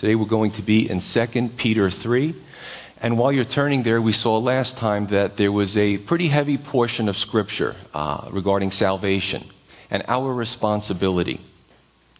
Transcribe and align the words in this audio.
Today 0.00 0.14
we're 0.14 0.24
going 0.24 0.52
to 0.52 0.62
be 0.62 0.88
in 0.88 0.98
2 1.00 1.50
Peter 1.58 1.90
3. 1.90 2.34
And 3.02 3.18
while 3.18 3.30
you're 3.30 3.44
turning 3.44 3.82
there, 3.82 4.00
we 4.00 4.14
saw 4.14 4.38
last 4.38 4.78
time 4.78 5.08
that 5.08 5.36
there 5.36 5.52
was 5.52 5.76
a 5.76 5.98
pretty 5.98 6.28
heavy 6.28 6.56
portion 6.56 7.06
of 7.06 7.18
Scripture 7.18 7.76
uh, 7.92 8.26
regarding 8.30 8.70
salvation 8.70 9.44
and 9.90 10.02
our 10.08 10.32
responsibility 10.32 11.42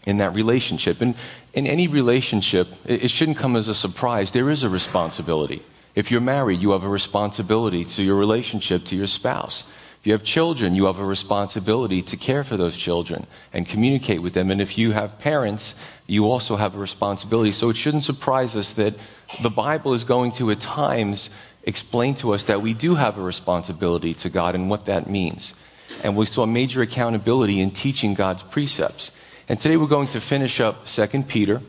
in 0.05 0.19
that 0.19 0.35
relationship. 0.35 1.01
And 1.01 1.15
in 1.55 1.67
any 1.67 1.89
relationship, 1.89 2.69
it 2.85 3.11
shouldn't 3.11 3.39
come 3.39 3.57
as 3.57 3.67
a 3.67 3.75
surprise. 3.75 4.33
There 4.33 4.51
is 4.51 4.63
a 4.63 4.69
responsibility. 4.69 5.63
If 5.95 6.11
you're 6.11 6.21
married, 6.21 6.61
you 6.61 6.73
have 6.73 6.85
a 6.85 6.89
responsibility 6.89 7.87
to 7.87 8.03
your 8.03 8.17
relationship 8.17 8.85
to 8.85 8.95
your 8.95 9.07
spouse. 9.07 9.65
If 10.01 10.07
you 10.07 10.13
have 10.15 10.25
children, 10.25 10.75
you 10.75 10.87
have 10.87 10.99
a 10.99 11.05
responsibility 11.05 12.01
to 12.03 12.17
care 12.17 12.43
for 12.43 12.57
those 12.57 12.75
children 12.75 13.27
and 13.53 13.69
communicate 13.69 14.23
with 14.23 14.33
them. 14.33 14.51
And 14.51 14.59
if 14.59 14.79
you 14.79 14.93
have 14.93 15.19
parents, 15.19 15.75
you 16.11 16.29
also 16.29 16.57
have 16.57 16.75
a 16.75 16.79
responsibility. 16.79 17.53
So 17.53 17.71
it 17.71 17.77
shouldn't 17.77 18.03
surprise 18.03 18.57
us 18.57 18.71
that 18.71 18.95
the 19.43 19.51
Bible 19.51 19.95
is 19.95 20.03
going 20.03 20.33
to, 20.33 20.51
at 20.51 20.61
times, 20.61 21.31
explain 21.63 22.17
to 22.17 22.35
us 22.35 22.43
that 22.45 22.61
we 22.61 22.75
do 22.75 22.97
have 22.97 23.17
a 23.17 23.23
responsibility 23.23 24.13
to 24.15 24.29
God 24.29 24.57
and 24.57 24.69
what 24.69 24.87
that 24.87 25.09
means. 25.09 25.55
And 26.03 26.17
we 26.17 26.27
saw 26.27 26.47
major 26.47 26.83
accountability 26.83 27.61
in 27.61 27.71
teaching 27.71 28.15
God's 28.15 28.43
precepts. 28.43 29.13
And 29.49 29.61
today 29.61 29.77
we're 29.77 29.87
going 29.87 30.09
to 30.09 30.21
finish 30.21 30.59
up 30.59 30.87
2 30.87 31.23
Peter 31.29 31.63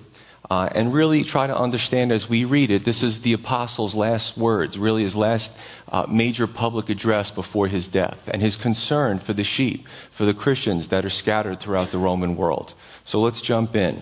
uh, 0.49 0.70
and 0.73 0.91
really 0.91 1.23
try 1.23 1.46
to 1.46 1.55
understand 1.55 2.12
as 2.12 2.27
we 2.27 2.44
read 2.44 2.71
it. 2.71 2.84
This 2.84 3.04
is 3.04 3.21
the 3.21 3.34
apostle's 3.34 3.94
last 3.94 4.38
words, 4.38 4.76
really 4.76 5.04
his 5.04 5.16
last 5.16 5.55
uh, 5.91 6.08
major 6.10 6.48
public 6.48 6.90
address 6.90 7.30
before 7.30 7.68
his 7.68 7.88
death, 7.88 8.27
and 8.27 8.41
his 8.41 8.55
concern 8.55 9.20
for 9.20 9.34
the 9.34 9.44
sheep, 9.44 9.88
for 10.10 10.26
the 10.26 10.34
Christians 10.34 10.88
that 10.88 11.05
are 11.05 11.12
scattered 11.12 11.60
throughout 11.60 11.91
the 11.91 11.99
Roman 11.99 12.35
world. 12.35 12.73
So 13.05 13.21
let's 13.21 13.40
jump 13.40 13.76
in. 13.76 14.02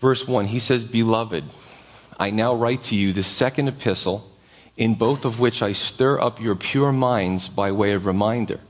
Verse 0.00 0.26
1, 0.26 0.46
he 0.46 0.58
says, 0.58 0.82
Beloved, 0.82 1.44
I 2.18 2.30
now 2.30 2.54
write 2.54 2.82
to 2.84 2.94
you 2.94 3.12
the 3.12 3.22
second 3.22 3.68
epistle, 3.68 4.26
in 4.76 4.94
both 4.94 5.26
of 5.26 5.38
which 5.38 5.62
I 5.62 5.72
stir 5.72 6.18
up 6.18 6.40
your 6.40 6.56
pure 6.56 6.90
minds 6.90 7.48
by 7.48 7.70
way 7.70 7.92
of 7.92 8.06
reminder, 8.06 8.60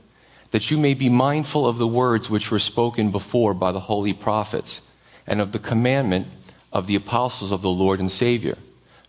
that 0.51 0.69
you 0.69 0.77
may 0.77 0.93
be 0.93 1.07
mindful 1.07 1.65
of 1.65 1.77
the 1.77 1.87
words 1.87 2.29
which 2.29 2.51
were 2.51 2.59
spoken 2.59 3.11
before 3.11 3.53
by 3.53 3.71
the 3.71 3.79
holy 3.79 4.11
prophets 4.13 4.81
and 5.25 5.39
of 5.39 5.53
the 5.53 5.59
commandment 5.59 6.27
of 6.73 6.87
the 6.87 6.95
apostles 6.95 7.51
of 7.51 7.61
the 7.61 7.69
Lord 7.69 8.01
and 8.01 8.11
Savior, 8.11 8.57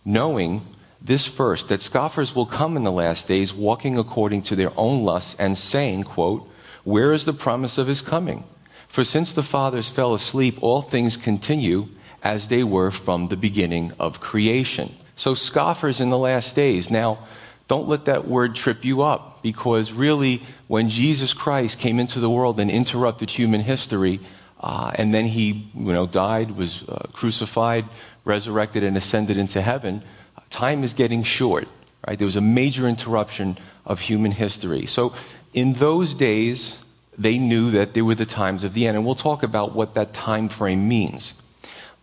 knowing 0.05 0.65
this 1.01 1.25
first, 1.25 1.67
that 1.67 1.81
scoffers 1.81 2.33
will 2.33 2.45
come 2.45 2.77
in 2.77 2.85
the 2.85 2.91
last 2.91 3.27
days 3.27 3.53
walking 3.53 3.97
according 3.99 4.43
to 4.43 4.55
their 4.55 4.71
own 4.77 5.03
lusts 5.03 5.35
and 5.37 5.57
saying, 5.57 6.03
quote, 6.03 6.49
Where 6.85 7.11
is 7.11 7.25
the 7.25 7.33
promise 7.33 7.77
of 7.77 7.87
his 7.87 8.01
coming? 8.01 8.45
For 8.87 9.03
since 9.03 9.33
the 9.33 9.43
fathers 9.43 9.89
fell 9.89 10.13
asleep, 10.13 10.57
all 10.61 10.81
things 10.81 11.17
continue 11.17 11.89
as 12.23 12.47
they 12.47 12.63
were 12.63 12.89
from 12.89 13.27
the 13.27 13.37
beginning 13.37 13.91
of 13.99 14.19
creation. 14.19 14.95
So 15.15 15.35
scoffers 15.35 15.99
in 15.99 16.09
the 16.09 16.17
last 16.17 16.55
days. 16.55 16.89
Now, 16.89 17.19
don't 17.67 17.87
let 17.87 18.05
that 18.05 18.27
word 18.27 18.55
trip 18.55 18.83
you 18.83 19.01
up 19.01 19.41
because 19.43 19.91
really, 19.91 20.41
when 20.67 20.89
Jesus 20.89 21.33
Christ 21.33 21.79
came 21.79 21.99
into 21.99 22.19
the 22.19 22.29
world 22.29 22.59
and 22.59 22.71
interrupted 22.71 23.29
human 23.29 23.61
history, 23.61 24.19
uh, 24.59 24.91
and 24.95 25.13
then 25.13 25.25
he, 25.25 25.69
you 25.75 25.93
know, 25.93 26.07
died, 26.07 26.51
was 26.51 26.83
uh, 26.87 27.07
crucified, 27.11 27.85
resurrected, 28.23 28.83
and 28.83 28.95
ascended 28.95 29.37
into 29.37 29.61
heaven. 29.61 30.01
Time 30.49 30.83
is 30.83 30.93
getting 30.93 31.23
short, 31.23 31.67
right? 32.07 32.17
There 32.17 32.25
was 32.25 32.37
a 32.37 32.41
major 32.41 32.87
interruption 32.87 33.57
of 33.85 33.99
human 33.99 34.31
history. 34.31 34.85
So 34.85 35.13
in 35.53 35.73
those 35.73 36.15
days, 36.15 36.83
they 37.17 37.37
knew 37.37 37.71
that 37.71 37.93
there 37.93 38.05
were 38.05 38.15
the 38.15 38.25
times 38.25 38.63
of 38.63 38.73
the 38.73 38.87
end, 38.87 38.95
and 38.95 39.05
we'll 39.05 39.15
talk 39.15 39.43
about 39.43 39.75
what 39.75 39.93
that 39.95 40.13
time 40.13 40.47
frame 40.49 40.87
means. 40.87 41.33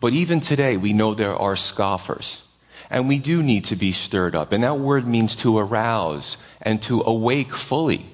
But 0.00 0.14
even 0.14 0.40
today, 0.40 0.76
we 0.76 0.92
know 0.92 1.14
there 1.14 1.36
are 1.36 1.56
scoffers. 1.56 2.42
And 2.90 3.06
we 3.06 3.20
do 3.20 3.42
need 3.42 3.66
to 3.66 3.76
be 3.76 3.92
stirred 3.92 4.34
up. 4.34 4.52
And 4.52 4.64
that 4.64 4.78
word 4.78 5.06
means 5.06 5.36
to 5.36 5.58
arouse 5.58 6.36
and 6.60 6.82
to 6.82 7.02
awake 7.02 7.54
fully. 7.54 8.06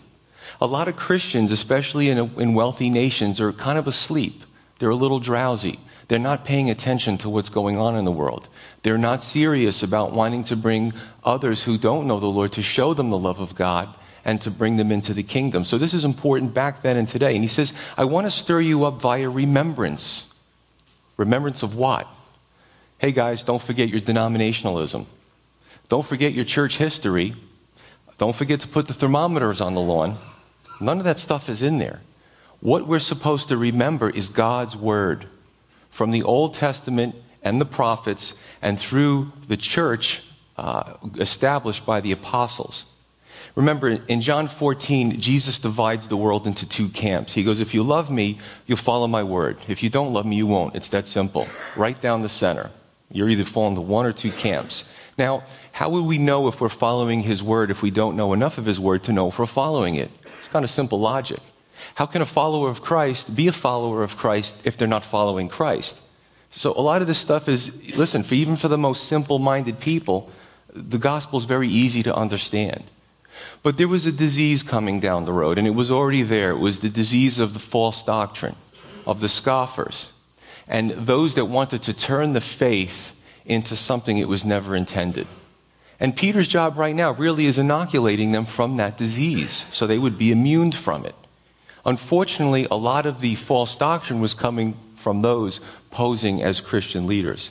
A 0.60 0.66
lot 0.66 0.88
of 0.88 0.97
Christians, 0.97 1.50
especially 1.50 2.10
in, 2.10 2.19
in 2.19 2.55
wealthy 2.55 2.91
nations, 2.91 3.41
are 3.41 3.53
kind 3.53 3.78
of 3.78 3.87
asleep. 3.87 4.43
They're 4.78 4.91
a 4.91 4.97
little 4.97 5.21
drowsy. 5.21 5.81
They're 6.09 6.19
not 6.19 6.44
paying 6.44 6.71
attention 6.71 7.19
to 7.19 7.28
what's 7.28 7.49
going 7.49 7.78
on 7.78 7.97
in 7.97 8.05
the 8.05 8.12
world. 8.12 8.49
They're 8.83 8.99
not 8.99 9.22
serious 9.22 9.83
about 9.83 10.12
wanting 10.12 10.44
to 10.44 10.56
bring 10.56 10.93
others 11.25 11.65
who 11.65 11.78
don't 11.78 12.06
know 12.06 12.21
the 12.21 12.27
Lord 12.27 12.53
to 12.53 12.62
show 12.62 12.94
them 12.94 13.10
the 13.10 13.19
love 13.19 13.41
of 13.41 13.55
God 13.55 13.89
and 14.25 14.41
to 14.43 14.50
bring 14.50 14.77
them 14.77 14.93
into 14.93 15.15
the 15.15 15.22
kingdom. 15.22 15.65
So 15.65 15.78
this 15.78 15.94
is 15.94 16.05
important 16.05 16.55
back 16.55 16.83
then 16.83 16.97
and 16.97 17.09
today. 17.09 17.34
And 17.34 17.43
he 17.43 17.49
says, 17.49 17.72
I 17.97 18.05
want 18.05 18.27
to 18.27 18.31
stir 18.31 18.60
you 18.60 18.84
up 18.84 19.00
via 19.00 19.28
remembrance. 19.28 20.25
Remembrance 21.16 21.62
of 21.62 21.75
what? 21.75 22.06
Hey 22.99 23.12
guys, 23.12 23.44
don't 23.44 23.62
forget 23.62 23.88
your 23.88 24.00
denominationalism. 24.00 25.06
Don't 25.88 26.06
forget 26.06 26.32
your 26.32 26.44
church 26.44 26.78
history. 26.78 27.37
Don't 28.19 28.34
forget 28.34 28.60
to 28.60 28.69
put 28.69 28.88
the 28.88 28.94
thermometers 28.94 29.60
on 29.60 29.75
the 29.75 29.81
lawn. 29.81 30.19
None 30.81 30.99
of 30.99 31.04
that 31.04 31.19
stuff 31.19 31.49
is 31.49 31.62
in 31.62 31.78
there. 31.78 32.00
What 32.60 32.87
we're 32.87 32.99
supposed 32.99 33.49
to 33.49 33.56
remember 33.56 34.10
is 34.10 34.28
God's 34.28 34.77
word 34.77 35.27
from 35.91 36.10
the 36.10 36.22
Old 36.22 36.54
Testament 36.54 37.15
and 37.43 37.60
the 37.60 37.66
prophets 37.66 38.34
and 38.62 38.81
through 38.81 39.33
the 39.47 39.56
church 39.56 40.22
uh, 40.56 40.94
established 41.19 41.84
by 41.84 42.00
the 42.00 42.12
apostles. 42.12 42.84
Remember, 43.55 43.89
in 44.09 44.21
John 44.21 44.49
14, 44.49 45.21
Jesus 45.21 45.59
divides 45.59 46.09
the 46.09 46.17
world 46.17 46.47
into 46.47 46.69
two 46.69 46.89
camps. 46.89 47.33
He 47.33 47.45
goes, 47.45 47.61
If 47.61 47.75
you 47.75 47.83
love 47.83 48.11
me, 48.11 48.39
you'll 48.67 48.79
follow 48.79 49.07
my 49.07 49.23
word. 49.23 49.59
If 49.69 49.83
you 49.83 49.91
don't 49.91 50.12
love 50.12 50.27
me, 50.27 50.37
you 50.37 50.47
won't. 50.47 50.75
It's 50.75 50.89
that 50.89 51.09
simple. 51.09 51.47
Right 51.77 52.01
down 52.01 52.23
the 52.23 52.29
center. 52.29 52.71
You're 53.11 53.29
either 53.29 53.45
falling 53.45 53.77
to 53.77 53.81
one 53.81 54.05
or 54.05 54.12
two 54.12 54.33
camps. 54.33 54.84
Now, 55.17 55.45
how 55.73 55.89
would 55.91 56.05
we 56.05 56.19
know 56.19 56.49
if 56.49 56.61
we're 56.61 56.69
following 56.69 57.21
his 57.21 57.43
word 57.43 57.71
if 57.71 57.83
we 57.83 57.91
don't 57.91 58.17
know 58.17 58.33
enough 58.33 58.59
of 58.59 58.67
his 58.67 58.81
word 58.81 59.05
to 59.05 59.12
know 59.12 59.29
if 59.29 59.39
we're 59.39 59.47
following 59.47 59.97
it? 59.97 60.11
It's 60.39 60.49
kind 60.49 60.65
of 60.65 60.71
simple 60.71 61.01
logic. 61.01 61.41
How 61.95 62.07
can 62.07 62.21
a 62.23 62.27
follower 62.27 62.69
of 62.69 62.83
Christ 62.83 63.34
be 63.34 63.49
a 63.49 63.53
follower 63.53 64.03
of 64.03 64.17
Christ 64.17 64.55
if 64.65 64.77
they're 64.77 64.89
not 64.89 65.05
following 65.05 65.49
Christ? 65.49 66.01
So 66.51 66.73
a 66.73 66.81
lot 66.81 67.03
of 67.03 67.09
this 67.09 67.19
stuff 67.19 67.49
is, 67.49 67.97
listen, 67.97 68.23
for 68.23 68.34
even 68.34 68.57
for 68.57 68.69
the 68.69 68.78
most 68.78 69.05
simple 69.05 69.39
minded 69.39 69.81
people, 69.81 70.31
the 70.73 70.99
gospel 70.99 71.39
is 71.39 71.45
very 71.45 71.69
easy 71.69 72.03
to 72.03 72.15
understand. 72.15 72.84
But 73.62 73.77
there 73.77 73.89
was 73.89 74.07
a 74.07 74.12
disease 74.12 74.62
coming 74.62 75.01
down 75.01 75.25
the 75.25 75.33
road, 75.33 75.59
and 75.59 75.67
it 75.67 75.75
was 75.75 75.91
already 75.91 76.23
there. 76.23 76.51
It 76.51 76.59
was 76.59 76.81
the 76.81 76.89
disease 76.89 77.39
of 77.39 77.53
the 77.53 77.59
false 77.59 78.03
doctrine, 78.03 78.57
of 79.07 79.21
the 79.21 79.29
scoffers, 79.29 80.09
and 80.69 80.91
those 80.91 81.34
that 81.34 81.47
wanted 81.47 81.83
to 81.83 81.93
turn 81.93 82.33
the 82.33 82.41
faith 82.41 83.12
into 83.45 83.77
something 83.77 84.19
it 84.19 84.29
was 84.29 84.45
never 84.45 84.75
intended. 84.75 85.27
And 85.99 86.17
Peter's 86.17 86.49
job 86.49 86.77
right 86.77 86.95
now 86.95 87.12
really 87.12 87.47
is 87.47 87.59
inoculating 87.59 88.33
them 88.33 88.45
from 88.45 88.77
that 88.77 88.97
disease 88.97 89.65
so 89.73 89.87
they 89.87 89.99
would 89.99 90.19
be 90.19 90.31
immune 90.31 90.73
from 90.73 91.07
it. 91.07 91.15
Unfortunately, 91.87 92.67
a 92.71 92.77
lot 92.77 93.07
of 93.07 93.21
the 93.21 93.37
false 93.37 93.77
doctrine 93.77 94.21
was 94.21 94.34
coming 94.34 94.77
from 94.97 95.23
those 95.23 95.61
posing 95.91 96.43
as 96.43 96.61
Christian 96.61 97.07
leaders. 97.07 97.51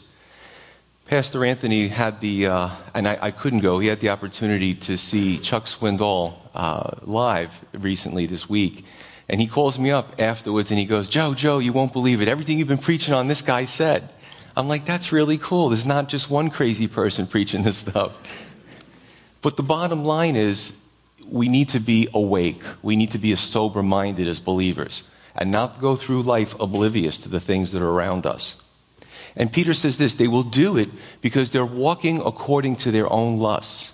Pastor 1.07 1.45
Anthony 1.45 1.87
had 1.87 2.19
the, 2.19 2.47
uh, 2.47 2.69
and 2.95 3.07
I, 3.07 3.19
I, 3.21 3.29
couldn't 3.29 3.59
go, 3.59 3.77
he 3.77 3.87
had 3.89 3.99
the 3.99 4.09
opportunity 4.09 4.73
to 4.73 4.97
see 4.97 5.37
Chuck 5.37 5.65
Swindoll 5.65 6.33
uh, 6.55 6.95
live 7.03 7.63
recently 7.73 8.25
this 8.25 8.49
week. 8.49 8.83
And 9.29 9.39
he 9.39 9.45
calls 9.45 9.77
me 9.77 9.91
up 9.91 10.15
afterwards 10.17 10.71
and 10.71 10.79
he 10.79 10.87
goes, 10.87 11.07
Joe, 11.07 11.35
Joe, 11.35 11.59
you 11.59 11.73
won't 11.73 11.93
believe 11.93 12.23
it. 12.23 12.27
Everything 12.27 12.57
you've 12.57 12.67
been 12.67 12.79
preaching 12.79 13.13
on, 13.13 13.27
this 13.27 13.43
guy 13.43 13.65
said. 13.65 14.09
I'm 14.57 14.67
like, 14.67 14.85
that's 14.85 15.11
really 15.11 15.37
cool. 15.37 15.69
There's 15.69 15.85
not 15.85 16.09
just 16.09 16.31
one 16.31 16.49
crazy 16.49 16.87
person 16.87 17.27
preaching 17.35 17.61
this 17.61 17.77
stuff. 17.77 18.13
But 19.43 19.57
the 19.57 19.63
bottom 19.63 20.05
line 20.05 20.35
is, 20.35 20.73
we 21.23 21.49
need 21.49 21.69
to 21.69 21.79
be 21.79 22.07
awake. 22.15 22.63
We 22.81 22.95
need 22.95 23.11
to 23.11 23.19
be 23.19 23.31
as 23.31 23.41
sober 23.41 23.83
minded 23.83 24.27
as 24.27 24.39
believers 24.39 25.03
and 25.35 25.51
not 25.51 25.79
go 25.79 25.95
through 25.95 26.23
life 26.23 26.59
oblivious 26.59 27.19
to 27.19 27.29
the 27.29 27.39
things 27.39 27.73
that 27.73 27.83
are 27.83 27.89
around 27.89 28.25
us. 28.25 28.55
And 29.35 29.51
Peter 29.51 29.73
says 29.73 29.97
this 29.97 30.15
they 30.15 30.27
will 30.27 30.43
do 30.43 30.77
it 30.77 30.89
because 31.21 31.49
they're 31.49 31.65
walking 31.65 32.21
according 32.21 32.77
to 32.77 32.91
their 32.91 33.11
own 33.11 33.37
lusts. 33.37 33.91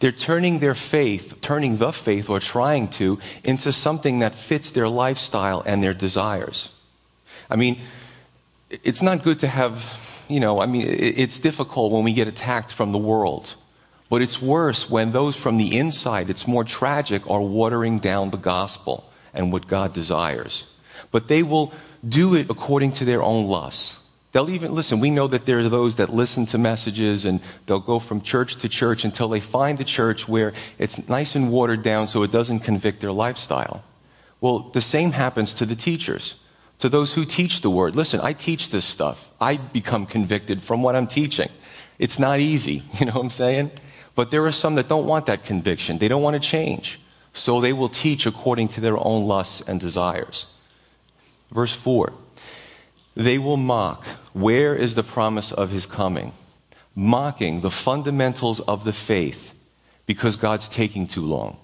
They're 0.00 0.12
turning 0.12 0.58
their 0.58 0.74
faith, 0.74 1.40
turning 1.40 1.76
the 1.78 1.92
faith, 1.92 2.28
or 2.28 2.40
trying 2.40 2.88
to, 2.88 3.18
into 3.44 3.72
something 3.72 4.18
that 4.18 4.34
fits 4.34 4.70
their 4.70 4.88
lifestyle 4.88 5.62
and 5.64 5.82
their 5.82 5.94
desires. 5.94 6.70
I 7.48 7.56
mean, 7.56 7.80
it's 8.70 9.02
not 9.02 9.22
good 9.22 9.40
to 9.40 9.46
have, 9.46 10.24
you 10.28 10.40
know, 10.40 10.60
I 10.60 10.66
mean, 10.66 10.86
it's 10.88 11.38
difficult 11.38 11.92
when 11.92 12.02
we 12.02 12.12
get 12.12 12.26
attacked 12.26 12.72
from 12.72 12.92
the 12.92 12.98
world. 12.98 13.54
But 14.10 14.20
it's 14.22 14.42
worse 14.42 14.90
when 14.90 15.12
those 15.12 15.36
from 15.36 15.56
the 15.56 15.76
inside, 15.76 16.28
it's 16.28 16.46
more 16.46 16.64
tragic, 16.64 17.28
are 17.30 17.40
watering 17.40 17.98
down 17.98 18.30
the 18.30 18.36
gospel 18.36 19.10
and 19.32 19.52
what 19.52 19.66
God 19.66 19.92
desires. 19.92 20.66
But 21.10 21.28
they 21.28 21.42
will 21.42 21.72
do 22.06 22.34
it 22.34 22.50
according 22.50 22.92
to 22.94 23.04
their 23.04 23.22
own 23.22 23.46
lusts. 23.46 23.98
They'll 24.34 24.50
even 24.50 24.74
listen. 24.74 24.98
We 24.98 25.10
know 25.10 25.28
that 25.28 25.46
there 25.46 25.60
are 25.60 25.68
those 25.68 25.94
that 25.94 26.12
listen 26.12 26.44
to 26.46 26.58
messages 26.58 27.24
and 27.24 27.40
they'll 27.66 27.78
go 27.78 28.00
from 28.00 28.20
church 28.20 28.56
to 28.56 28.68
church 28.68 29.04
until 29.04 29.28
they 29.28 29.38
find 29.38 29.78
the 29.78 29.84
church 29.84 30.26
where 30.26 30.52
it's 30.76 31.08
nice 31.08 31.36
and 31.36 31.52
watered 31.52 31.84
down 31.84 32.08
so 32.08 32.24
it 32.24 32.32
doesn't 32.32 32.60
convict 32.60 33.00
their 33.00 33.12
lifestyle. 33.12 33.84
Well, 34.40 34.58
the 34.58 34.80
same 34.80 35.12
happens 35.12 35.54
to 35.54 35.64
the 35.64 35.76
teachers. 35.76 36.34
to 36.80 36.88
those 36.88 37.14
who 37.14 37.24
teach 37.24 37.60
the 37.60 37.70
word. 37.70 37.94
Listen, 37.94 38.18
I 38.24 38.32
teach 38.32 38.70
this 38.70 38.84
stuff. 38.84 39.30
I 39.40 39.56
become 39.56 40.04
convicted 40.04 40.60
from 40.60 40.82
what 40.82 40.96
I'm 40.96 41.06
teaching. 41.06 41.48
It's 42.00 42.18
not 42.18 42.40
easy, 42.40 42.82
you 42.98 43.06
know 43.06 43.12
what 43.12 43.22
I'm 43.22 43.30
saying? 43.30 43.70
But 44.16 44.32
there 44.32 44.44
are 44.44 44.52
some 44.52 44.74
that 44.74 44.88
don't 44.88 45.06
want 45.06 45.26
that 45.26 45.44
conviction. 45.44 45.98
They 45.98 46.08
don't 46.08 46.22
want 46.22 46.34
to 46.34 46.40
change. 46.40 46.98
So 47.34 47.60
they 47.60 47.72
will 47.72 47.88
teach 47.88 48.26
according 48.26 48.68
to 48.70 48.80
their 48.80 48.98
own 48.98 49.28
lusts 49.28 49.62
and 49.68 49.78
desires. 49.78 50.46
Verse 51.52 51.74
4 51.76 52.12
They 53.14 53.38
will 53.38 53.56
mock. 53.56 54.04
Where 54.34 54.74
is 54.74 54.96
the 54.96 55.04
promise 55.04 55.52
of 55.52 55.70
his 55.70 55.86
coming? 55.86 56.32
Mocking 56.94 57.60
the 57.60 57.70
fundamentals 57.70 58.60
of 58.60 58.84
the 58.84 58.92
faith 58.92 59.54
because 60.06 60.36
God's 60.36 60.68
taking 60.68 61.06
too 61.06 61.24
long. 61.24 61.56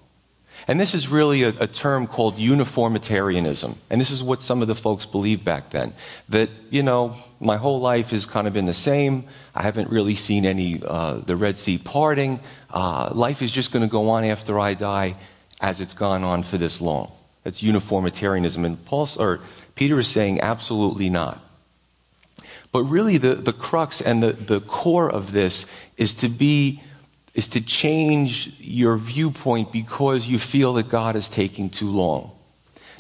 And 0.69 0.79
this 0.79 0.95
is 0.95 1.09
really 1.09 1.43
a, 1.43 1.49
a, 1.49 1.67
term 1.67 2.07
called 2.07 2.39
uniformitarianism. 2.39 3.77
And 3.89 4.01
this 4.01 4.11
is 4.11 4.23
what 4.23 4.43
some 4.43 4.63
of 4.63 4.69
the 4.69 4.75
folks 4.75 5.07
believed 5.07 5.45
back 5.45 5.71
then. 5.71 5.95
That, 6.29 6.51
you 6.71 6.83
know, 6.83 7.17
my 7.41 7.57
whole 7.57 7.81
life 7.81 8.11
has 8.11 8.27
kind 8.27 8.47
of 8.47 8.53
been 8.53 8.67
the 8.67 8.75
same. 8.75 9.25
I 9.55 9.63
haven't 9.63 9.91
really 9.91 10.15
seen 10.15 10.45
any, 10.45 10.83
uh, 10.85 11.15
the 11.19 11.37
Red 11.37 11.59
Sea 11.59 11.79
parting. 11.79 12.41
Uh, 12.69 13.11
life 13.13 13.43
is 13.43 13.51
just 13.51 13.73
going 13.73 13.85
to 13.85 13.91
go 13.91 14.11
on 14.11 14.25
after 14.25 14.59
I 14.61 14.75
die 14.75 15.17
as 15.61 15.81
it's 15.81 15.95
gone 15.95 16.25
on 16.25 16.43
for 16.43 16.59
this 16.59 16.81
long. 16.81 17.11
That's 17.43 17.63
uniformitarianism. 17.63 18.65
And 18.65 18.85
Paul, 18.85 19.09
or 19.19 19.41
Peter 19.75 19.99
is 19.99 20.09
saying 20.09 20.41
absolutely 20.41 21.11
not. 21.11 21.43
But 22.73 22.85
really, 22.85 23.19
the, 23.19 23.35
the 23.35 23.53
crux 23.53 24.01
and 24.01 24.23
the, 24.23 24.33
the 24.33 24.61
core 24.61 25.11
of 25.11 25.33
this 25.33 25.67
is 25.97 26.15
to 26.15 26.29
be 26.29 26.83
is 27.33 27.47
to 27.49 27.61
change 27.61 28.53
your 28.59 28.97
viewpoint 28.97 29.73
because 29.73 30.27
you 30.27 30.39
feel 30.39 30.75
that 30.75 30.89
God 30.89 31.15
is 31.15 31.29
taking 31.29 31.71
too 31.71 31.89
long. 31.89 32.33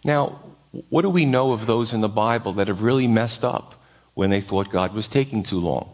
Now, 0.05 0.40
what 0.88 1.02
do 1.02 1.11
we 1.11 1.25
know 1.25 1.52
of 1.52 1.67
those 1.67 1.93
in 1.93 2.00
the 2.00 2.08
Bible 2.08 2.52
that 2.55 2.69
have 2.69 2.82
really 2.82 3.08
messed 3.08 3.44
up 3.44 3.75
when 4.14 4.31
they 4.31 4.40
thought 4.40 4.70
God 4.70 4.94
was 4.94 5.08
taking 5.08 5.43
too 5.43 5.58
long? 5.58 5.93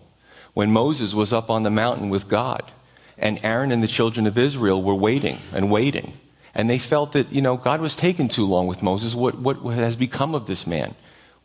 When 0.53 0.71
Moses 0.71 1.15
was 1.15 1.33
up 1.33 1.51
on 1.51 1.63
the 1.63 1.71
mountain 1.71 2.11
with 2.11 2.29
God, 2.29 2.73
and 3.19 3.43
Aaron 3.43 3.73
and 3.73 3.83
the 3.83 3.89
children 3.89 4.27
of 4.27 4.37
Israel 4.37 4.83
were 4.83 4.95
waiting 4.95 5.39
and 5.53 5.71
waiting, 5.71 6.13
and 6.55 6.69
they 6.69 6.79
felt 6.79 7.13
that, 7.13 7.33
you 7.33 7.41
know, 7.41 7.57
God 7.57 7.81
was 7.81 7.97
taking 7.97 8.29
too 8.29 8.45
long 8.45 8.67
with 8.67 8.83
Moses. 8.83 9.15
What, 9.15 9.39
what 9.39 9.57
has 9.75 9.97
become 9.97 10.35
of 10.35 10.47
this 10.47 10.67
man? 10.67 10.95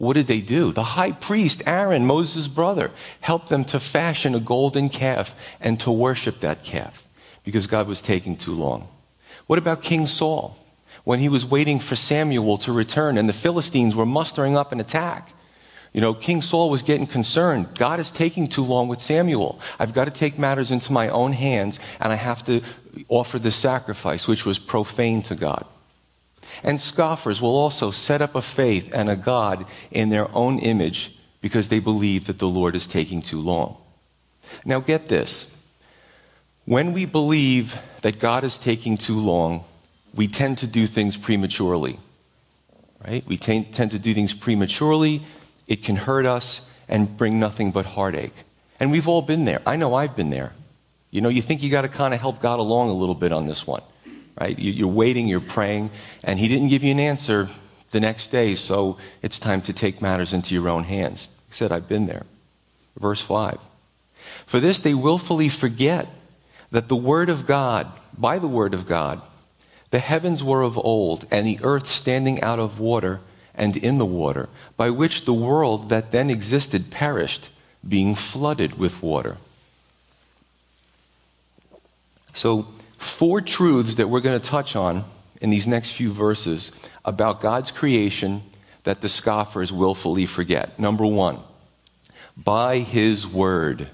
What 0.01 0.13
did 0.13 0.25
they 0.25 0.41
do? 0.41 0.73
The 0.73 0.81
high 0.81 1.11
priest, 1.11 1.61
Aaron, 1.67 2.07
Moses' 2.07 2.47
brother, 2.47 2.89
helped 3.19 3.49
them 3.49 3.63
to 3.65 3.79
fashion 3.79 4.33
a 4.33 4.39
golden 4.39 4.89
calf 4.89 5.35
and 5.59 5.79
to 5.81 5.91
worship 5.91 6.39
that 6.39 6.63
calf 6.63 7.07
because 7.43 7.67
God 7.67 7.85
was 7.85 8.01
taking 8.01 8.35
too 8.35 8.55
long. 8.55 8.87
What 9.45 9.59
about 9.59 9.83
King 9.83 10.07
Saul? 10.07 10.57
When 11.03 11.19
he 11.19 11.29
was 11.29 11.45
waiting 11.45 11.77
for 11.77 11.95
Samuel 11.95 12.57
to 12.57 12.71
return 12.71 13.15
and 13.15 13.29
the 13.29 13.33
Philistines 13.33 13.93
were 13.93 14.07
mustering 14.07 14.57
up 14.57 14.71
an 14.71 14.79
attack. 14.79 15.33
You 15.93 16.01
know, 16.01 16.15
King 16.15 16.41
Saul 16.41 16.71
was 16.71 16.81
getting 16.81 17.05
concerned. 17.05 17.77
God 17.77 17.99
is 17.99 18.09
taking 18.09 18.47
too 18.47 18.63
long 18.63 18.87
with 18.87 19.01
Samuel. 19.01 19.59
I've 19.77 19.93
got 19.93 20.05
to 20.05 20.11
take 20.11 20.39
matters 20.39 20.71
into 20.71 20.91
my 20.91 21.09
own 21.09 21.31
hands 21.31 21.79
and 21.99 22.11
I 22.11 22.15
have 22.15 22.43
to 22.45 22.63
offer 23.07 23.37
the 23.37 23.51
sacrifice, 23.51 24.27
which 24.27 24.47
was 24.47 24.57
profane 24.57 25.21
to 25.23 25.35
God. 25.35 25.63
And 26.63 26.79
scoffers 26.79 27.41
will 27.41 27.55
also 27.55 27.91
set 27.91 28.21
up 28.21 28.35
a 28.35 28.41
faith 28.41 28.89
and 28.93 29.09
a 29.09 29.15
God 29.15 29.65
in 29.91 30.09
their 30.09 30.33
own 30.35 30.59
image 30.59 31.15
because 31.41 31.69
they 31.69 31.79
believe 31.79 32.27
that 32.27 32.39
the 32.39 32.47
Lord 32.47 32.75
is 32.75 32.87
taking 32.87 33.21
too 33.21 33.39
long. 33.39 33.77
Now, 34.65 34.79
get 34.79 35.07
this. 35.07 35.49
When 36.65 36.93
we 36.93 37.05
believe 37.05 37.79
that 38.01 38.19
God 38.19 38.43
is 38.43 38.57
taking 38.57 38.97
too 38.97 39.19
long, 39.19 39.63
we 40.13 40.27
tend 40.27 40.59
to 40.59 40.67
do 40.67 40.87
things 40.87 41.17
prematurely. 41.17 41.99
Right? 43.05 43.25
We 43.25 43.37
tend 43.37 43.73
to 43.73 43.99
do 43.99 44.13
things 44.13 44.35
prematurely. 44.35 45.23
It 45.67 45.83
can 45.83 45.95
hurt 45.95 46.25
us 46.25 46.61
and 46.87 47.17
bring 47.17 47.39
nothing 47.39 47.71
but 47.71 47.85
heartache. 47.85 48.35
And 48.79 48.91
we've 48.91 49.07
all 49.07 49.21
been 49.21 49.45
there. 49.45 49.61
I 49.65 49.75
know 49.75 49.93
I've 49.93 50.15
been 50.15 50.29
there. 50.29 50.53
You 51.09 51.21
know, 51.21 51.29
you 51.29 51.41
think 51.41 51.63
you 51.63 51.71
got 51.71 51.81
to 51.81 51.89
kind 51.89 52.13
of 52.13 52.19
help 52.19 52.41
God 52.41 52.59
along 52.59 52.89
a 52.89 52.93
little 52.93 53.15
bit 53.15 53.31
on 53.31 53.47
this 53.47 53.65
one 53.65 53.81
right? 54.41 54.57
You're 54.57 54.87
waiting, 54.87 55.27
you're 55.27 55.39
praying, 55.39 55.91
and 56.23 56.39
he 56.39 56.47
didn't 56.47 56.69
give 56.69 56.83
you 56.83 56.91
an 56.91 56.99
answer 56.99 57.47
the 57.91 57.99
next 57.99 58.31
day, 58.31 58.55
so 58.55 58.97
it's 59.21 59.37
time 59.37 59.61
to 59.61 59.73
take 59.73 60.01
matters 60.01 60.33
into 60.33 60.55
your 60.55 60.67
own 60.67 60.83
hands. 60.83 61.27
He 61.47 61.53
said, 61.53 61.71
I've 61.71 61.87
been 61.87 62.07
there. 62.07 62.25
Verse 62.99 63.21
5. 63.21 63.59
For 64.47 64.59
this 64.59 64.79
they 64.79 64.95
willfully 64.95 65.47
forget 65.47 66.07
that 66.71 66.87
the 66.87 66.95
Word 66.95 67.29
of 67.29 67.45
God, 67.45 67.91
by 68.17 68.39
the 68.39 68.47
Word 68.47 68.73
of 68.73 68.87
God, 68.87 69.21
the 69.91 69.99
heavens 69.99 70.43
were 70.43 70.63
of 70.63 70.75
old, 70.75 71.27
and 71.29 71.45
the 71.45 71.59
earth 71.61 71.85
standing 71.85 72.41
out 72.41 72.57
of 72.57 72.79
water 72.79 73.19
and 73.53 73.77
in 73.77 73.99
the 73.99 74.05
water, 74.07 74.49
by 74.75 74.89
which 74.89 75.25
the 75.25 75.33
world 75.33 75.89
that 75.89 76.11
then 76.11 76.31
existed 76.31 76.89
perished, 76.89 77.49
being 77.87 78.15
flooded 78.15 78.79
with 78.79 79.03
water. 79.03 79.37
So 82.33 82.67
four 83.01 83.41
truths 83.41 83.95
that 83.95 84.09
we're 84.09 84.21
going 84.21 84.39
to 84.39 84.47
touch 84.47 84.75
on 84.75 85.03
in 85.41 85.49
these 85.49 85.67
next 85.67 85.93
few 85.93 86.11
verses 86.11 86.71
about 87.03 87.41
God's 87.41 87.71
creation 87.71 88.43
that 88.83 89.01
the 89.01 89.09
scoffers 89.09 89.73
willfully 89.73 90.27
forget. 90.27 90.77
Number 90.79 91.05
one, 91.05 91.39
by 92.37 92.77
his 92.77 93.27
word, 93.27 93.89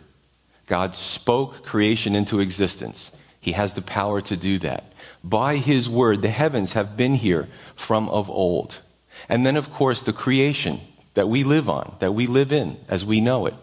God 0.66 0.94
spoke 0.94 1.66
creation 1.66 2.16
into 2.16 2.42
existence. 2.42 3.12
He 3.40 3.54
has 3.54 3.74
the 3.74 3.82
power 3.82 4.20
to 4.22 4.36
do 4.36 4.60
that. 4.60 4.92
By 5.24 5.56
his 5.56 5.90
word, 5.90 6.22
the 6.22 6.30
heavens 6.30 6.74
have 6.74 6.98
been 6.98 7.16
here 7.16 7.48
from 7.76 8.10
of 8.10 8.30
old. 8.30 8.80
And 9.30 9.46
then, 9.46 9.56
of 9.56 9.72
course, 9.72 10.02
the 10.02 10.14
creation 10.14 10.82
that 11.14 11.30
we 11.30 11.46
live 11.46 11.70
on, 11.70 11.96
that 12.00 12.14
we 12.14 12.28
live 12.28 12.52
in 12.52 12.78
as 12.90 13.06
we 13.06 13.22
know 13.22 13.46
it. 13.46 13.56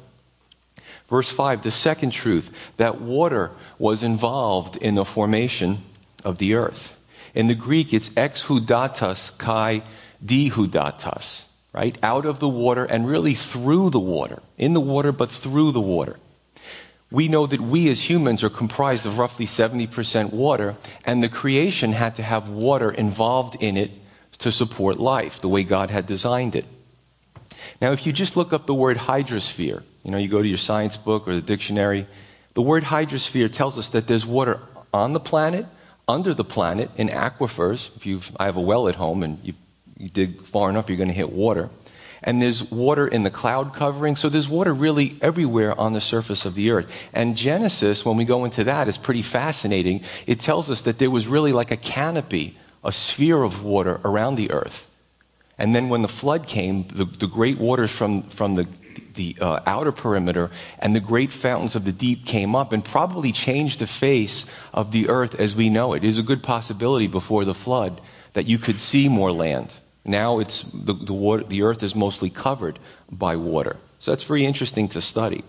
Verse 1.14 1.31
5, 1.31 1.62
the 1.62 1.70
second 1.70 2.11
truth, 2.11 2.50
that 2.76 3.00
water 3.00 3.52
was 3.78 4.02
involved 4.02 4.75
in 4.78 4.96
the 4.96 5.05
formation 5.05 5.78
of 6.25 6.38
the 6.38 6.55
earth. 6.55 6.96
In 7.34 7.46
the 7.46 7.55
Greek, 7.55 7.94
it's 7.94 8.11
ex 8.16 8.43
hudatos 8.43 9.31
kai 9.38 9.84
dihudatos, 10.25 11.43
right? 11.72 11.96
Out 12.02 12.26
of 12.26 12.40
the 12.40 12.49
water 12.49 12.84
and 12.84 13.06
really 13.06 13.34
through 13.34 13.90
the 13.90 14.00
water. 14.00 14.43
In 14.58 14.72
the 14.72 14.81
water, 14.81 15.12
but 15.12 15.31
through 15.31 15.70
the 15.70 15.81
water. 15.81 16.16
We 17.12 17.28
know 17.28 17.46
that 17.46 17.60
we 17.60 17.88
as 17.90 18.10
humans 18.10 18.43
are 18.43 18.50
comprised 18.50 19.06
of 19.06 19.17
roughly 19.17 19.46
70% 19.46 20.32
water, 20.32 20.75
and 21.05 21.22
the 21.22 21.28
creation 21.28 21.93
had 21.93 22.17
to 22.17 22.25
have 22.25 22.49
water 22.49 22.90
involved 22.90 23.62
in 23.62 23.76
it 23.76 23.93
to 24.38 24.50
support 24.50 24.99
life, 24.99 25.40
the 25.40 25.49
way 25.49 25.62
God 25.62 25.93
had 25.93 26.08
designed 26.08 26.56
it. 26.56 26.64
Now, 27.81 27.93
if 27.93 28.05
you 28.05 28.12
just 28.12 28.37
look 28.37 28.52
up 28.52 28.67
the 28.67 28.75
word 28.75 28.96
hydrosphere, 28.96 29.84
you 30.05 30.11
know, 30.11 30.19
you 30.19 30.29
go 30.29 30.43
to 30.43 30.49
your 30.49 30.59
science 30.59 30.97
book 30.97 31.27
or 31.27 31.35
the 31.35 31.43
dictionary, 31.43 32.06
the 32.53 32.63
word 32.63 32.84
hydrosphere 32.84 33.53
tells 33.53 33.79
us 33.79 33.89
that 33.89 34.06
there's 34.06 34.25
water 34.25 34.61
on 34.93 35.13
the 35.13 35.20
planet, 35.20 35.67
under 36.06 36.34
the 36.34 36.44
planet, 36.44 36.91
in 36.96 37.08
aquifers. 37.08 37.91
If 37.96 38.06
you've, 38.06 38.31
I 38.39 38.44
have 38.44 38.56
a 38.56 38.61
well 38.61 38.89
at 38.89 38.94
home 38.94 39.23
and 39.23 39.41
you, 39.43 39.55
you 39.99 40.08
dig 40.08 40.43
far 40.43 40.70
enough, 40.70 40.89
you're 40.89 40.99
going 40.99 41.08
to 41.08 41.15
hit 41.15 41.32
water. 41.32 41.70
And 42.23 42.41
there's 42.41 42.70
water 42.70 43.06
in 43.06 43.23
the 43.23 43.31
cloud 43.31 43.75
covering. 43.75 44.17
So 44.17 44.29
there's 44.29 44.49
water 44.49 44.73
really 44.73 45.17
everywhere 45.20 45.79
on 45.79 45.93
the 45.93 46.01
surface 46.01 46.44
of 46.44 46.55
the 46.55 46.70
earth. 46.70 46.91
And 47.13 47.37
Genesis, 47.37 48.05
when 48.05 48.17
we 48.17 48.25
go 48.25 48.44
into 48.44 48.65
that, 48.65 48.89
is 48.89 48.96
pretty 48.96 49.23
fascinating. 49.23 50.03
It 50.27 50.41
tells 50.41 50.70
us 50.70 50.82
that 50.82 50.99
there 50.99 51.11
was 51.11 51.27
really 51.27 51.53
like 51.53 51.70
a 51.70 51.77
canopy, 51.77 52.56
a 52.82 52.93
sphere 52.93 53.43
of 53.43 53.63
water 53.63 54.01
around 54.05 54.37
the 54.37 54.51
earth. 54.53 54.89
And 55.58 55.75
then 55.75 55.89
when 55.89 56.03
the 56.03 56.08
flood 56.08 56.46
came, 56.46 56.89
the, 56.89 57.05
the 57.05 57.27
great 57.27 57.58
waters 57.58 57.91
from, 57.91 58.23
from 58.23 58.55
the, 58.55 58.67
the 59.15 59.36
uh, 59.41 59.60
outer 59.67 59.93
perimeter 59.93 60.51
and 60.79 60.94
the 60.94 61.01
great 61.01 61.32
fountains 61.32 61.74
of 61.74 61.84
the 61.84 61.93
deep 61.93 62.27
came 62.27 62.55
up 62.55 62.72
and 62.72 62.84
probably 62.84 63.32
changed 63.32 63.79
the 63.79 63.86
face 63.86 64.46
of 64.72 64.93
the 64.93 65.08
earth 65.08 65.34
as 65.34 65.55
we 65.55 65.69
know 65.69 65.93
it. 65.93 66.05
It 66.05 66.08
is 66.08 66.19
a 66.19 66.22
good 66.22 66.43
possibility 66.43 67.06
before 67.06 67.44
the 67.44 67.55
flood 67.55 68.01
that 68.32 68.46
you 68.46 68.58
could 68.58 68.81
see 68.81 69.08
more 69.08 69.32
land. 69.32 69.74
Now 70.05 70.39
it's 70.39 70.63
the, 70.63 70.93
the, 70.93 71.15
water, 71.15 71.44
the 71.44 71.63
earth 71.63 71.82
is 71.82 71.94
mostly 71.94 72.31
covered 72.31 72.79
by 73.10 73.36
water. 73.36 73.79
So 73.98 74.10
that's 74.10 74.24
very 74.24 74.44
interesting 74.44 74.89
to 74.89 75.01
study. 75.01 75.44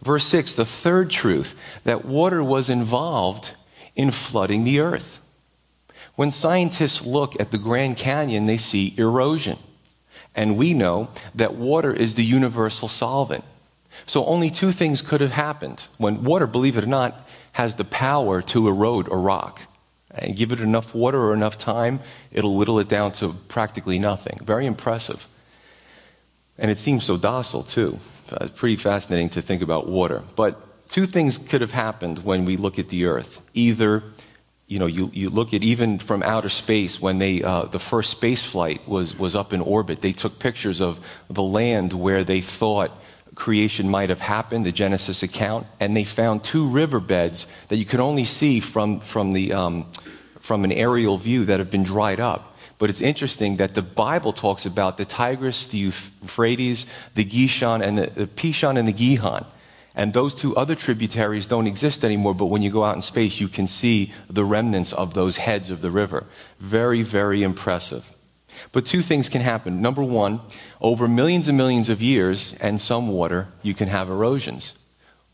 Verse 0.00 0.24
6, 0.26 0.54
the 0.54 0.64
third 0.64 1.10
truth 1.10 1.54
that 1.84 2.04
water 2.04 2.42
was 2.42 2.68
involved 2.68 3.52
in 3.96 4.10
flooding 4.10 4.64
the 4.64 4.80
earth. 4.80 5.20
When 6.14 6.30
scientists 6.30 7.04
look 7.04 7.38
at 7.40 7.50
the 7.50 7.58
Grand 7.58 7.96
Canyon, 7.96 8.46
they 8.46 8.56
see 8.56 8.94
erosion. 8.96 9.58
And 10.38 10.56
we 10.56 10.72
know 10.72 11.08
that 11.34 11.54
water 11.54 11.92
is 11.92 12.14
the 12.14 12.24
universal 12.24 12.86
solvent. 12.86 13.42
So 14.06 14.24
only 14.24 14.52
two 14.52 14.70
things 14.70 15.02
could 15.02 15.20
have 15.20 15.32
happened. 15.32 15.88
When 15.96 16.22
water, 16.22 16.46
believe 16.46 16.76
it 16.76 16.84
or 16.84 16.86
not, 16.86 17.28
has 17.54 17.74
the 17.74 17.84
power 17.84 18.40
to 18.42 18.68
erode 18.68 19.10
a 19.10 19.16
rock. 19.16 19.62
And 20.12 20.36
give 20.36 20.52
it 20.52 20.60
enough 20.60 20.94
water 20.94 21.20
or 21.20 21.34
enough 21.34 21.58
time, 21.58 21.98
it'll 22.30 22.54
whittle 22.54 22.78
it 22.78 22.88
down 22.88 23.10
to 23.14 23.32
practically 23.48 23.98
nothing. 23.98 24.38
Very 24.44 24.66
impressive. 24.66 25.26
And 26.56 26.70
it 26.70 26.78
seems 26.78 27.02
so 27.02 27.16
docile, 27.16 27.64
too. 27.64 27.98
Uh, 28.30 28.38
it's 28.42 28.56
pretty 28.56 28.76
fascinating 28.76 29.30
to 29.30 29.42
think 29.42 29.60
about 29.60 29.88
water. 29.88 30.22
But 30.36 30.88
two 30.88 31.06
things 31.06 31.36
could 31.36 31.62
have 31.62 31.72
happened 31.72 32.20
when 32.20 32.44
we 32.44 32.56
look 32.56 32.78
at 32.78 32.90
the 32.90 33.06
earth. 33.06 33.40
Either 33.54 34.04
you 34.68 34.78
know, 34.78 34.86
you, 34.86 35.10
you 35.14 35.30
look 35.30 35.54
at 35.54 35.64
even 35.64 35.98
from 35.98 36.22
outer 36.22 36.50
space 36.50 37.00
when 37.00 37.18
they, 37.18 37.42
uh, 37.42 37.64
the 37.64 37.78
first 37.78 38.10
space 38.10 38.44
flight 38.44 38.86
was, 38.86 39.18
was 39.18 39.34
up 39.34 39.54
in 39.54 39.62
orbit, 39.62 40.02
they 40.02 40.12
took 40.12 40.38
pictures 40.38 40.80
of 40.80 41.00
the 41.30 41.42
land 41.42 41.94
where 41.94 42.22
they 42.22 42.42
thought 42.42 42.92
creation 43.34 43.88
might 43.88 44.10
have 44.10 44.20
happened, 44.20 44.66
the 44.66 44.72
Genesis 44.72 45.22
account, 45.22 45.66
and 45.80 45.96
they 45.96 46.04
found 46.04 46.44
two 46.44 46.68
riverbeds 46.68 47.46
that 47.68 47.76
you 47.76 47.86
could 47.86 48.00
only 48.00 48.26
see 48.26 48.60
from, 48.60 49.00
from, 49.00 49.32
the, 49.32 49.54
um, 49.54 49.90
from 50.38 50.64
an 50.64 50.72
aerial 50.72 51.16
view 51.16 51.46
that 51.46 51.58
have 51.58 51.70
been 51.70 51.84
dried 51.84 52.20
up. 52.20 52.56
But 52.76 52.90
it's 52.90 53.00
interesting 53.00 53.56
that 53.56 53.74
the 53.74 53.82
Bible 53.82 54.34
talks 54.34 54.66
about 54.66 54.98
the 54.98 55.04
Tigris, 55.06 55.66
the 55.66 55.78
Euphrates, 55.78 56.84
the 57.14 57.24
Gishon, 57.24 57.82
and 57.82 57.96
the, 57.96 58.06
the 58.08 58.26
Pishon 58.26 58.78
and 58.78 58.86
the 58.86 58.92
Gihon. 58.92 59.46
And 59.98 60.12
those 60.12 60.32
two 60.32 60.54
other 60.54 60.76
tributaries 60.76 61.48
don't 61.48 61.66
exist 61.66 62.04
anymore, 62.04 62.32
but 62.32 62.46
when 62.46 62.62
you 62.62 62.70
go 62.70 62.84
out 62.84 62.94
in 62.94 63.02
space, 63.02 63.40
you 63.40 63.48
can 63.48 63.66
see 63.66 64.12
the 64.30 64.44
remnants 64.44 64.92
of 64.92 65.12
those 65.12 65.38
heads 65.38 65.70
of 65.70 65.80
the 65.80 65.90
river. 65.90 66.24
Very, 66.60 67.02
very 67.02 67.42
impressive. 67.42 68.06
But 68.70 68.86
two 68.86 69.02
things 69.02 69.28
can 69.28 69.40
happen. 69.40 69.82
Number 69.82 70.04
one, 70.04 70.40
over 70.80 71.08
millions 71.08 71.48
and 71.48 71.58
millions 71.58 71.88
of 71.88 72.00
years 72.00 72.54
and 72.60 72.80
some 72.80 73.08
water, 73.08 73.48
you 73.62 73.74
can 73.74 73.88
have 73.88 74.08
erosions. 74.08 74.74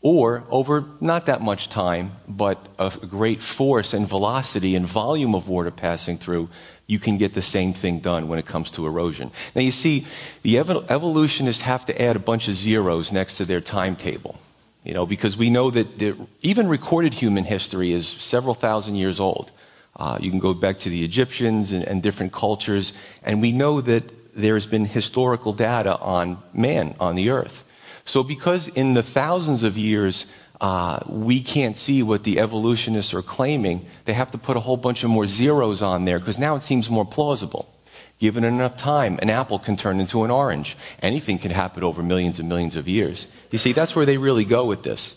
Or 0.01 0.43
over 0.49 0.85
not 0.99 1.27
that 1.27 1.43
much 1.43 1.69
time, 1.69 2.13
but 2.27 2.57
a 2.79 2.89
great 2.89 3.43
force 3.43 3.93
and 3.93 4.09
velocity 4.09 4.75
and 4.75 4.87
volume 4.87 5.35
of 5.35 5.47
water 5.47 5.69
passing 5.69 6.17
through, 6.17 6.49
you 6.87 6.97
can 6.97 7.19
get 7.19 7.35
the 7.35 7.41
same 7.43 7.73
thing 7.73 7.99
done 7.99 8.27
when 8.27 8.39
it 8.39 8.47
comes 8.47 8.71
to 8.71 8.87
erosion. 8.87 9.29
Now 9.55 9.61
you 9.61 9.71
see, 9.71 10.07
the 10.41 10.57
evolutionists 10.57 11.61
have 11.61 11.85
to 11.85 12.01
add 12.01 12.15
a 12.15 12.19
bunch 12.19 12.47
of 12.47 12.55
zeros 12.55 13.11
next 13.11 13.37
to 13.37 13.45
their 13.45 13.61
timetable. 13.61 14.39
You 14.85 14.93
know, 14.93 15.07
because 15.07 15.35
we 15.35 15.49
know 15.49 15.71
that 15.71 15.97
the, 15.97 16.15
even 16.43 16.67
recorded 16.67 17.15
human 17.15 17.43
history 17.43 17.91
is 17.91 18.07
several 18.07 18.53
thousand 18.53 18.95
years 18.95 19.19
old. 19.19 19.51
Uh, 19.95 20.19
you 20.21 20.29
can 20.29 20.39
go 20.39 20.53
back 20.53 20.77
to 20.79 20.89
the 20.89 21.03
Egyptians 21.03 21.71
and, 21.71 21.83
and 21.83 22.03
different 22.03 22.31
cultures, 22.31 22.93
and 23.23 23.41
we 23.41 23.51
know 23.51 23.81
that 23.81 24.03
there's 24.35 24.67
been 24.67 24.85
historical 24.85 25.53
data 25.53 25.97
on 25.97 26.37
man 26.53 26.95
on 26.99 27.15
the 27.15 27.31
earth. 27.31 27.65
So, 28.05 28.21
because 28.21 28.67
in 28.67 28.93
the 28.93 29.01
thousands 29.01 29.63
of 29.63 29.75
years 29.75 30.27
uh, 30.61 30.99
we 31.07 31.41
can't 31.41 31.75
see 31.75 32.03
what 32.03 32.23
the 32.23 32.39
evolutionists 32.39 33.13
are 33.13 33.23
claiming, 33.23 33.85
they 34.05 34.13
have 34.13 34.31
to 34.31 34.37
put 34.37 34.55
a 34.55 34.59
whole 34.59 34.77
bunch 34.77 35.03
of 35.03 35.09
more 35.09 35.25
zeros 35.25 35.81
on 35.81 36.05
there 36.05 36.19
because 36.19 36.37
now 36.37 36.55
it 36.55 36.63
seems 36.63 36.89
more 36.89 37.05
plausible. 37.05 37.74
Given 38.19 38.43
enough 38.45 38.77
time, 38.77 39.19
an 39.21 39.29
apple 39.29 39.59
can 39.59 39.75
turn 39.75 39.99
into 39.99 40.23
an 40.23 40.31
orange. 40.31 40.77
Anything 41.01 41.37
can 41.37 41.51
happen 41.51 41.83
over 41.83 42.01
millions 42.01 42.39
and 42.39 42.47
millions 42.47 42.75
of 42.75 42.87
years. 42.87 43.27
You 43.51 43.57
see, 43.57 43.73
that's 43.73 43.95
where 43.95 44.05
they 44.05 44.17
really 44.17 44.45
go 44.45 44.65
with 44.65 44.83
this. 44.83 45.15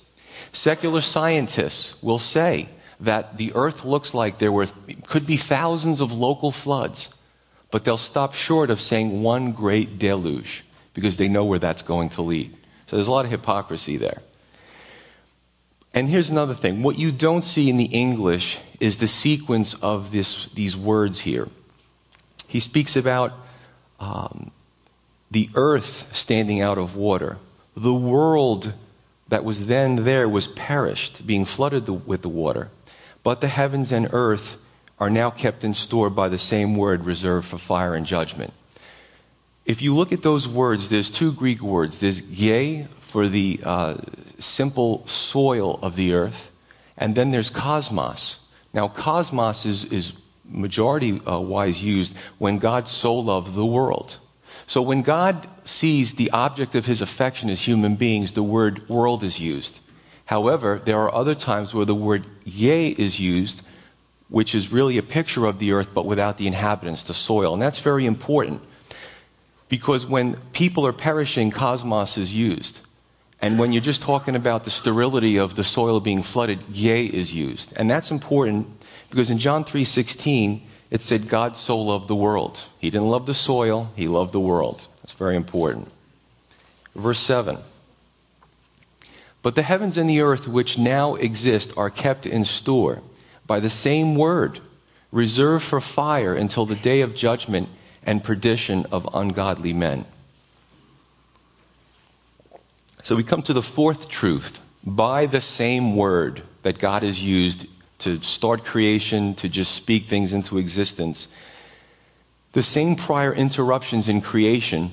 Secular 0.52 1.00
scientists 1.00 2.00
will 2.02 2.18
say 2.18 2.68
that 3.00 3.36
the 3.36 3.52
earth 3.54 3.84
looks 3.84 4.14
like 4.14 4.38
there 4.38 4.50
were, 4.50 4.66
could 5.06 5.26
be 5.26 5.36
thousands 5.36 6.00
of 6.00 6.10
local 6.12 6.50
floods, 6.50 7.08
but 7.70 7.84
they'll 7.84 7.96
stop 7.96 8.34
short 8.34 8.70
of 8.70 8.80
saying 8.80 9.22
one 9.22 9.52
great 9.52 9.98
deluge 9.98 10.64
because 10.94 11.16
they 11.16 11.28
know 11.28 11.44
where 11.44 11.60
that's 11.60 11.82
going 11.82 12.08
to 12.10 12.22
lead. 12.22 12.52
So 12.86 12.96
there's 12.96 13.06
a 13.06 13.12
lot 13.12 13.24
of 13.24 13.30
hypocrisy 13.30 13.96
there. 13.96 14.22
And 15.94 16.08
here's 16.08 16.30
another 16.30 16.54
thing 16.54 16.82
what 16.82 16.98
you 16.98 17.12
don't 17.12 17.42
see 17.42 17.70
in 17.70 17.76
the 17.76 17.84
English 17.86 18.58
is 18.80 18.98
the 18.98 19.08
sequence 19.08 19.74
of 19.74 20.10
this, 20.10 20.46
these 20.54 20.76
words 20.76 21.20
here. 21.20 21.48
He 22.48 22.60
speaks 22.60 22.96
about 22.96 23.34
um, 24.00 24.50
the 25.30 25.50
earth 25.54 26.08
standing 26.12 26.60
out 26.60 26.78
of 26.78 26.96
water. 26.96 27.36
The 27.76 27.94
world 27.94 28.72
that 29.28 29.44
was 29.44 29.66
then 29.66 30.04
there 30.04 30.28
was 30.28 30.48
perished, 30.48 31.26
being 31.26 31.44
flooded 31.44 31.84
the, 31.84 31.92
with 31.92 32.22
the 32.22 32.28
water. 32.28 32.70
But 33.22 33.42
the 33.42 33.48
heavens 33.48 33.92
and 33.92 34.08
earth 34.12 34.56
are 34.98 35.10
now 35.10 35.30
kept 35.30 35.62
in 35.62 35.74
store 35.74 36.08
by 36.08 36.30
the 36.30 36.38
same 36.38 36.74
word 36.74 37.04
reserved 37.04 37.46
for 37.46 37.58
fire 37.58 37.94
and 37.94 38.06
judgment. 38.06 38.54
If 39.66 39.82
you 39.82 39.94
look 39.94 40.10
at 40.12 40.22
those 40.22 40.48
words, 40.48 40.88
there's 40.88 41.10
two 41.10 41.32
Greek 41.32 41.60
words. 41.60 41.98
There's 41.98 42.22
ye 42.22 42.86
for 42.98 43.28
the 43.28 43.60
uh, 43.62 43.96
simple 44.38 45.06
soil 45.06 45.78
of 45.82 45.96
the 45.96 46.14
earth, 46.14 46.50
and 46.96 47.14
then 47.14 47.30
there's 47.30 47.50
cosmos. 47.50 48.40
Now, 48.72 48.88
cosmos 48.88 49.66
is, 49.66 49.84
is 49.84 50.14
majority 50.48 51.20
uh, 51.26 51.38
wise 51.38 51.82
used 51.82 52.14
when 52.38 52.58
God 52.58 52.88
so 52.88 53.14
loved 53.14 53.54
the 53.54 53.66
world. 53.66 54.16
So 54.66 54.82
when 54.82 55.02
God 55.02 55.48
sees 55.64 56.14
the 56.14 56.30
object 56.30 56.74
of 56.74 56.86
his 56.86 57.00
affection 57.00 57.48
as 57.48 57.62
human 57.62 57.96
beings, 57.96 58.32
the 58.32 58.42
word 58.42 58.88
world 58.88 59.22
is 59.24 59.40
used. 59.40 59.80
However, 60.26 60.80
there 60.84 60.98
are 60.98 61.14
other 61.14 61.34
times 61.34 61.72
where 61.72 61.86
the 61.86 61.94
word 61.94 62.26
ye 62.44 62.88
is 62.88 63.18
used, 63.18 63.62
which 64.28 64.54
is 64.54 64.70
really 64.70 64.98
a 64.98 65.02
picture 65.02 65.46
of 65.46 65.58
the 65.58 65.72
earth 65.72 65.88
but 65.94 66.04
without 66.04 66.36
the 66.36 66.46
inhabitants, 66.46 67.02
the 67.02 67.14
soil. 67.14 67.54
And 67.54 67.62
that's 67.62 67.78
very 67.78 68.04
important 68.04 68.60
because 69.70 70.06
when 70.06 70.36
people 70.52 70.86
are 70.86 70.92
perishing, 70.92 71.50
cosmos 71.50 72.18
is 72.18 72.34
used. 72.34 72.80
And 73.40 73.58
when 73.58 73.72
you're 73.72 73.80
just 73.80 74.02
talking 74.02 74.34
about 74.34 74.64
the 74.64 74.70
sterility 74.70 75.38
of 75.38 75.54
the 75.54 75.64
soil 75.64 76.00
being 76.00 76.22
flooded, 76.22 76.62
ye 76.70 77.06
is 77.06 77.32
used. 77.32 77.72
And 77.76 77.88
that's 77.88 78.10
important 78.10 78.66
because 79.10 79.30
in 79.30 79.38
John 79.38 79.64
3:16 79.64 80.62
it 80.90 81.02
said 81.02 81.28
God 81.28 81.56
so 81.56 81.78
loved 81.78 82.08
the 82.08 82.14
world. 82.14 82.64
He 82.78 82.90
didn't 82.90 83.10
love 83.10 83.26
the 83.26 83.34
soil, 83.34 83.90
he 83.94 84.08
loved 84.08 84.32
the 84.32 84.40
world. 84.40 84.86
That's 85.02 85.12
very 85.12 85.36
important. 85.36 85.88
Verse 86.94 87.20
7. 87.20 87.58
But 89.42 89.54
the 89.54 89.62
heavens 89.62 89.96
and 89.96 90.08
the 90.08 90.20
earth 90.20 90.48
which 90.48 90.78
now 90.78 91.14
exist 91.14 91.72
are 91.76 91.90
kept 91.90 92.26
in 92.26 92.44
store 92.44 93.02
by 93.46 93.60
the 93.60 93.70
same 93.70 94.14
word, 94.14 94.60
reserved 95.12 95.64
for 95.64 95.80
fire 95.80 96.34
until 96.34 96.66
the 96.66 96.74
day 96.74 97.00
of 97.00 97.14
judgment 97.14 97.68
and 98.02 98.24
perdition 98.24 98.86
of 98.90 99.08
ungodly 99.14 99.72
men. 99.72 100.04
So 103.02 103.16
we 103.16 103.22
come 103.22 103.42
to 103.42 103.52
the 103.52 103.62
fourth 103.62 104.08
truth 104.08 104.60
by 104.84 105.26
the 105.26 105.40
same 105.40 105.96
word 105.96 106.42
that 106.62 106.78
God 106.78 107.02
has 107.02 107.22
used 107.22 107.66
to 107.98 108.20
start 108.22 108.64
creation, 108.64 109.34
to 109.34 109.48
just 109.48 109.74
speak 109.74 110.06
things 110.06 110.32
into 110.32 110.58
existence. 110.58 111.28
The 112.52 112.62
same 112.62 112.96
prior 112.96 113.32
interruptions 113.32 114.08
in 114.08 114.20
creation, 114.20 114.92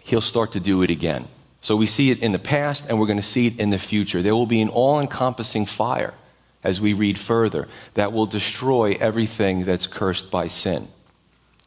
he'll 0.00 0.20
start 0.20 0.52
to 0.52 0.60
do 0.60 0.82
it 0.82 0.90
again. 0.90 1.28
So 1.60 1.74
we 1.74 1.86
see 1.86 2.10
it 2.10 2.22
in 2.22 2.32
the 2.32 2.38
past 2.38 2.86
and 2.88 3.00
we're 3.00 3.06
going 3.06 3.18
to 3.18 3.24
see 3.24 3.46
it 3.48 3.58
in 3.58 3.70
the 3.70 3.78
future. 3.78 4.22
There 4.22 4.34
will 4.34 4.46
be 4.46 4.60
an 4.60 4.68
all 4.68 5.00
encompassing 5.00 5.66
fire 5.66 6.14
as 6.62 6.80
we 6.80 6.92
read 6.92 7.18
further 7.18 7.68
that 7.94 8.12
will 8.12 8.26
destroy 8.26 8.96
everything 9.00 9.64
that's 9.64 9.86
cursed 9.86 10.30
by 10.30 10.48
sin 10.48 10.88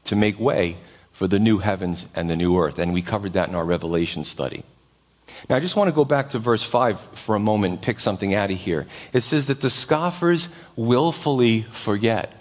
to 0.05 0.15
make 0.15 0.39
way 0.39 0.77
for 1.11 1.27
the 1.27 1.39
new 1.39 1.57
heavens 1.57 2.05
and 2.15 2.29
the 2.29 2.35
new 2.35 2.57
earth. 2.57 2.79
And 2.79 2.93
we 2.93 3.01
covered 3.01 3.33
that 3.33 3.49
in 3.49 3.55
our 3.55 3.65
Revelation 3.65 4.23
study. 4.23 4.63
Now, 5.50 5.55
I 5.55 5.59
just 5.59 5.75
want 5.75 5.88
to 5.88 5.91
go 5.91 6.05
back 6.05 6.31
to 6.31 6.39
verse 6.39 6.63
5 6.63 7.00
for 7.13 7.36
a 7.36 7.39
moment 7.39 7.74
and 7.74 7.81
pick 7.81 8.00
something 8.00 8.33
out 8.33 8.51
of 8.51 8.57
here. 8.57 8.88
It 9.13 9.21
says 9.21 9.48
that 9.48 9.62
the 9.62 9.69
scoffers 9.69 10.50
willfully 10.75 11.63
forget. 11.71 12.33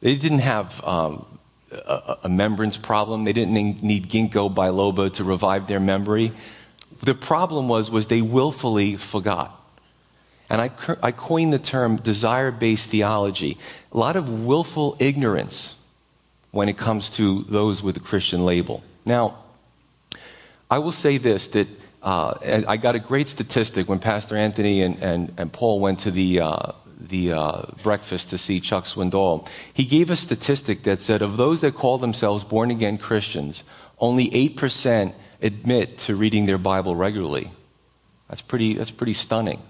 They 0.00 0.14
didn't 0.14 0.40
have 0.40 0.82
um, 0.84 1.26
a, 1.70 2.16
a 2.24 2.78
problem. 2.82 3.24
They 3.24 3.32
didn't 3.32 3.82
need 3.82 4.08
ginkgo 4.08 4.54
biloba 4.54 5.12
to 5.14 5.24
revive 5.24 5.66
their 5.66 5.80
memory. 5.80 6.32
The 7.02 7.14
problem 7.14 7.68
was, 7.68 7.90
was 7.90 8.06
they 8.06 8.22
willfully 8.22 8.96
forgot. 8.96 9.54
And 10.50 10.60
I, 10.60 10.70
I 11.02 11.12
coined 11.12 11.52
the 11.52 11.58
term 11.58 11.96
desire 11.96 12.50
based 12.50 12.86
theology. 12.86 13.58
A 13.92 13.98
lot 13.98 14.16
of 14.16 14.46
willful 14.46 14.96
ignorance 14.98 15.76
when 16.50 16.68
it 16.68 16.78
comes 16.78 17.10
to 17.10 17.42
those 17.48 17.82
with 17.82 17.96
a 17.96 18.00
Christian 18.00 18.44
label. 18.44 18.82
Now, 19.04 19.38
I 20.70 20.78
will 20.78 20.92
say 20.92 21.18
this 21.18 21.48
that 21.48 21.68
uh, 22.02 22.34
I 22.66 22.76
got 22.76 22.94
a 22.94 22.98
great 22.98 23.28
statistic 23.28 23.88
when 23.88 23.98
Pastor 23.98 24.36
Anthony 24.36 24.82
and, 24.82 25.02
and, 25.02 25.32
and 25.36 25.52
Paul 25.52 25.80
went 25.80 26.00
to 26.00 26.10
the, 26.10 26.40
uh, 26.40 26.72
the 27.00 27.32
uh, 27.32 27.62
breakfast 27.82 28.30
to 28.30 28.38
see 28.38 28.60
Chuck 28.60 28.84
Swindoll. 28.84 29.48
He 29.72 29.84
gave 29.84 30.10
a 30.10 30.16
statistic 30.16 30.84
that 30.84 31.02
said 31.02 31.22
of 31.22 31.36
those 31.36 31.60
that 31.62 31.74
call 31.74 31.98
themselves 31.98 32.44
born 32.44 32.70
again 32.70 32.98
Christians, 32.98 33.64
only 33.98 34.30
8% 34.30 35.12
admit 35.42 35.98
to 35.98 36.14
reading 36.14 36.46
their 36.46 36.58
Bible 36.58 36.94
regularly. 36.94 37.50
That's 38.28 38.42
pretty, 38.42 38.74
that's 38.74 38.90
pretty 38.90 39.14
stunning. 39.14 39.60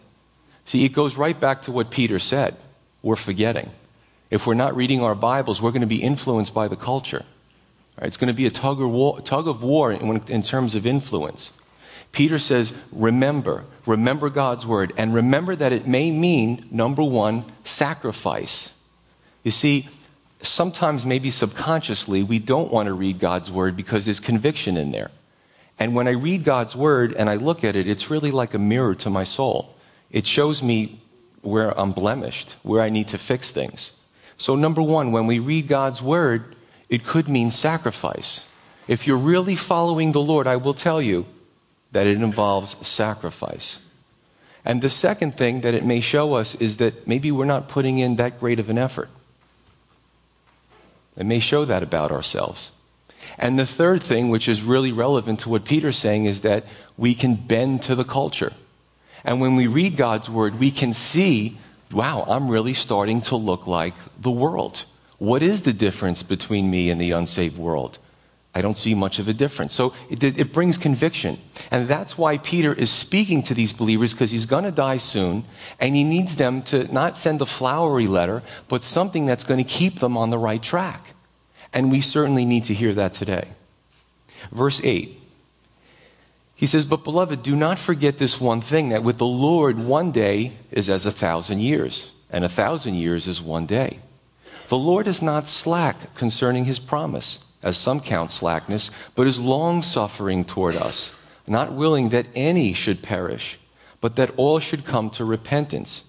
See, 0.65 0.85
it 0.85 0.93
goes 0.93 1.17
right 1.17 1.39
back 1.39 1.63
to 1.63 1.73
what 1.73 1.91
Peter 1.91 2.19
said. 2.19 2.57
We're 3.03 3.17
forgetting. 3.17 3.71
If 4.31 4.47
we're 4.47 4.55
not 4.55 4.77
reading 4.77 5.01
our 5.01 5.15
Bibles, 5.15 5.63
we're 5.63 5.71
going 5.71 5.81
to 5.81 5.87
be 5.87 6.03
influenced 6.03 6.53
by 6.53 6.69
the 6.69 6.77
culture. 6.77 7.25
Right? 8.01 8.07
It's 8.07 8.17
going 8.17 8.29
to 8.29 8.35
be 8.35 8.47
a 8.47 8.51
tug, 8.51 8.81
war, 8.81 9.21
tug 9.21 9.49
of 9.49 9.63
war 9.63 9.93
in, 9.93 10.23
in 10.29 10.43
terms 10.43 10.75
of 10.75 10.87
influence. 10.87 11.51
Peter 12.13 12.39
says, 12.39 12.73
remember, 12.91 13.65
remember 13.87 14.31
God's 14.31 14.67
word, 14.67 14.93
and 14.97 15.13
remember 15.13 15.55
that 15.57 15.73
it 15.73 15.87
may 15.87 16.11
mean, 16.11 16.67
number 16.71 17.03
one, 17.03 17.45
sacrifice. 17.65 18.73
You 19.43 19.51
see, 19.51 19.89
sometimes, 20.41 21.05
maybe 21.05 21.31
subconsciously, 21.31 22.23
we 22.23 22.39
don't 22.39 22.73
want 22.73 22.87
to 22.87 22.95
read 22.95 23.19
God's 23.19 23.51
word 23.51 23.77
because 23.77 24.05
there's 24.05 24.21
conviction 24.21 24.77
in 24.77 24.91
there. 24.91 25.11
And 25.79 25.95
when 25.95 26.09
I 26.09 26.13
read 26.13 26.45
God's 26.45 26.75
word 26.75 27.15
and 27.15 27.29
I 27.31 27.37
look 27.37 27.63
at 27.63 27.77
it, 27.77 27.87
it's 27.87 28.11
really 28.11 28.31
like 28.31 28.55
a 28.55 28.59
mirror 28.59 28.95
to 28.97 29.11
my 29.11 29.25
soul. 29.25 29.77
It 30.11 30.27
shows 30.27 30.63
me 30.63 31.01
where 31.43 31.79
I'm 31.79 31.93
blemished, 31.93 32.57
where 32.63 32.83
I 32.83 32.89
need 32.89 33.09
to 33.09 33.19
fix 33.19 33.51
things. 33.51 33.93
So, 34.39 34.57
number 34.57 34.83
one, 34.83 35.13
when 35.13 35.27
we 35.27 35.39
read 35.39 35.69
God's 35.69 36.01
word, 36.03 36.57
it 36.89 37.05
could 37.05 37.29
mean 37.29 37.51
sacrifice. 37.51 38.45
If 38.87 39.07
you're 39.07 39.19
really 39.19 39.57
following 39.57 40.13
the 40.13 40.21
Lord, 40.21 40.47
I 40.47 40.57
will 40.57 40.75
tell 40.75 41.03
you 41.03 41.27
that 41.93 42.07
it 42.07 42.17
involves 42.17 42.77
sacrifice. 42.87 43.79
And 44.65 44.83
the 44.83 44.91
second 44.91 45.37
thing 45.37 45.61
that 45.63 45.75
it 45.75 45.85
may 45.85 46.01
show 46.01 46.35
us 46.35 46.55
is 46.57 46.79
that 46.79 47.07
maybe 47.07 47.31
we're 47.31 47.45
not 47.45 47.69
putting 47.69 47.99
in 47.99 48.17
that 48.17 48.41
great 48.41 48.59
of 48.59 48.69
an 48.69 48.79
effort. 48.79 49.09
It 51.17 51.27
may 51.27 51.41
show 51.41 51.65
that 51.65 51.83
about 51.83 52.13
ourselves. 52.13 52.73
And 53.39 53.59
the 53.59 53.67
third 53.67 54.03
thing, 54.03 54.29
which 54.29 54.49
is 54.49 54.63
really 54.63 54.93
relevant 54.93 55.41
to 55.41 55.49
what 55.49 55.65
Peter's 55.65 55.99
saying, 55.99 56.27
is 56.27 56.43
that 56.43 56.65
we 56.97 57.15
can 57.15 57.35
bend 57.35 57.83
to 57.83 57.95
the 57.95 58.05
culture. 58.05 58.53
And 59.25 59.41
when 59.41 59.57
we 59.57 59.67
read 59.67 59.97
God's 59.97 60.31
word, 60.31 60.59
we 60.59 60.71
can 60.71 60.93
see, 60.93 61.59
wow, 61.91 62.25
I'm 62.29 62.49
really 62.49 62.75
starting 62.75 63.21
to 63.23 63.37
look 63.37 63.67
like 63.67 63.95
the 64.21 64.31
world. 64.31 64.85
What 65.19 65.43
is 65.43 65.63
the 65.63 65.73
difference 65.73 66.23
between 66.23 66.71
me 66.71 66.91
and 66.91 67.01
the 67.01 67.11
unsaved 67.11 67.59
world? 67.59 67.99
I 68.55 68.63
don't 68.63 68.79
see 68.79 68.95
much 68.95 69.19
of 69.19 69.29
a 69.29 69.35
difference. 69.35 69.75
So 69.75 69.93
it, 70.09 70.23
it 70.25 70.53
brings 70.53 70.79
conviction. 70.79 71.39
And 71.71 71.87
that's 71.87 72.17
why 72.17 72.39
Peter 72.39 72.73
is 72.73 72.91
speaking 72.91 73.43
to 73.45 73.55
these 73.55 73.73
believers 73.73 74.13
because 74.13 74.31
he's 74.31 74.47
going 74.47 74.65
to 74.65 74.73
die 74.73 74.99
soon 74.99 75.45
and 75.79 75.95
he 75.95 76.03
needs 76.03 76.37
them 76.37 76.63
to 76.63 76.93
not 76.93 77.19
send 77.19 77.41
a 77.43 77.47
flowery 77.47 78.07
letter, 78.07 78.43
but 78.69 78.85
something 78.85 79.27
that's 79.27 79.45
going 79.45 79.63
to 79.63 79.69
keep 79.69 80.01
them 80.01 80.17
on 80.17 80.31
the 80.31 80.39
right 80.39 80.63
track. 80.63 81.15
And 81.73 81.93
we 81.93 82.01
certainly 82.01 82.45
need 82.45 82.65
to 82.65 82.75
hear 82.75 82.95
that 82.95 83.13
today. 83.13 83.49
Verse 84.51 84.81
8. 84.83 85.21
He 86.55 86.67
says, 86.67 86.87
But 86.87 87.05
beloved, 87.05 87.43
do 87.43 87.55
not 87.55 87.79
forget 87.79 88.19
this 88.19 88.41
one 88.41 88.61
thing 88.61 88.89
that 88.89 89.05
with 89.05 89.19
the 89.19 89.27
Lord, 89.27 89.79
one 89.79 90.11
day 90.11 90.55
is 90.73 90.89
as 90.89 91.07
a 91.07 91.13
thousand 91.13 91.61
years, 91.61 92.11
and 92.31 92.45
a 92.45 92.49
thousand 92.49 92.95
years 92.95 93.29
is 93.29 93.41
one 93.41 93.67
day. 93.67 94.01
The 94.69 94.79
Lord 94.79 95.07
is 95.07 95.23
not 95.23 95.49
slack 95.49 96.15
concerning 96.15 96.67
his 96.67 96.79
promise, 96.79 97.39
as 97.63 97.77
some 97.77 98.01
count 98.01 98.31
slackness, 98.31 98.91
but 99.15 99.27
is 99.27 99.41
long 99.41 99.83
suffering 99.83 100.45
toward 100.45 100.77
us, 100.77 101.11
not 101.47 101.73
willing 101.73 102.11
that 102.11 102.27
any 102.35 102.73
should 102.73 103.03
perish, 103.03 103.59
but 104.01 104.17
that 104.17 104.33
all 104.37 104.59
should 104.59 104.85
come 104.85 105.11
to 105.11 105.25
repentance. 105.25 106.05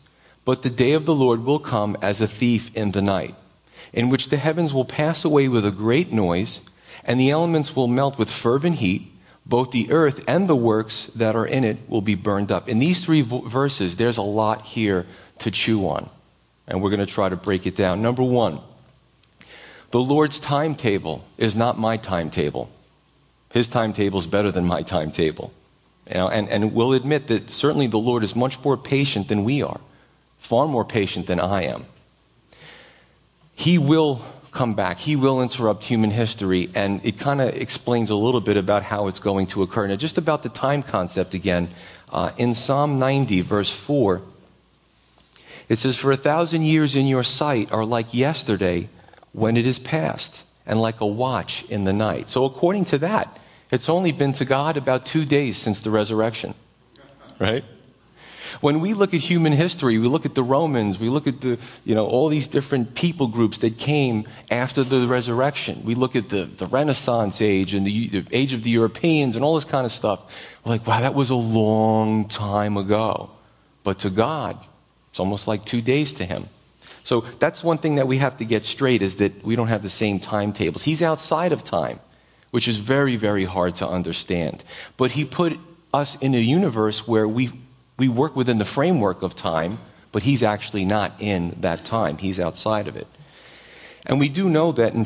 But 0.45 0.61
the 0.61 0.69
day 0.69 0.93
of 0.93 1.05
the 1.05 1.15
Lord 1.15 1.45
will 1.45 1.59
come 1.59 1.97
as 2.01 2.21
a 2.21 2.27
thief 2.27 2.69
in 2.75 2.91
the 2.91 3.01
night, 3.01 3.35
in 3.93 4.09
which 4.09 4.29
the 4.29 4.37
heavens 4.37 4.73
will 4.73 4.85
pass 4.85 5.23
away 5.23 5.47
with 5.47 5.65
a 5.65 5.71
great 5.71 6.11
noise, 6.11 6.61
and 7.03 7.19
the 7.19 7.31
elements 7.31 7.75
will 7.75 7.87
melt 7.87 8.17
with 8.17 8.29
fervent 8.29 8.75
heat 8.77 9.11
both 9.49 9.71
the 9.71 9.91
earth 9.91 10.23
and 10.27 10.47
the 10.47 10.55
works 10.55 11.09
that 11.15 11.35
are 11.35 11.45
in 11.45 11.63
it 11.63 11.77
will 11.89 12.01
be 12.01 12.15
burned 12.15 12.51
up. 12.51 12.69
In 12.69 12.77
these 12.77 13.03
three 13.03 13.21
verses, 13.21 13.95
there's 13.95 14.17
a 14.17 14.21
lot 14.21 14.65
here 14.65 15.07
to 15.39 15.49
chew 15.49 15.87
on, 15.87 16.09
and 16.69 16.81
we're 16.81 16.89
going 16.89 16.99
to 16.99 17.05
try 17.05 17.27
to 17.27 17.35
break 17.35 17.65
it 17.65 17.75
down. 17.75 18.01
Number 18.01 18.23
one, 18.23 18.61
the 19.91 19.99
Lord's 19.99 20.39
timetable 20.39 21.25
is 21.37 21.55
not 21.55 21.77
my 21.77 21.97
timetable. 21.97 22.69
His 23.51 23.67
timetable 23.67 24.19
is 24.19 24.27
better 24.27 24.51
than 24.51 24.65
my 24.65 24.83
timetable. 24.83 25.51
You 26.07 26.15
know, 26.15 26.29
and, 26.29 26.47
and 26.49 26.73
we'll 26.73 26.93
admit 26.93 27.27
that 27.27 27.49
certainly 27.49 27.87
the 27.87 27.97
Lord 27.97 28.23
is 28.23 28.35
much 28.35 28.63
more 28.63 28.77
patient 28.77 29.27
than 29.27 29.43
we 29.43 29.63
are, 29.63 29.79
far 30.37 30.67
more 30.67 30.85
patient 30.85 31.25
than 31.25 31.39
I 31.39 31.63
am. 31.63 31.85
He 33.55 33.77
will 33.77 34.21
come 34.51 34.73
back. 34.73 34.99
He 34.99 35.15
will 35.15 35.41
interrupt 35.41 35.83
human 35.83 36.11
history, 36.11 36.69
and 36.73 37.03
it 37.03 37.19
kind 37.19 37.41
of 37.41 37.49
explains 37.49 38.09
a 38.09 38.15
little 38.15 38.41
bit 38.41 38.57
about 38.57 38.83
how 38.83 39.07
it's 39.07 39.19
going 39.19 39.47
to 39.47 39.63
occur. 39.63 39.87
Now, 39.87 39.95
just 39.95 40.17
about 40.17 40.43
the 40.43 40.49
time 40.49 40.83
concept 40.83 41.33
again, 41.33 41.69
uh, 42.11 42.31
in 42.37 42.53
Psalm 42.55 42.97
90, 42.97 43.41
verse 43.41 43.71
4, 43.71 44.21
it 45.69 45.79
says, 45.79 45.95
For 45.95 46.11
a 46.11 46.17
thousand 46.17 46.63
years 46.63 46.95
in 46.95 47.07
your 47.07 47.23
sight 47.23 47.71
are 47.71 47.85
like 47.85 48.13
yesterday 48.13 48.89
when 49.31 49.55
it 49.55 49.65
is 49.65 49.79
past, 49.79 50.43
and 50.65 50.81
like 50.81 50.99
a 50.99 51.05
watch 51.05 51.63
in 51.69 51.83
the 51.83 51.93
night. 51.93 52.29
So, 52.29 52.43
according 52.45 52.85
to 52.85 52.97
that, 52.97 53.39
it's 53.71 53.87
only 53.87 54.11
been 54.11 54.33
to 54.33 54.45
God 54.45 54.77
about 54.77 55.05
two 55.05 55.25
days 55.25 55.57
since 55.57 55.79
the 55.79 55.91
resurrection, 55.91 56.55
right? 57.39 57.63
When 58.61 58.79
we 58.79 58.93
look 58.93 59.13
at 59.13 59.21
human 59.21 59.53
history, 59.53 59.97
we 59.99 60.07
look 60.07 60.25
at 60.25 60.35
the 60.35 60.43
Romans, 60.43 60.99
we 60.99 61.09
look 61.09 61.27
at 61.27 61.41
the, 61.41 61.59
you 61.85 61.95
know, 61.95 62.05
all 62.07 62.29
these 62.29 62.47
different 62.47 62.95
people 62.95 63.27
groups 63.27 63.59
that 63.59 63.77
came 63.77 64.27
after 64.49 64.83
the 64.83 65.07
resurrection. 65.07 65.83
We 65.85 65.95
look 65.95 66.15
at 66.15 66.29
the, 66.29 66.45
the 66.45 66.65
Renaissance 66.65 67.41
age 67.41 67.73
and 67.73 67.85
the, 67.85 68.07
the 68.07 68.25
age 68.31 68.53
of 68.53 68.63
the 68.63 68.69
Europeans 68.69 69.35
and 69.35 69.45
all 69.45 69.55
this 69.55 69.65
kind 69.65 69.85
of 69.85 69.91
stuff. 69.91 70.19
We're 70.65 70.73
like, 70.73 70.87
wow, 70.87 70.99
that 70.99 71.13
was 71.13 71.29
a 71.29 71.35
long 71.35 72.27
time 72.27 72.75
ago. 72.75 73.29
But 73.83 73.99
to 73.99 74.09
God, 74.09 74.57
it's 75.19 75.21
almost 75.21 75.49
like 75.49 75.65
two 75.65 75.81
days 75.81 76.13
to 76.13 76.23
him. 76.23 76.45
So 77.03 77.25
that's 77.39 77.61
one 77.61 77.77
thing 77.77 77.95
that 77.95 78.07
we 78.07 78.19
have 78.19 78.37
to 78.37 78.45
get 78.45 78.63
straight 78.63 79.01
is 79.01 79.17
that 79.17 79.43
we 79.43 79.57
don't 79.57 79.67
have 79.67 79.83
the 79.83 79.89
same 79.89 80.17
timetables. 80.17 80.83
He's 80.83 81.01
outside 81.01 81.51
of 81.51 81.65
time, 81.65 81.99
which 82.51 82.69
is 82.69 82.77
very, 82.77 83.17
very 83.17 83.43
hard 83.43 83.75
to 83.75 83.87
understand. 83.87 84.63
But 84.95 85.11
he 85.11 85.25
put 85.25 85.59
us 85.93 86.15
in 86.21 86.33
a 86.35 86.39
universe 86.39 87.05
where 87.05 87.27
we 87.27 87.51
we 87.97 88.07
work 88.07 88.33
within 88.33 88.59
the 88.59 88.65
framework 88.65 89.21
of 89.21 89.35
time, 89.35 89.79
but 90.13 90.23
he's 90.23 90.41
actually 90.41 90.85
not 90.85 91.11
in 91.19 91.53
that 91.59 91.83
time. 91.83 92.17
He's 92.17 92.39
outside 92.39 92.87
of 92.87 92.95
it. 92.95 93.07
And 94.05 94.21
we 94.21 94.29
do 94.29 94.47
know 94.47 94.71
that 94.71 94.93
in 94.93 95.05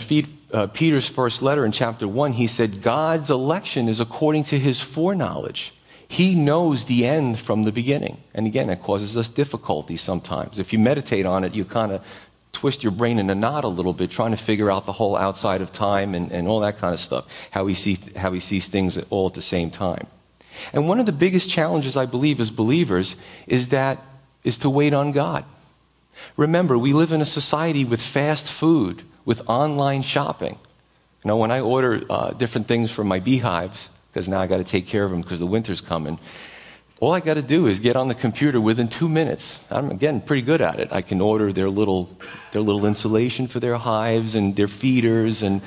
uh, 0.52 0.68
Peter's 0.68 1.10
first 1.10 1.42
letter 1.42 1.66
in 1.66 1.72
chapter 1.72 2.08
1, 2.08 2.34
he 2.34 2.46
said, 2.46 2.84
God's 2.84 3.32
election 3.32 3.90
is 3.90 4.00
according 4.00 4.44
to 4.44 4.60
his 4.60 4.80
foreknowledge. 4.80 5.74
He 6.14 6.36
knows 6.36 6.86
the 6.86 7.08
end 7.08 7.40
from 7.40 7.64
the 7.64 7.72
beginning. 7.72 8.22
And 8.36 8.46
again, 8.46 8.68
that 8.68 8.84
causes 8.84 9.18
us 9.18 9.30
difficulty 9.30 9.98
sometimes. 9.98 10.60
If 10.60 10.72
you 10.72 10.78
meditate 10.78 11.26
on 11.26 11.44
it, 11.44 11.56
you 11.56 11.66
kind 11.66 11.92
of 11.92 12.06
twist 12.52 12.84
your 12.84 12.92
brain 12.92 13.18
in 13.18 13.32
a 13.32 13.36
knot 13.36 13.64
a 13.64 13.68
little 13.68 13.94
bit, 13.94 14.12
trying 14.12 14.30
to 14.30 14.38
figure 14.38 14.70
out 14.70 14.86
the 14.86 14.92
whole 14.92 15.18
outside 15.18 15.60
of 15.60 15.72
time 15.72 16.14
and, 16.14 16.32
and 16.32 16.48
all 16.48 16.60
that 16.60 16.78
kind 16.78 16.94
of 16.94 17.00
stuff, 17.00 17.26
how 17.50 17.66
he, 17.66 17.74
see, 17.74 17.98
how 18.16 18.32
he 18.32 18.40
sees 18.40 18.68
things 18.68 18.96
all 19.10 19.26
at 19.26 19.34
the 19.34 19.42
same 19.42 19.72
time. 19.72 20.06
And 20.72 20.88
one 20.88 21.00
of 21.00 21.08
the 21.08 21.12
biggest 21.12 21.50
challenges, 21.50 21.98
I 21.98 22.06
believe, 22.06 22.40
as 22.40 22.52
believers 22.52 23.16
is 23.48 23.70
that 23.70 24.00
is 24.44 24.60
to 24.60 24.70
wait 24.70 24.94
on 24.94 25.14
God. 25.14 25.46
Remember, 26.38 26.78
we 26.78 26.94
live 26.94 27.12
in 27.12 27.22
a 27.22 27.26
society 27.26 27.86
with 27.86 28.00
fast 28.00 28.48
food, 28.48 29.02
with 29.26 29.42
online 29.50 30.04
shopping. 30.04 30.60
You 31.24 31.30
know, 31.30 31.38
when 31.38 31.50
I 31.50 31.62
order 31.62 32.04
uh, 32.08 32.34
different 32.34 32.68
things 32.68 32.92
for 32.92 33.04
my 33.04 33.20
beehives, 33.20 33.90
because 34.14 34.28
now 34.28 34.40
I 34.40 34.46
got 34.46 34.58
to 34.58 34.64
take 34.64 34.86
care 34.86 35.04
of 35.04 35.10
them 35.10 35.22
because 35.22 35.40
the 35.40 35.48
winter's 35.48 35.82
coming, 35.82 36.20
all 37.00 37.12
I 37.12 37.20
got 37.20 37.34
to 37.34 37.42
do 37.42 37.66
is 37.66 37.80
get 37.80 37.96
on 37.96 38.08
the 38.08 38.16
computer 38.16 38.62
within 38.62 38.88
two 38.88 39.10
minutes. 39.10 39.60
I'm 39.72 39.98
getting 39.98 40.22
pretty 40.22 40.44
good 40.44 40.62
at 40.62 40.80
it. 40.80 40.94
I 40.94 41.02
can 41.02 41.20
order 41.20 41.52
their 41.52 41.70
little, 41.70 42.16
their 42.52 42.62
little 42.62 42.86
insulation 42.86 43.48
for 43.48 43.60
their 43.60 43.78
hives 43.78 44.36
and 44.36 44.56
their 44.56 44.68
feeders 44.68 45.42
and 45.42 45.62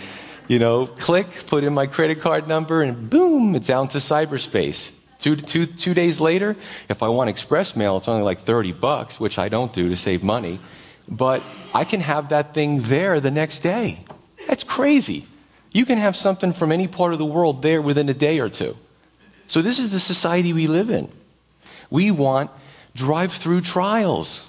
you 0.49 0.61
know, 0.61 0.87
click, 0.87 1.27
put 1.47 1.65
in 1.65 1.75
my 1.75 1.87
credit 1.87 2.21
card 2.21 2.47
number, 2.47 2.83
and 2.83 3.11
boom, 3.11 3.57
it's 3.57 3.69
out 3.69 3.83
into 3.83 3.99
cyberspace. 3.99 4.93
Two, 5.19 5.35
two, 5.35 5.67
two 5.67 5.95
days 5.95 6.21
later, 6.21 6.57
if 6.89 7.03
I 7.03 7.09
want 7.09 7.31
express 7.31 7.75
mail, 7.75 7.97
it's 7.97 8.07
only 8.07 8.23
like 8.23 8.41
30 8.41 8.73
bucks, 8.73 9.19
which 9.19 9.39
I 9.39 9.49
don't 9.49 9.73
do 9.73 9.89
to 9.89 9.97
save 9.97 10.23
money. 10.23 10.61
But 11.09 11.43
I 11.75 11.85
can 11.85 12.01
have 12.01 12.29
that 12.29 12.55
thing 12.55 12.83
there 12.83 13.19
the 13.19 13.31
next 13.31 13.61
day. 13.61 14.05
That's 14.47 14.63
crazy. 14.63 15.27
You 15.77 15.85
can 15.85 15.99
have 15.99 16.17
something 16.17 16.55
from 16.55 16.73
any 16.73 16.89
part 16.89 17.13
of 17.13 17.19
the 17.19 17.27
world 17.27 17.61
there 17.61 17.83
within 17.83 18.09
a 18.09 18.15
day 18.15 18.41
or 18.41 18.49
two. 18.49 18.79
So, 19.47 19.61
this 19.61 19.79
is 19.79 19.93
the 19.93 20.01
society 20.01 20.55
we 20.55 20.69
live 20.69 20.89
in. 20.89 21.11
We 21.91 22.11
want 22.11 22.51
drive 22.95 23.31
through 23.35 23.61
trials, 23.61 24.41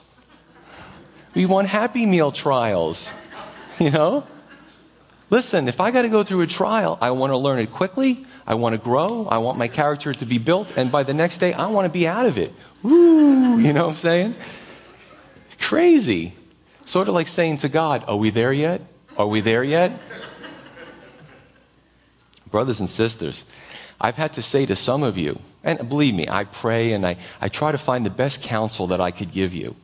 we 1.36 1.46
want 1.46 1.68
Happy 1.68 2.06
Meal 2.06 2.32
trials, 2.32 3.10
you 3.78 3.92
know? 3.92 4.26
Listen, 5.30 5.68
if 5.68 5.82
I 5.82 5.92
got 5.92 6.04
to 6.04 6.10
go 6.10 6.24
through 6.24 6.44
a 6.44 6.48
trial, 6.48 6.98
I 7.02 7.12
want 7.12 7.32
to 7.34 7.38
learn 7.38 7.60
it 7.60 7.74
quickly. 7.74 8.26
I 8.48 8.56
want 8.56 8.76
to 8.76 8.82
grow. 8.82 9.28
I 9.30 9.40
want 9.40 9.58
my 9.58 9.68
character 9.68 10.14
to 10.14 10.26
be 10.26 10.38
built. 10.38 10.72
And 10.78 10.90
by 10.90 11.04
the 11.04 11.14
next 11.14 11.40
day, 11.40 11.52
I 11.52 11.68
want 11.68 11.84
to 11.84 11.92
be 11.92 12.08
out 12.08 12.26
of 12.26 12.38
it. 12.38 12.54
Woo! 12.82 13.60
You 13.60 13.74
know 13.74 13.88
what 13.88 13.92
I'm 13.92 13.98
saying? 13.98 14.36
Crazy. 15.60 16.34
Sort 16.86 17.10
of 17.10 17.14
like 17.14 17.28
saying 17.28 17.58
to 17.58 17.68
God, 17.68 18.06
Are 18.08 18.16
we 18.16 18.30
there 18.30 18.54
yet? 18.54 18.80
Are 19.18 19.28
we 19.28 19.42
there 19.42 19.66
yet? 19.66 20.00
Brothers 22.50 22.80
and 22.80 22.90
sisters, 22.90 23.46
I've 24.00 24.16
had 24.16 24.34
to 24.34 24.42
say 24.42 24.66
to 24.66 24.76
some 24.76 25.04
of 25.04 25.18
you, 25.18 25.40
and 25.64 25.90
believe 25.90 26.14
me, 26.14 26.28
I 26.28 26.44
pray 26.44 26.94
and 26.94 27.06
I, 27.06 27.18
I 27.42 27.50
try 27.50 27.72
to 27.72 27.78
find 27.78 28.06
the 28.06 28.12
best 28.12 28.42
counsel 28.42 28.88
that 28.88 29.02
I 29.02 29.12
could 29.12 29.32
give 29.32 29.54
you. 29.54 29.76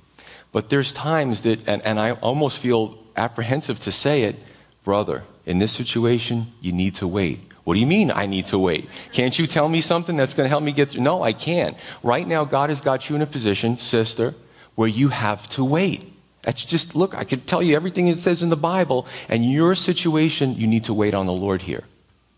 But 0.52 0.70
there's 0.70 0.94
times 0.94 1.42
that, 1.42 1.68
and, 1.68 1.82
and 1.84 2.00
I 2.00 2.12
almost 2.12 2.60
feel 2.60 2.98
apprehensive 3.16 3.80
to 3.82 3.92
say 3.92 4.24
it, 4.24 4.44
brother, 4.84 5.24
in 5.46 5.60
this 5.60 5.72
situation, 5.72 6.54
you 6.62 6.72
need 6.72 6.96
to 6.96 7.08
wait. 7.08 7.40
What 7.64 7.74
do 7.74 7.80
you 7.80 7.88
mean 7.88 8.12
I 8.12 8.28
need 8.28 8.46
to 8.48 8.60
wait? 8.60 8.90
Can't 9.12 9.38
you 9.38 9.48
tell 9.48 9.68
me 9.70 9.82
something 9.82 10.16
that's 10.16 10.34
going 10.34 10.46
to 10.46 10.50
help 10.50 10.64
me 10.64 10.74
get 10.74 10.92
through? 10.92 11.02
No, 11.02 11.24
I 11.24 11.34
can't. 11.34 11.78
Right 12.04 12.28
now, 12.28 12.46
God 12.46 12.70
has 12.70 12.82
got 12.82 13.10
you 13.10 13.16
in 13.16 13.22
a 13.22 13.26
position, 13.26 13.78
sister, 13.78 14.36
where 14.76 14.88
you 14.88 15.10
have 15.10 15.48
to 15.50 15.64
wait. 15.64 16.04
That's 16.44 16.66
just, 16.66 16.94
look, 16.94 17.16
I 17.16 17.24
could 17.24 17.48
tell 17.48 17.64
you 17.64 17.76
everything 17.76 18.08
it 18.08 18.20
says 18.20 18.44
in 18.44 18.50
the 18.50 18.58
Bible, 18.58 19.08
and 19.30 19.50
your 19.50 19.76
situation, 19.76 20.56
you 20.56 20.68
need 20.68 20.84
to 20.86 20.94
wait 20.94 21.14
on 21.14 21.26
the 21.26 21.34
Lord 21.34 21.62
here. 21.62 21.84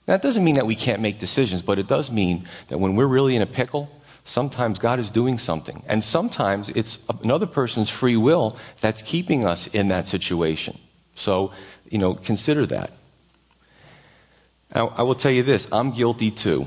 That 0.05 0.21
doesn't 0.21 0.43
mean 0.43 0.55
that 0.55 0.67
we 0.67 0.75
can't 0.75 1.01
make 1.01 1.19
decisions, 1.19 1.61
but 1.61 1.79
it 1.79 1.87
does 1.87 2.11
mean 2.11 2.47
that 2.67 2.77
when 2.77 2.95
we're 2.95 3.07
really 3.07 3.35
in 3.35 3.41
a 3.41 3.47
pickle, 3.47 3.89
Sometimes 4.27 4.79
God 4.79 4.99
is 4.99 5.11
doing 5.11 5.37
something. 5.37 5.83
And 5.87 6.03
sometimes 6.03 6.69
it's 6.69 6.97
another 7.21 7.45
person's 7.45 7.91
free 7.91 8.17
will 8.17 8.57
that's 8.81 9.03
keeping 9.03 9.45
us 9.45 9.67
in 9.67 9.89
that 9.89 10.07
situation. 10.07 10.79
So, 11.13 11.51
you 11.89 11.99
know, 11.99 12.15
consider 12.15 12.65
that. 12.65 12.91
Now, 14.73 14.93
I 14.97 15.03
will 15.03 15.13
tell 15.13 15.31
you 15.31 15.43
this 15.43 15.67
I'm 15.71 15.91
guilty 15.91 16.31
too. 16.31 16.65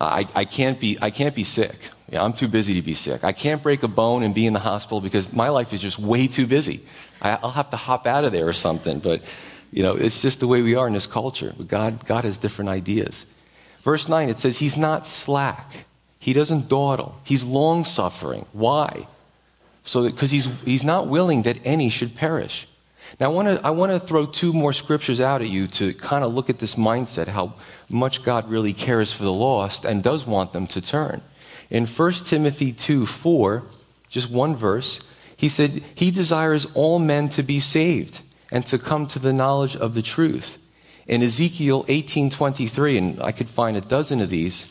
I, 0.00 0.26
I, 0.34 0.44
can't, 0.46 0.80
be, 0.80 0.98
I 1.00 1.10
can't 1.10 1.34
be 1.34 1.44
sick. 1.44 1.76
Yeah, 2.10 2.22
I'm 2.22 2.32
too 2.32 2.48
busy 2.48 2.74
to 2.74 2.82
be 2.82 2.94
sick. 2.94 3.24
I 3.24 3.32
can't 3.32 3.62
break 3.62 3.82
a 3.82 3.88
bone 3.88 4.22
and 4.22 4.34
be 4.34 4.46
in 4.46 4.52
the 4.52 4.60
hospital 4.60 5.00
because 5.00 5.32
my 5.32 5.50
life 5.50 5.72
is 5.74 5.82
just 5.82 5.98
way 5.98 6.26
too 6.26 6.46
busy. 6.46 6.80
I, 7.20 7.38
I'll 7.42 7.50
have 7.50 7.70
to 7.70 7.76
hop 7.76 8.06
out 8.06 8.24
of 8.24 8.32
there 8.32 8.48
or 8.48 8.52
something. 8.54 9.00
But, 9.00 9.22
you 9.72 9.82
know, 9.82 9.94
it's 9.94 10.20
just 10.20 10.40
the 10.40 10.46
way 10.46 10.62
we 10.62 10.74
are 10.74 10.86
in 10.86 10.94
this 10.94 11.06
culture. 11.06 11.54
God, 11.66 12.06
God 12.06 12.24
has 12.24 12.38
different 12.38 12.70
ideas. 12.70 13.26
Verse 13.82 14.08
9, 14.08 14.28
it 14.28 14.40
says, 14.40 14.58
He's 14.58 14.76
not 14.76 15.06
slack. 15.06 15.84
He 16.18 16.32
doesn't 16.32 16.68
dawdle. 16.68 17.16
He's 17.24 17.44
long 17.44 17.84
suffering. 17.84 18.46
Why? 18.52 19.06
So 19.84 20.04
because 20.04 20.32
he's, 20.32 20.46
he's 20.64 20.82
not 20.82 21.06
willing 21.06 21.42
that 21.42 21.58
any 21.64 21.88
should 21.88 22.16
perish. 22.16 22.66
Now, 23.20 23.26
I 23.26 23.32
want 23.32 23.48
to 23.48 23.66
I 23.66 23.70
want 23.70 23.92
to 23.92 24.00
throw 24.00 24.26
two 24.26 24.52
more 24.52 24.72
scriptures 24.72 25.20
out 25.20 25.40
at 25.40 25.48
you 25.48 25.68
to 25.68 25.94
kind 25.94 26.24
of 26.24 26.34
look 26.34 26.50
at 26.50 26.58
this 26.58 26.74
mindset, 26.74 27.28
how 27.28 27.54
much 27.88 28.24
God 28.24 28.50
really 28.50 28.72
cares 28.72 29.12
for 29.12 29.22
the 29.22 29.32
lost 29.32 29.84
and 29.84 30.02
does 30.02 30.26
want 30.26 30.52
them 30.52 30.66
to 30.66 30.80
turn. 30.80 31.22
In 31.70 31.86
1 31.86 32.12
Timothy 32.24 32.72
2 32.72 33.06
4, 33.06 33.62
just 34.10 34.30
one 34.30 34.56
verse, 34.56 35.00
he 35.36 35.48
said, 35.48 35.82
He 35.94 36.10
desires 36.10 36.66
all 36.74 36.98
men 36.98 37.28
to 37.30 37.42
be 37.42 37.60
saved 37.60 38.20
and 38.50 38.64
to 38.66 38.78
come 38.78 39.06
to 39.08 39.18
the 39.18 39.32
knowledge 39.32 39.76
of 39.76 39.94
the 39.94 40.02
truth. 40.02 40.58
In 41.06 41.22
Ezekiel 41.22 41.84
18:23, 41.88 42.98
and 42.98 43.22
I 43.22 43.32
could 43.32 43.48
find 43.48 43.76
a 43.76 43.80
dozen 43.80 44.20
of 44.20 44.28
these, 44.28 44.66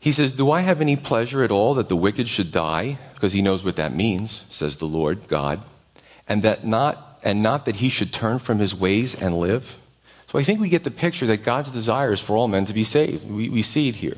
he 0.00 0.12
says, 0.12 0.32
Do 0.32 0.50
I 0.50 0.60
have 0.60 0.80
any 0.80 0.96
pleasure 0.96 1.42
at 1.42 1.50
all 1.50 1.74
that 1.74 1.88
the 1.88 1.96
wicked 1.96 2.28
should 2.28 2.52
die? 2.52 2.98
Because 3.14 3.32
he 3.32 3.42
knows 3.42 3.64
what 3.64 3.76
that 3.76 3.94
means, 3.94 4.44
says 4.48 4.76
the 4.76 4.86
Lord 4.86 5.26
God, 5.28 5.62
and 6.28 6.42
that 6.42 6.64
not 6.64 7.20
and 7.24 7.42
not 7.42 7.64
that 7.64 7.76
he 7.76 7.88
should 7.88 8.12
turn 8.12 8.38
from 8.38 8.58
his 8.58 8.74
ways 8.74 9.14
and 9.14 9.36
live. 9.36 9.76
So 10.30 10.38
I 10.38 10.44
think 10.44 10.60
we 10.60 10.68
get 10.68 10.84
the 10.84 10.90
picture 10.90 11.26
that 11.26 11.42
God's 11.42 11.70
desire 11.70 12.12
is 12.12 12.20
for 12.20 12.36
all 12.36 12.48
men 12.48 12.64
to 12.66 12.72
be 12.72 12.84
saved. 12.84 13.28
We, 13.28 13.48
we 13.48 13.62
see 13.62 13.88
it 13.88 13.96
here. 13.96 14.16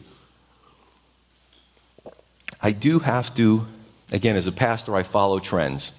I 2.61 2.73
do 2.73 2.99
have 2.99 3.35
to, 3.37 3.67
again, 4.13 4.37
as 4.37 4.47
a 4.47 4.53
pastor, 4.53 4.95
I 4.95 5.03
follow 5.03 5.39
trends. 5.39 5.93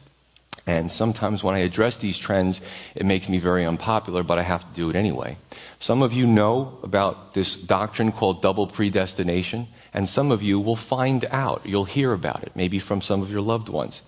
And 0.68 0.92
sometimes 0.92 1.44
when 1.44 1.56
I 1.56 1.60
address 1.60 1.98
these 1.98 2.18
trends, 2.18 2.62
it 2.96 3.06
makes 3.06 3.28
me 3.28 3.40
very 3.40 3.66
unpopular, 3.66 4.24
but 4.24 4.38
I 4.38 4.44
have 4.44 4.62
to 4.62 4.76
do 4.76 4.90
it 4.90 4.96
anyway. 4.96 5.38
Some 5.80 6.02
of 6.04 6.14
you 6.14 6.28
know 6.28 6.78
about 6.84 7.34
this 7.34 7.56
doctrine 7.56 8.12
called 8.12 8.42
double 8.42 8.68
predestination, 8.68 9.68
and 9.94 10.08
some 10.08 10.32
of 10.32 10.44
you 10.44 10.60
will 10.60 10.76
find 10.76 11.26
out. 11.32 11.62
You'll 11.66 11.86
hear 11.86 12.14
about 12.14 12.44
it, 12.44 12.52
maybe 12.56 12.78
from 12.78 13.02
some 13.02 13.22
of 13.22 13.32
your 13.32 13.42
loved 13.42 13.70
ones. 13.70 14.04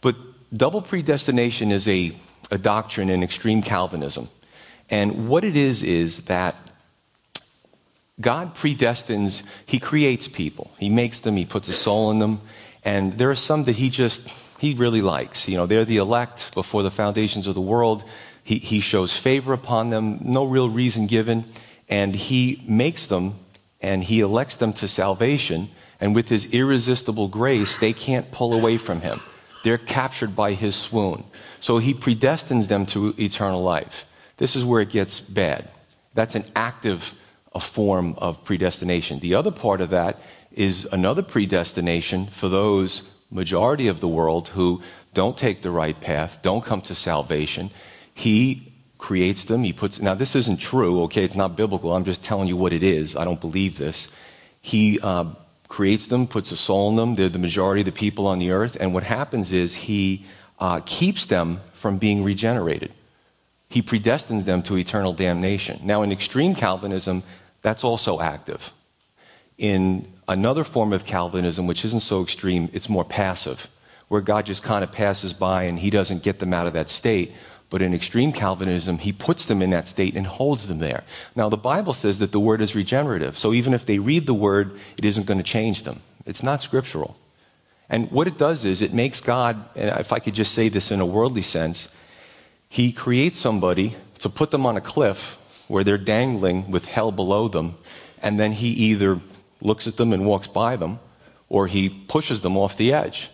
But 0.00 0.14
double 0.56 0.82
predestination 0.82 1.72
is 1.72 1.88
a, 1.88 2.14
a 2.50 2.58
doctrine 2.58 3.10
in 3.10 3.22
extreme 3.22 3.60
Calvinism. 3.60 4.28
And 4.90 5.28
what 5.28 5.44
it 5.44 5.56
is, 5.56 5.82
is 5.82 6.24
that 6.24 6.54
God 8.20 8.54
predestines, 8.54 9.42
He 9.66 9.78
creates 9.78 10.28
people. 10.28 10.70
He 10.78 10.88
makes 10.88 11.20
them, 11.20 11.36
He 11.36 11.44
puts 11.44 11.68
a 11.68 11.72
soul 11.72 12.10
in 12.10 12.20
them. 12.20 12.40
And 12.84 13.18
there 13.18 13.30
are 13.30 13.36
some 13.36 13.64
that 13.64 13.76
He 13.76 13.90
just 13.90 14.28
he 14.58 14.74
really 14.74 15.02
likes. 15.02 15.48
You 15.48 15.56
know, 15.56 15.66
they're 15.66 15.84
the 15.84 15.96
elect 15.98 16.54
before 16.54 16.82
the 16.82 16.90
foundations 16.90 17.46
of 17.46 17.54
the 17.54 17.60
world. 17.60 18.04
He, 18.44 18.58
he 18.58 18.80
shows 18.80 19.12
favor 19.12 19.52
upon 19.52 19.90
them, 19.90 20.18
no 20.22 20.44
real 20.44 20.68
reason 20.68 21.06
given, 21.06 21.44
and 21.88 22.14
he 22.14 22.62
makes 22.66 23.06
them 23.06 23.34
and 23.80 24.02
he 24.02 24.20
elects 24.20 24.56
them 24.56 24.72
to 24.74 24.88
salvation. 24.88 25.70
And 26.00 26.14
with 26.14 26.28
his 26.28 26.46
irresistible 26.52 27.28
grace, 27.28 27.78
they 27.78 27.92
can't 27.92 28.30
pull 28.30 28.52
away 28.52 28.76
from 28.76 29.00
him. 29.00 29.20
They're 29.64 29.78
captured 29.78 30.34
by 30.34 30.52
his 30.52 30.74
swoon. 30.76 31.24
So 31.60 31.78
he 31.78 31.94
predestines 31.94 32.68
them 32.68 32.86
to 32.86 33.14
eternal 33.18 33.62
life. 33.62 34.06
This 34.36 34.56
is 34.56 34.64
where 34.64 34.80
it 34.80 34.90
gets 34.90 35.20
bad. 35.20 35.68
That's 36.14 36.34
an 36.34 36.44
active 36.54 37.14
a 37.54 37.60
form 37.60 38.14
of 38.18 38.44
predestination. 38.44 39.20
The 39.20 39.34
other 39.34 39.50
part 39.50 39.80
of 39.80 39.90
that 39.90 40.20
is 40.52 40.86
another 40.92 41.22
predestination 41.22 42.26
for 42.26 42.48
those 42.48 43.02
majority 43.30 43.88
of 43.88 44.00
the 44.00 44.08
world 44.08 44.48
who 44.48 44.82
don't 45.14 45.36
take 45.36 45.62
the 45.62 45.70
right 45.70 45.98
path, 46.00 46.38
don't 46.42 46.64
come 46.64 46.80
to 46.82 46.94
salvation. 46.94 47.70
He 48.14 48.72
creates 48.98 49.44
them. 49.44 49.62
He 49.62 49.72
puts, 49.72 50.00
now 50.00 50.14
this 50.14 50.34
isn't 50.34 50.58
true, 50.58 51.02
okay? 51.04 51.24
It's 51.24 51.36
not 51.36 51.56
biblical. 51.56 51.94
I'm 51.94 52.04
just 52.04 52.22
telling 52.22 52.48
you 52.48 52.56
what 52.56 52.72
it 52.72 52.82
is. 52.82 53.16
I 53.16 53.24
don't 53.24 53.40
believe 53.40 53.78
this. 53.78 54.08
He 54.60 54.98
uh, 55.00 55.26
creates 55.68 56.06
them, 56.06 56.26
puts 56.26 56.50
a 56.50 56.56
soul 56.56 56.90
in 56.90 56.96
them. 56.96 57.14
They're 57.14 57.28
the 57.28 57.38
majority 57.38 57.82
of 57.82 57.86
the 57.86 57.92
people 57.92 58.26
on 58.26 58.38
the 58.38 58.50
earth. 58.50 58.76
And 58.80 58.92
what 58.92 59.04
happens 59.04 59.52
is 59.52 59.74
he 59.74 60.24
uh, 60.58 60.80
keeps 60.84 61.26
them 61.26 61.60
from 61.72 61.98
being 61.98 62.24
regenerated. 62.24 62.92
He 63.68 63.82
predestines 63.82 64.44
them 64.44 64.62
to 64.64 64.76
eternal 64.76 65.12
damnation. 65.12 65.80
Now, 65.84 66.02
in 66.02 66.10
extreme 66.10 66.54
Calvinism, 66.54 67.22
that's 67.62 67.84
also 67.84 68.20
active. 68.20 68.72
In 69.58 70.12
another 70.28 70.64
form 70.64 70.92
of 70.92 71.04
Calvinism, 71.04 71.66
which 71.66 71.84
isn't 71.84 72.00
so 72.00 72.22
extreme, 72.22 72.68
it's 72.72 72.88
more 72.88 73.04
passive, 73.04 73.68
where 74.08 74.20
God 74.20 74.46
just 74.46 74.62
kind 74.62 74.84
of 74.84 74.92
passes 74.92 75.32
by 75.32 75.64
and 75.64 75.78
he 75.78 75.90
doesn't 75.90 76.22
get 76.22 76.38
them 76.38 76.52
out 76.52 76.66
of 76.66 76.74
that 76.74 76.90
state. 76.90 77.32
But 77.70 77.82
in 77.82 77.92
extreme 77.92 78.32
Calvinism, 78.32 78.98
he 78.98 79.12
puts 79.12 79.44
them 79.44 79.60
in 79.60 79.70
that 79.70 79.88
state 79.88 80.16
and 80.16 80.26
holds 80.26 80.68
them 80.68 80.78
there. 80.78 81.04
Now, 81.36 81.48
the 81.50 81.58
Bible 81.58 81.92
says 81.92 82.18
that 82.18 82.32
the 82.32 82.40
word 82.40 82.62
is 82.62 82.74
regenerative. 82.74 83.36
So 83.36 83.52
even 83.52 83.74
if 83.74 83.84
they 83.84 83.98
read 83.98 84.26
the 84.26 84.34
word, 84.34 84.78
it 84.96 85.04
isn't 85.04 85.26
going 85.26 85.38
to 85.38 85.44
change 85.44 85.82
them. 85.82 86.00
It's 86.24 86.42
not 86.42 86.62
scriptural. 86.62 87.16
And 87.90 88.10
what 88.10 88.26
it 88.26 88.38
does 88.38 88.64
is 88.64 88.80
it 88.80 88.94
makes 88.94 89.20
God, 89.20 89.62
and 89.74 89.98
if 90.00 90.12
I 90.12 90.18
could 90.18 90.34
just 90.34 90.54
say 90.54 90.68
this 90.68 90.90
in 90.90 91.00
a 91.00 91.06
worldly 91.06 91.42
sense, 91.42 91.88
he 92.70 92.92
creates 92.92 93.38
somebody 93.38 93.96
to 94.20 94.28
put 94.28 94.50
them 94.50 94.66
on 94.66 94.76
a 94.76 94.80
cliff 94.80 95.38
where 95.68 95.84
they're 95.84 95.98
dangling 95.98 96.70
with 96.70 96.86
hell 96.86 97.12
below 97.12 97.48
them, 97.48 97.76
and 98.22 98.40
then 98.40 98.52
he 98.52 98.68
either 98.68 99.20
looks 99.60 99.86
at 99.86 99.96
them 99.96 100.12
and 100.12 100.24
walks 100.26 100.46
by 100.46 100.76
them, 100.76 101.00
or 101.48 101.66
he 101.66 101.88
pushes 101.88 102.40
them 102.40 102.56
off 102.56 102.76
the 102.76 102.92
edge. 102.92 103.30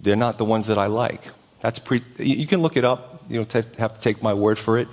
They're 0.00 0.16
not 0.16 0.38
the 0.38 0.44
ones 0.44 0.66
that 0.66 0.78
I 0.78 0.86
like. 0.86 1.30
That's 1.60 1.78
pre- 1.78 2.04
you 2.18 2.46
can 2.46 2.62
look 2.62 2.76
it 2.76 2.84
up. 2.84 3.24
You 3.28 3.44
don't 3.44 3.76
have 3.76 3.94
to 3.94 4.00
take 4.00 4.22
my 4.22 4.34
word 4.34 4.58
for 4.58 4.78
it. 4.78 4.88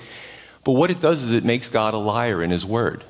But 0.63 0.73
what 0.73 0.89
it 0.89 0.99
does 0.99 1.21
is 1.21 1.31
it 1.31 1.45
makes 1.45 1.69
God 1.69 1.93
a 1.93 1.97
liar 1.97 2.41
in 2.41 2.49
his 2.49 2.65
word. 2.65 3.03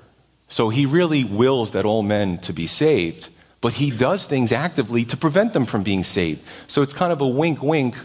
So 0.49 0.69
he 0.69 0.85
really 0.85 1.23
wills 1.23 1.71
that 1.71 1.85
all 1.85 2.03
men 2.03 2.37
to 2.39 2.53
be 2.53 2.67
saved, 2.67 3.29
but 3.61 3.73
he 3.73 3.89
does 3.89 4.27
things 4.27 4.51
actively 4.51 5.05
to 5.05 5.17
prevent 5.17 5.53
them 5.53 5.65
from 5.65 5.81
being 5.83 6.03
saved. 6.03 6.47
So 6.67 6.81
it's 6.81 6.93
kind 6.93 7.11
of 7.11 7.21
a 7.21 7.27
wink 7.27 7.63
wink 7.63 7.95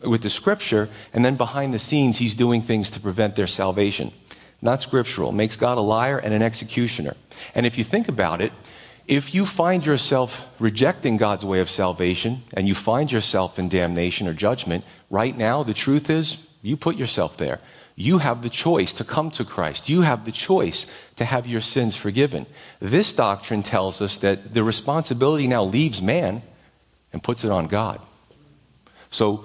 with 0.00 0.22
the 0.22 0.30
scripture, 0.30 0.88
and 1.12 1.24
then 1.24 1.36
behind 1.36 1.74
the 1.74 1.78
scenes, 1.78 2.18
he's 2.18 2.34
doing 2.34 2.62
things 2.62 2.90
to 2.90 3.00
prevent 3.00 3.36
their 3.36 3.46
salvation. 3.46 4.12
Not 4.62 4.80
scriptural. 4.80 5.32
Makes 5.32 5.56
God 5.56 5.76
a 5.76 5.82
liar 5.82 6.18
and 6.18 6.32
an 6.32 6.42
executioner. 6.42 7.16
And 7.54 7.66
if 7.66 7.76
you 7.76 7.84
think 7.84 8.08
about 8.08 8.40
it, 8.40 8.52
if 9.06 9.34
you 9.34 9.44
find 9.46 9.84
yourself 9.84 10.46
rejecting 10.58 11.16
God's 11.16 11.44
way 11.44 11.60
of 11.60 11.70
salvation 11.70 12.42
and 12.54 12.68
you 12.68 12.74
find 12.74 13.10
yourself 13.10 13.58
in 13.58 13.68
damnation 13.68 14.28
or 14.28 14.34
judgment, 14.34 14.84
right 15.10 15.36
now, 15.36 15.62
the 15.62 15.74
truth 15.74 16.08
is, 16.08 16.38
you 16.62 16.76
put 16.76 16.96
yourself 16.96 17.36
there. 17.36 17.60
You 17.94 18.18
have 18.18 18.42
the 18.42 18.48
choice 18.48 18.92
to 18.94 19.04
come 19.04 19.30
to 19.32 19.44
Christ. 19.44 19.88
You 19.88 20.02
have 20.02 20.24
the 20.24 20.32
choice 20.32 20.86
to 21.16 21.24
have 21.24 21.46
your 21.46 21.60
sins 21.60 21.94
forgiven. 21.96 22.46
This 22.80 23.12
doctrine 23.12 23.62
tells 23.62 24.00
us 24.00 24.16
that 24.18 24.54
the 24.54 24.64
responsibility 24.64 25.46
now 25.46 25.64
leaves 25.64 26.00
man 26.00 26.42
and 27.12 27.22
puts 27.22 27.44
it 27.44 27.50
on 27.50 27.66
God. 27.66 28.00
So 29.10 29.44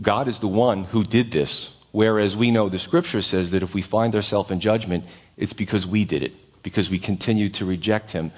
God 0.00 0.26
is 0.26 0.40
the 0.40 0.48
one 0.48 0.84
who 0.84 1.04
did 1.04 1.30
this, 1.30 1.70
whereas 1.92 2.36
we 2.36 2.50
know 2.50 2.68
the 2.68 2.80
scripture 2.80 3.22
says 3.22 3.52
that 3.52 3.62
if 3.62 3.74
we 3.74 3.82
find 3.82 4.14
ourselves 4.16 4.50
in 4.50 4.58
judgment, 4.58 5.04
it's 5.36 5.52
because 5.52 5.86
we 5.86 6.04
did 6.04 6.22
it, 6.22 6.32
because 6.64 6.90
we 6.90 6.98
continue 6.98 7.48
to 7.50 7.64
reject 7.64 8.10
him 8.10 8.32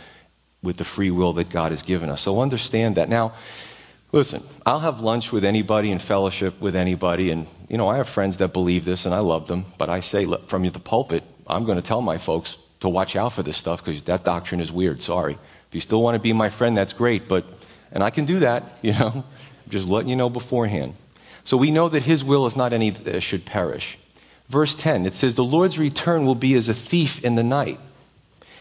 with 0.66 0.76
the 0.76 0.84
free 0.84 1.10
will 1.10 1.32
that 1.34 1.48
God 1.48 1.70
has 1.70 1.82
given 1.82 2.10
us. 2.10 2.22
So 2.22 2.40
understand 2.40 2.96
that. 2.96 3.08
Now, 3.08 3.32
listen, 4.12 4.42
I'll 4.66 4.80
have 4.80 5.00
lunch 5.00 5.32
with 5.32 5.44
anybody 5.44 5.90
and 5.92 6.02
fellowship 6.02 6.60
with 6.60 6.76
anybody. 6.76 7.30
And, 7.30 7.46
you 7.68 7.78
know, 7.78 7.88
I 7.88 7.96
have 7.96 8.08
friends 8.08 8.36
that 8.38 8.52
believe 8.52 8.84
this 8.84 9.06
and 9.06 9.14
I 9.14 9.20
love 9.20 9.46
them. 9.46 9.64
But 9.78 9.88
I 9.88 10.00
say 10.00 10.26
from 10.48 10.64
the 10.64 10.78
pulpit, 10.78 11.24
I'm 11.46 11.64
going 11.64 11.76
to 11.76 11.82
tell 11.82 12.02
my 12.02 12.18
folks 12.18 12.56
to 12.80 12.88
watch 12.88 13.16
out 13.16 13.32
for 13.32 13.42
this 13.42 13.56
stuff 13.56 13.82
because 13.82 14.02
that 14.02 14.24
doctrine 14.24 14.60
is 14.60 14.70
weird. 14.70 15.00
Sorry. 15.00 15.38
If 15.68 15.74
you 15.74 15.80
still 15.80 16.02
want 16.02 16.16
to 16.16 16.20
be 16.20 16.32
my 16.32 16.50
friend, 16.50 16.76
that's 16.76 16.92
great. 16.92 17.28
But, 17.28 17.46
and 17.92 18.02
I 18.02 18.10
can 18.10 18.24
do 18.26 18.40
that, 18.40 18.64
you 18.82 18.92
know, 18.92 19.24
just 19.68 19.86
letting 19.86 20.10
you 20.10 20.16
know 20.16 20.28
beforehand. 20.28 20.94
So 21.44 21.56
we 21.56 21.70
know 21.70 21.88
that 21.88 22.02
his 22.02 22.24
will 22.24 22.46
is 22.46 22.56
not 22.56 22.72
any 22.72 22.90
that 22.90 23.20
should 23.20 23.46
perish. 23.46 23.98
Verse 24.48 24.74
10, 24.74 25.06
it 25.06 25.14
says, 25.14 25.34
The 25.34 25.44
Lord's 25.44 25.78
return 25.78 26.24
will 26.24 26.34
be 26.34 26.54
as 26.54 26.68
a 26.68 26.74
thief 26.74 27.24
in 27.24 27.34
the 27.34 27.42
night. 27.42 27.80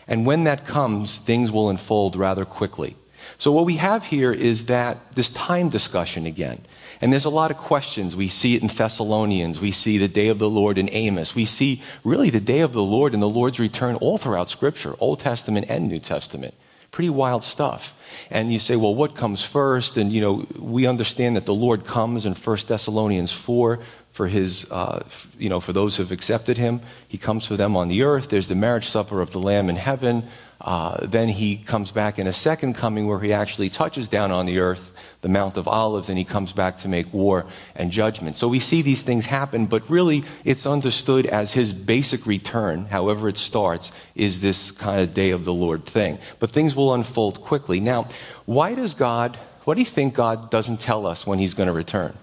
And 0.08 0.26
when 0.26 0.44
that 0.44 0.68
comes, 0.68 1.18
things 1.18 1.52
will 1.52 1.70
unfold 1.70 2.16
rather 2.16 2.46
quickly. 2.46 2.96
So 3.38 3.52
what 3.52 3.66
we 3.66 3.76
have 3.78 4.06
here 4.06 4.32
is 4.32 4.66
that 4.66 5.16
this 5.16 5.30
time 5.30 5.70
discussion 5.70 6.26
again. 6.26 6.64
And 7.02 7.12
there's 7.12 7.26
a 7.26 7.30
lot 7.30 7.52
of 7.52 7.58
questions. 7.58 8.16
We 8.16 8.30
see 8.30 8.56
it 8.56 8.62
in 8.62 8.70
Thessalonians. 8.70 9.60
We 9.60 9.72
see 9.72 9.98
the 9.98 10.08
day 10.08 10.30
of 10.30 10.40
the 10.40 10.50
Lord 10.50 10.78
in 10.78 10.90
Amos. 10.92 11.36
We 11.36 11.46
see 11.46 11.82
really 12.04 12.30
the 12.30 12.40
day 12.40 12.62
of 12.62 12.74
the 12.74 12.84
Lord 12.84 13.14
and 13.14 13.22
the 13.22 13.30
Lord's 13.30 13.60
return 13.60 13.96
all 13.96 14.18
throughout 14.18 14.50
Scripture, 14.50 14.96
Old 15.00 15.20
Testament 15.20 15.66
and 15.70 15.90
New 15.90 16.00
Testament. 16.00 16.54
Pretty 16.92 17.10
wild 17.10 17.44
stuff. 17.44 17.94
And 18.30 18.54
you 18.54 18.60
say, 18.60 18.78
well, 18.78 18.96
what 18.96 19.16
comes 19.16 19.44
first? 19.44 19.98
And, 19.98 20.14
you 20.14 20.22
know, 20.22 20.48
we 20.58 20.88
understand 20.88 21.36
that 21.36 21.46
the 21.46 21.54
Lord 21.54 21.86
comes 21.86 22.26
in 22.26 22.34
1 22.34 22.58
Thessalonians 22.68 23.34
4 23.34 23.80
for 24.16 24.28
his, 24.28 24.66
uh, 24.72 25.04
you 25.38 25.50
know, 25.50 25.60
for 25.60 25.74
those 25.74 25.98
who 25.98 26.04
have 26.04 26.14
accepted 26.14 26.58
him. 26.58 26.80
He 27.06 27.18
comes 27.18 27.46
for 27.46 27.58
them 27.58 27.76
on 27.76 27.90
the 27.90 28.04
earth. 28.04 28.30
There's 28.30 28.48
the 28.48 28.56
marriage 28.56 28.88
supper 28.88 29.20
of 29.20 29.32
the 29.32 29.42
Lamb 29.42 29.70
in 29.70 29.76
heaven. 29.76 30.24
Uh, 30.62 31.06
then 31.06 31.28
he 31.28 31.58
comes 31.58 31.92
back 31.92 32.18
in 32.18 32.26
a 32.26 32.32
second 32.32 32.76
coming 32.76 33.08
where 33.08 33.20
he 33.20 33.34
actually 33.34 33.70
touches 33.70 34.08
down 34.08 34.32
on 34.32 34.46
the 34.46 34.60
earth, 34.60 34.94
the 35.20 35.28
Mount 35.28 35.58
of 35.58 35.68
Olives, 35.68 36.08
and 36.08 36.18
he 36.18 36.24
comes 36.24 36.54
back 36.54 36.78
to 36.78 36.88
make 36.88 37.14
war 37.14 37.46
and 37.76 37.92
judgment. 37.92 38.38
So 38.38 38.48
we 38.48 38.62
see 38.62 38.82
these 38.82 39.02
things 39.02 39.26
happen, 39.26 39.66
but 39.66 39.84
really 39.90 40.24
it's 40.46 40.66
understood 40.66 41.26
as 41.26 41.52
his 41.52 41.74
basic 41.74 42.26
return, 42.26 42.86
however 42.86 43.28
it 43.28 43.38
starts, 43.38 43.92
is 44.16 44.40
this 44.40 44.72
kind 44.72 45.02
of 45.02 45.14
day 45.14 45.32
of 45.32 45.44
the 45.44 45.54
Lord 45.54 45.84
thing. 45.84 46.20
But 46.40 46.52
things 46.52 46.74
will 46.74 46.94
unfold 46.94 47.42
quickly. 47.42 47.82
Now, 47.82 48.08
why 48.46 48.76
does 48.76 48.94
God, 48.94 49.38
what 49.66 49.74
do 49.74 49.82
you 49.82 49.86
think 49.86 50.14
God 50.14 50.50
doesn't 50.52 50.80
tell 50.80 51.06
us 51.06 51.28
when 51.28 51.38
he's 51.38 51.54
going 51.54 51.68
to 51.68 51.74
return? 51.74 52.14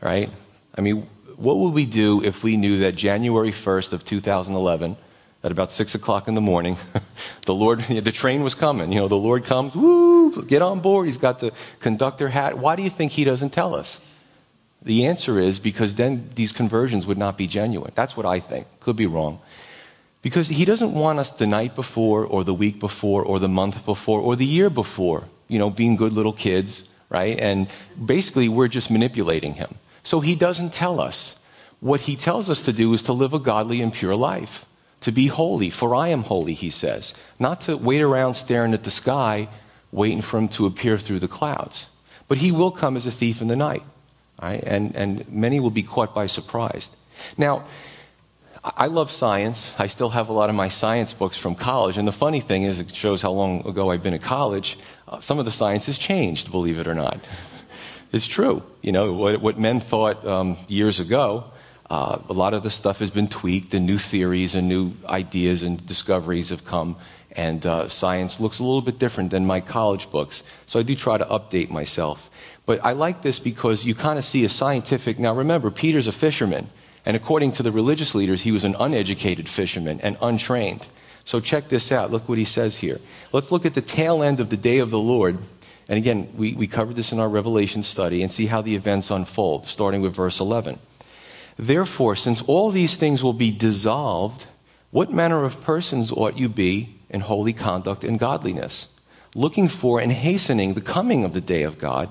Right? 0.00 0.30
I 0.74 0.80
mean, 0.80 1.08
what 1.38 1.56
would 1.58 1.72
we 1.72 1.86
do 1.86 2.22
if 2.22 2.42
we 2.42 2.56
knew 2.56 2.78
that 2.78 2.96
January 2.96 3.52
1st 3.52 3.92
of 3.92 4.04
2011, 4.04 4.96
at 5.44 5.52
about 5.52 5.70
6 5.70 5.94
o'clock 5.94 6.26
in 6.26 6.34
the 6.34 6.40
morning, 6.40 6.76
the 7.46 7.54
Lord, 7.54 7.80
the 7.88 8.12
train 8.12 8.42
was 8.42 8.54
coming. 8.54 8.92
You 8.92 8.98
know, 8.98 9.08
the 9.08 9.16
Lord 9.16 9.44
comes, 9.44 9.76
woo, 9.76 10.44
get 10.44 10.62
on 10.62 10.80
board. 10.80 11.06
He's 11.06 11.16
got 11.16 11.38
the 11.38 11.52
conductor 11.78 12.28
hat. 12.28 12.58
Why 12.58 12.74
do 12.74 12.82
you 12.82 12.90
think 12.90 13.12
he 13.12 13.24
doesn't 13.24 13.50
tell 13.50 13.74
us? 13.74 14.00
The 14.82 15.06
answer 15.06 15.38
is 15.38 15.60
because 15.60 15.94
then 15.94 16.30
these 16.34 16.52
conversions 16.52 17.06
would 17.06 17.18
not 17.18 17.38
be 17.38 17.46
genuine. 17.46 17.92
That's 17.94 18.16
what 18.16 18.26
I 18.26 18.40
think. 18.40 18.66
Could 18.80 18.96
be 18.96 19.06
wrong. 19.06 19.40
Because 20.22 20.48
he 20.48 20.64
doesn't 20.64 20.92
want 20.92 21.20
us 21.20 21.30
the 21.30 21.46
night 21.46 21.76
before 21.76 22.24
or 22.24 22.42
the 22.42 22.54
week 22.54 22.80
before 22.80 23.22
or 23.22 23.38
the 23.38 23.48
month 23.48 23.84
before 23.84 24.20
or 24.20 24.34
the 24.34 24.44
year 24.44 24.70
before, 24.70 25.24
you 25.46 25.60
know, 25.60 25.70
being 25.70 25.94
good 25.94 26.12
little 26.12 26.32
kids, 26.32 26.82
right? 27.08 27.38
And 27.38 27.68
basically 28.04 28.48
we're 28.48 28.68
just 28.68 28.90
manipulating 28.90 29.54
him. 29.54 29.76
So 30.02 30.20
he 30.20 30.34
doesn't 30.34 30.72
tell 30.72 31.00
us. 31.00 31.34
What 31.80 32.02
he 32.02 32.16
tells 32.16 32.50
us 32.50 32.60
to 32.62 32.72
do 32.72 32.92
is 32.94 33.02
to 33.04 33.12
live 33.12 33.32
a 33.32 33.38
godly 33.38 33.80
and 33.80 33.92
pure 33.92 34.16
life, 34.16 34.66
to 35.02 35.12
be 35.12 35.28
holy, 35.28 35.70
for 35.70 35.94
I 35.94 36.08
am 36.08 36.24
holy, 36.24 36.54
he 36.54 36.70
says. 36.70 37.14
Not 37.38 37.60
to 37.62 37.76
wait 37.76 38.00
around 38.00 38.34
staring 38.34 38.74
at 38.74 38.84
the 38.84 38.90
sky, 38.90 39.48
waiting 39.92 40.22
for 40.22 40.38
him 40.38 40.48
to 40.48 40.66
appear 40.66 40.98
through 40.98 41.20
the 41.20 41.28
clouds. 41.28 41.88
But 42.26 42.38
he 42.38 42.50
will 42.50 42.72
come 42.72 42.96
as 42.96 43.06
a 43.06 43.12
thief 43.12 43.40
in 43.40 43.48
the 43.48 43.56
night, 43.56 43.84
right? 44.42 44.62
and, 44.66 44.94
and 44.96 45.28
many 45.30 45.60
will 45.60 45.70
be 45.70 45.84
caught 45.84 46.14
by 46.14 46.26
surprise. 46.26 46.90
Now, 47.36 47.64
I 48.64 48.86
love 48.86 49.10
science. 49.10 49.72
I 49.78 49.86
still 49.86 50.10
have 50.10 50.28
a 50.28 50.32
lot 50.32 50.50
of 50.50 50.56
my 50.56 50.68
science 50.68 51.12
books 51.12 51.38
from 51.38 51.54
college. 51.54 51.96
And 51.96 52.08
the 52.08 52.12
funny 52.12 52.40
thing 52.40 52.64
is, 52.64 52.80
it 52.80 52.92
shows 52.94 53.22
how 53.22 53.30
long 53.30 53.66
ago 53.66 53.90
I've 53.90 54.02
been 54.02 54.14
at 54.14 54.22
college. 54.22 54.76
Uh, 55.06 55.20
some 55.20 55.38
of 55.38 55.44
the 55.44 55.52
science 55.52 55.86
has 55.86 55.96
changed, 55.96 56.50
believe 56.50 56.78
it 56.78 56.88
or 56.88 56.94
not 56.94 57.20
is 58.12 58.26
true. 58.26 58.62
You 58.82 58.92
know, 58.92 59.12
what, 59.12 59.40
what 59.40 59.58
men 59.58 59.80
thought 59.80 60.24
um, 60.26 60.56
years 60.68 61.00
ago, 61.00 61.44
uh, 61.90 62.18
a 62.28 62.32
lot 62.32 62.54
of 62.54 62.62
the 62.62 62.70
stuff 62.70 62.98
has 62.98 63.10
been 63.10 63.28
tweaked, 63.28 63.74
and 63.74 63.86
new 63.86 63.98
theories 63.98 64.54
and 64.54 64.68
new 64.68 64.92
ideas 65.08 65.62
and 65.62 65.84
discoveries 65.86 66.50
have 66.50 66.64
come, 66.64 66.96
and 67.32 67.64
uh, 67.64 67.88
science 67.88 68.40
looks 68.40 68.58
a 68.58 68.64
little 68.64 68.82
bit 68.82 68.98
different 68.98 69.30
than 69.30 69.46
my 69.46 69.60
college 69.60 70.10
books. 70.10 70.42
So 70.66 70.80
I 70.80 70.82
do 70.82 70.94
try 70.94 71.18
to 71.18 71.24
update 71.24 71.70
myself. 71.70 72.30
But 72.66 72.84
I 72.84 72.92
like 72.92 73.22
this 73.22 73.38
because 73.38 73.86
you 73.86 73.94
kind 73.94 74.18
of 74.18 74.24
see 74.24 74.44
a 74.44 74.48
scientific. 74.48 75.18
Now 75.18 75.34
remember, 75.34 75.70
Peter's 75.70 76.06
a 76.06 76.12
fisherman, 76.12 76.68
and 77.06 77.16
according 77.16 77.52
to 77.52 77.62
the 77.62 77.72
religious 77.72 78.14
leaders, 78.14 78.42
he 78.42 78.52
was 78.52 78.64
an 78.64 78.76
uneducated 78.78 79.48
fisherman 79.48 80.00
and 80.02 80.18
untrained. 80.20 80.88
So 81.24 81.40
check 81.40 81.68
this 81.68 81.92
out. 81.92 82.10
Look 82.10 82.28
what 82.28 82.38
he 82.38 82.44
says 82.44 82.76
here. 82.76 83.00
Let's 83.32 83.50
look 83.50 83.64
at 83.64 83.74
the 83.74 83.82
tail 83.82 84.22
end 84.22 84.40
of 84.40 84.50
the 84.50 84.56
day 84.56 84.78
of 84.78 84.90
the 84.90 84.98
Lord 84.98 85.38
and 85.88 85.96
again, 85.96 86.28
we, 86.36 86.52
we 86.52 86.66
covered 86.66 86.96
this 86.96 87.12
in 87.12 87.18
our 87.18 87.28
Revelation 87.28 87.82
study 87.82 88.22
and 88.22 88.30
see 88.30 88.46
how 88.46 88.60
the 88.60 88.76
events 88.76 89.10
unfold, 89.10 89.66
starting 89.66 90.02
with 90.02 90.14
verse 90.14 90.38
11. 90.38 90.78
Therefore, 91.56 92.14
since 92.14 92.42
all 92.42 92.70
these 92.70 92.96
things 92.96 93.22
will 93.24 93.32
be 93.32 93.50
dissolved, 93.50 94.46
what 94.90 95.12
manner 95.12 95.44
of 95.44 95.62
persons 95.62 96.12
ought 96.12 96.38
you 96.38 96.48
be 96.48 96.96
in 97.08 97.22
holy 97.22 97.54
conduct 97.54 98.04
and 98.04 98.18
godliness, 98.18 98.88
looking 99.34 99.66
for 99.66 99.98
and 99.98 100.12
hastening 100.12 100.74
the 100.74 100.82
coming 100.82 101.24
of 101.24 101.32
the 101.32 101.40
day 101.40 101.62
of 101.62 101.78
God, 101.78 102.10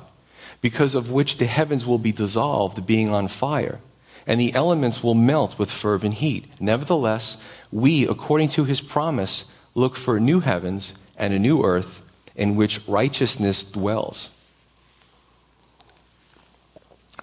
because 0.60 0.96
of 0.96 1.12
which 1.12 1.38
the 1.38 1.46
heavens 1.46 1.86
will 1.86 2.00
be 2.00 2.12
dissolved, 2.12 2.86
being 2.88 3.10
on 3.10 3.28
fire, 3.28 3.80
and 4.26 4.40
the 4.40 4.54
elements 4.56 5.04
will 5.04 5.14
melt 5.14 5.60
with 5.60 5.70
fervent 5.70 6.16
heat. 6.16 6.48
Nevertheless, 6.60 7.38
we, 7.72 8.08
according 8.08 8.50
to 8.50 8.66
his 8.66 8.82
promise, 8.82 9.46
look 9.76 9.96
for 9.96 10.20
new 10.20 10.40
heavens 10.40 10.94
and 11.16 11.32
a 11.32 11.40
new 11.40 11.64
earth 11.64 12.02
in 12.38 12.56
which 12.56 12.80
righteousness 12.88 13.64
dwells. 13.64 14.30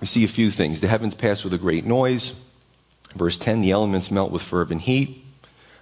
We 0.00 0.07
see 0.07 0.24
a 0.24 0.29
few 0.29 0.50
things. 0.50 0.81
The 0.81 0.88
heavens 0.88 1.14
pass 1.14 1.44
with 1.44 1.55
a 1.55 1.59
great 1.59 1.87
noise. 1.87 2.35
Verse 3.14 3.38
10, 3.38 3.61
the 3.61 3.70
elements 3.70 4.11
melt 4.11 4.33
with 4.33 4.42
fervent 4.42 4.83
heat. 4.83 5.24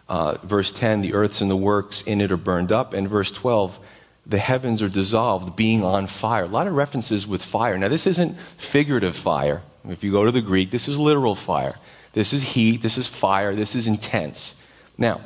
Uh, 0.09 0.37
verse 0.43 0.71
10, 0.71 1.01
the 1.01 1.15
earths 1.15 1.41
and 1.41 1.51
the 1.51 1.57
works 1.57 2.03
in 2.03 2.21
it 2.21 2.31
are 2.31 2.37
burned 2.37 2.71
up. 2.71 2.93
And 2.93 3.09
verse 3.09 3.31
12, 3.33 3.81
the 4.27 4.39
heavens 4.39 4.83
are 4.83 4.89
dissolved, 4.91 5.57
being 5.57 5.83
on 5.83 6.07
fire. 6.07 6.45
A 6.45 6.49
lot 6.49 6.67
of 6.67 6.75
references 6.75 7.27
with 7.27 7.43
fire. 7.43 7.79
Now, 7.79 7.89
this 7.89 8.07
isn't 8.07 8.39
figurative 8.59 9.17
fire. 9.17 9.63
If 9.89 10.05
you 10.05 10.13
go 10.13 10.27
to 10.27 10.31
the 10.31 10.43
Greek, 10.43 10.71
this 10.71 10.87
is 10.87 10.99
literal 10.99 11.35
fire. 11.35 11.77
This 12.13 12.35
is 12.35 12.43
heat, 12.43 12.83
this 12.83 12.99
is 12.99 13.09
fire, 13.09 13.57
this 13.57 13.75
is 13.75 13.87
intense. 13.87 14.55
Now, 14.99 15.23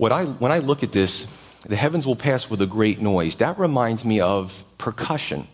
I, 0.00 0.24
when 0.24 0.52
I 0.52 0.58
look 0.58 0.82
at 0.82 0.92
this, 0.92 1.41
the 1.66 1.76
heavens 1.76 2.06
will 2.06 2.16
pass 2.16 2.50
with 2.50 2.60
a 2.60 2.66
great 2.66 3.00
noise. 3.00 3.36
That 3.36 3.58
reminds 3.58 4.04
me 4.04 4.20
of 4.20 4.64
percussion. 4.78 5.48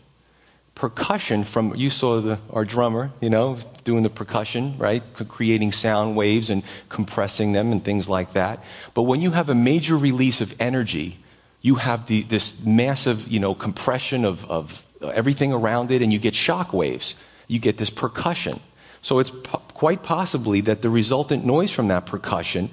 Percussion 0.74 1.44
from, 1.44 1.74
you 1.74 1.90
saw 1.90 2.20
the, 2.20 2.38
our 2.50 2.64
drummer, 2.64 3.10
you 3.20 3.30
know, 3.30 3.58
doing 3.84 4.04
the 4.04 4.10
percussion, 4.10 4.76
right? 4.78 5.02
Creating 5.28 5.72
sound 5.72 6.16
waves 6.16 6.50
and 6.50 6.62
compressing 6.88 7.52
them 7.52 7.72
and 7.72 7.84
things 7.84 8.08
like 8.08 8.32
that. 8.32 8.62
But 8.94 9.02
when 9.02 9.20
you 9.20 9.32
have 9.32 9.48
a 9.48 9.54
major 9.54 9.96
release 9.96 10.40
of 10.40 10.54
energy, 10.60 11.18
you 11.60 11.76
have 11.76 12.06
the, 12.06 12.22
this 12.22 12.62
massive, 12.64 13.26
you 13.28 13.40
know, 13.40 13.54
compression 13.54 14.24
of, 14.24 14.48
of 14.50 14.86
everything 15.02 15.52
around 15.52 15.90
it 15.90 16.00
and 16.00 16.12
you 16.12 16.18
get 16.18 16.34
shock 16.34 16.72
waves. 16.72 17.16
You 17.48 17.58
get 17.58 17.76
this 17.76 17.90
percussion. 17.90 18.60
So 19.02 19.18
it's 19.18 19.32
quite 19.74 20.02
possibly 20.02 20.60
that 20.62 20.82
the 20.82 20.90
resultant 20.90 21.44
noise 21.44 21.70
from 21.70 21.88
that 21.88 22.06
percussion 22.06 22.70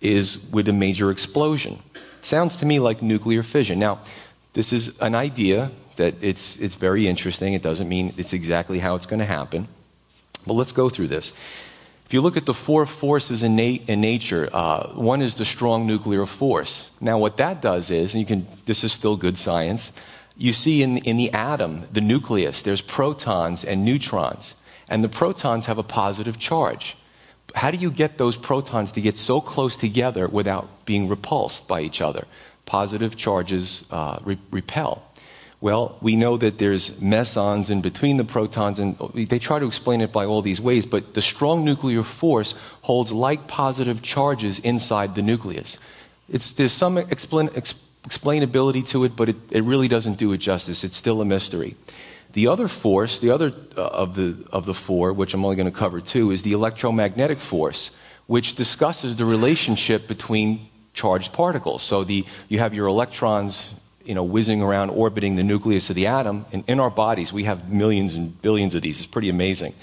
is 0.00 0.38
with 0.52 0.68
a 0.68 0.72
major 0.72 1.10
explosion. 1.10 1.82
Sounds 2.20 2.56
to 2.56 2.66
me 2.66 2.78
like 2.78 3.02
nuclear 3.02 3.42
fission. 3.42 3.78
Now, 3.78 4.00
this 4.54 4.72
is 4.72 4.98
an 5.00 5.14
idea 5.14 5.70
that 5.96 6.14
it's, 6.20 6.56
it's 6.58 6.74
very 6.74 7.06
interesting. 7.06 7.54
It 7.54 7.62
doesn't 7.62 7.88
mean 7.88 8.14
it's 8.16 8.32
exactly 8.32 8.78
how 8.78 8.94
it's 8.94 9.06
going 9.06 9.20
to 9.20 9.26
happen. 9.26 9.68
But 10.46 10.54
let's 10.54 10.72
go 10.72 10.88
through 10.88 11.08
this. 11.08 11.32
If 12.06 12.14
you 12.14 12.22
look 12.22 12.36
at 12.38 12.46
the 12.46 12.54
four 12.54 12.86
forces 12.86 13.42
in, 13.42 13.58
in 13.58 14.00
nature, 14.00 14.48
uh, 14.52 14.94
one 14.94 15.20
is 15.20 15.34
the 15.34 15.44
strong 15.44 15.86
nuclear 15.86 16.24
force. 16.24 16.90
Now, 17.00 17.18
what 17.18 17.36
that 17.36 17.60
does 17.60 17.90
is, 17.90 18.14
and 18.14 18.20
you 18.20 18.26
can, 18.26 18.46
this 18.64 18.82
is 18.82 18.92
still 18.92 19.16
good 19.16 19.36
science, 19.36 19.92
you 20.36 20.52
see 20.52 20.82
in, 20.82 20.98
in 20.98 21.18
the 21.18 21.30
atom, 21.32 21.86
the 21.92 22.00
nucleus, 22.00 22.62
there's 22.62 22.80
protons 22.80 23.62
and 23.62 23.84
neutrons. 23.84 24.54
And 24.88 25.04
the 25.04 25.08
protons 25.08 25.66
have 25.66 25.76
a 25.76 25.82
positive 25.82 26.38
charge 26.38 26.96
how 27.54 27.70
do 27.70 27.78
you 27.78 27.90
get 27.90 28.18
those 28.18 28.36
protons 28.36 28.92
to 28.92 29.00
get 29.00 29.18
so 29.18 29.40
close 29.40 29.76
together 29.76 30.28
without 30.28 30.84
being 30.84 31.08
repulsed 31.08 31.66
by 31.66 31.80
each 31.80 32.00
other? 32.00 32.26
Positive 32.66 33.16
charges 33.16 33.84
uh, 33.90 34.18
re- 34.24 34.38
repel. 34.50 35.02
Well, 35.60 35.98
we 36.00 36.14
know 36.14 36.36
that 36.36 36.58
there's 36.58 37.00
mesons 37.00 37.68
in 37.68 37.80
between 37.80 38.16
the 38.16 38.24
protons, 38.24 38.78
and 38.78 38.96
they 39.14 39.40
try 39.40 39.58
to 39.58 39.66
explain 39.66 40.00
it 40.00 40.12
by 40.12 40.24
all 40.24 40.40
these 40.40 40.60
ways, 40.60 40.86
but 40.86 41.14
the 41.14 41.22
strong 41.22 41.64
nuclear 41.64 42.04
force 42.04 42.54
holds 42.82 43.10
like 43.10 43.48
positive 43.48 44.00
charges 44.00 44.60
inside 44.60 45.16
the 45.16 45.22
nucleus. 45.22 45.78
It's, 46.28 46.52
there's 46.52 46.72
some 46.72 46.96
explain, 46.96 47.50
ex, 47.56 47.74
explainability 48.04 48.86
to 48.88 49.02
it, 49.02 49.16
but 49.16 49.30
it, 49.30 49.36
it 49.50 49.64
really 49.64 49.88
doesn't 49.88 50.14
do 50.14 50.32
it 50.32 50.38
justice. 50.38 50.84
It's 50.84 50.96
still 50.96 51.20
a 51.20 51.24
mystery. 51.24 51.74
The 52.32 52.46
other 52.46 52.68
force, 52.68 53.18
the 53.18 53.30
other 53.30 53.52
uh, 53.76 53.86
of, 53.86 54.14
the, 54.14 54.36
of 54.52 54.66
the 54.66 54.74
four, 54.74 55.12
which 55.12 55.34
I'm 55.34 55.44
only 55.44 55.56
going 55.56 55.70
to 55.70 55.76
cover 55.76 56.00
two, 56.00 56.30
is 56.30 56.42
the 56.42 56.52
electromagnetic 56.52 57.38
force, 57.38 57.90
which 58.26 58.54
discusses 58.54 59.16
the 59.16 59.24
relationship 59.24 60.06
between 60.06 60.68
charged 60.92 61.32
particles. 61.32 61.82
So 61.82 62.04
the, 62.04 62.26
you 62.48 62.58
have 62.58 62.74
your 62.74 62.86
electrons 62.86 63.72
you 64.04 64.14
know, 64.14 64.24
whizzing 64.24 64.62
around, 64.62 64.88
orbiting 64.88 65.36
the 65.36 65.42
nucleus 65.42 65.90
of 65.90 65.96
the 65.96 66.06
atom. 66.06 66.46
And 66.50 66.64
in 66.66 66.80
our 66.80 66.90
bodies, 66.90 67.30
we 67.30 67.44
have 67.44 67.70
millions 67.70 68.14
and 68.14 68.40
billions 68.40 68.74
of 68.74 68.80
these. 68.80 68.98
It's 68.98 69.06
pretty 69.06 69.28
amazing. 69.28 69.74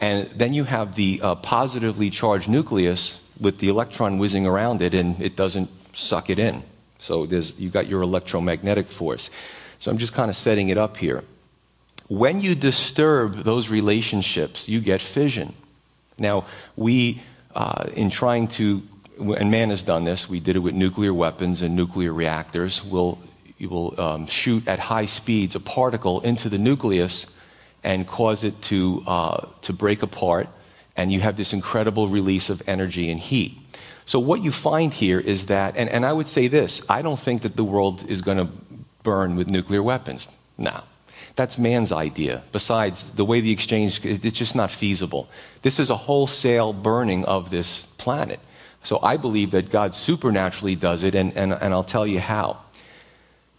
And 0.00 0.30
then 0.30 0.52
you 0.52 0.64
have 0.64 0.94
the 0.94 1.18
uh, 1.22 1.34
positively 1.36 2.10
charged 2.10 2.48
nucleus 2.48 3.20
with 3.40 3.58
the 3.58 3.68
electron 3.68 4.18
whizzing 4.18 4.46
around 4.46 4.82
it, 4.82 4.92
and 4.92 5.20
it 5.20 5.34
doesn't 5.34 5.70
suck 5.94 6.28
it 6.28 6.38
in. 6.38 6.62
So 6.98 7.24
you've 7.24 7.72
got 7.72 7.86
your 7.86 8.02
electromagnetic 8.02 8.88
force. 8.88 9.30
So 9.78 9.90
I'm 9.90 9.98
just 9.98 10.12
kind 10.12 10.28
of 10.28 10.36
setting 10.36 10.68
it 10.68 10.76
up 10.76 10.96
here. 10.98 11.24
When 12.08 12.40
you 12.40 12.54
disturb 12.54 13.44
those 13.44 13.68
relationships, 13.68 14.68
you 14.68 14.80
get 14.80 15.00
fission. 15.00 15.54
Now, 16.18 16.46
we, 16.74 17.22
uh, 17.54 17.86
in 17.94 18.10
trying 18.10 18.48
to 18.48 18.82
and 19.18 19.50
man 19.50 19.70
has 19.70 19.82
done 19.82 20.04
this, 20.04 20.28
we 20.28 20.40
did 20.40 20.56
it 20.56 20.60
with 20.60 20.74
nuclear 20.74 21.12
weapons 21.12 21.62
and 21.62 21.74
nuclear 21.74 22.12
reactors. 22.12 22.84
We'll, 22.84 23.18
you 23.58 23.68
will 23.68 24.00
um, 24.00 24.26
shoot 24.26 24.66
at 24.68 24.78
high 24.78 25.06
speeds 25.06 25.54
a 25.54 25.60
particle 25.60 26.20
into 26.20 26.48
the 26.48 26.58
nucleus 26.58 27.26
and 27.82 28.06
cause 28.06 28.44
it 28.44 28.60
to, 28.62 29.02
uh, 29.06 29.46
to 29.62 29.72
break 29.72 30.02
apart, 30.02 30.48
and 30.96 31.12
you 31.12 31.20
have 31.20 31.36
this 31.36 31.52
incredible 31.52 32.08
release 32.08 32.50
of 32.50 32.62
energy 32.66 33.10
and 33.10 33.20
heat. 33.20 33.56
So, 34.06 34.18
what 34.18 34.40
you 34.40 34.52
find 34.52 34.92
here 34.92 35.20
is 35.20 35.46
that, 35.46 35.76
and, 35.76 35.88
and 35.88 36.04
I 36.04 36.12
would 36.12 36.28
say 36.28 36.48
this 36.48 36.82
I 36.88 37.02
don't 37.02 37.20
think 37.20 37.42
that 37.42 37.56
the 37.56 37.64
world 37.64 38.08
is 38.08 38.22
going 38.22 38.38
to 38.38 38.48
burn 39.02 39.36
with 39.36 39.48
nuclear 39.48 39.82
weapons. 39.82 40.26
No. 40.56 40.82
That's 41.38 41.56
man's 41.56 41.92
idea. 41.92 42.42
Besides, 42.50 43.12
the 43.12 43.24
way 43.24 43.40
the 43.40 43.52
exchange, 43.52 44.04
it's 44.04 44.36
just 44.36 44.56
not 44.56 44.72
feasible. 44.72 45.28
This 45.62 45.78
is 45.78 45.88
a 45.88 45.94
wholesale 45.94 46.72
burning 46.72 47.24
of 47.26 47.50
this 47.50 47.86
planet. 47.96 48.40
So 48.82 48.98
I 49.04 49.18
believe 49.18 49.52
that 49.52 49.70
God 49.70 49.94
supernaturally 49.94 50.74
does 50.74 51.04
it, 51.04 51.14
and, 51.14 51.32
and, 51.36 51.52
and 51.52 51.72
I'll 51.72 51.84
tell 51.84 52.08
you 52.08 52.18
how. 52.18 52.56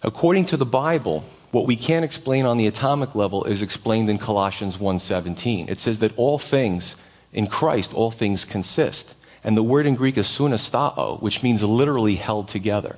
According 0.04 0.48
to 0.48 0.58
the 0.58 0.66
Bible, 0.66 1.24
what 1.52 1.68
we 1.68 1.78
can't 1.78 2.04
explain 2.04 2.46
on 2.46 2.58
the 2.58 2.68
atomic 2.68 3.16
level 3.16 3.46
is 3.46 3.62
explained 3.62 4.10
in 4.10 4.18
Colossians 4.18 4.76
1:17. 4.76 5.70
It 5.70 5.80
says 5.80 6.00
that 6.00 6.12
all 6.18 6.38
things 6.38 6.98
in 7.32 7.48
Christ, 7.48 7.94
all 7.94 8.12
things 8.12 8.44
consist. 8.44 9.16
And 9.42 9.56
the 9.56 9.64
word 9.64 9.86
in 9.86 9.96
Greek 9.96 10.18
is 10.18 10.28
sunastao, 10.28 11.22
which 11.22 11.44
means 11.44 11.64
literally 11.64 12.16
held 12.16 12.50
together. 12.50 12.98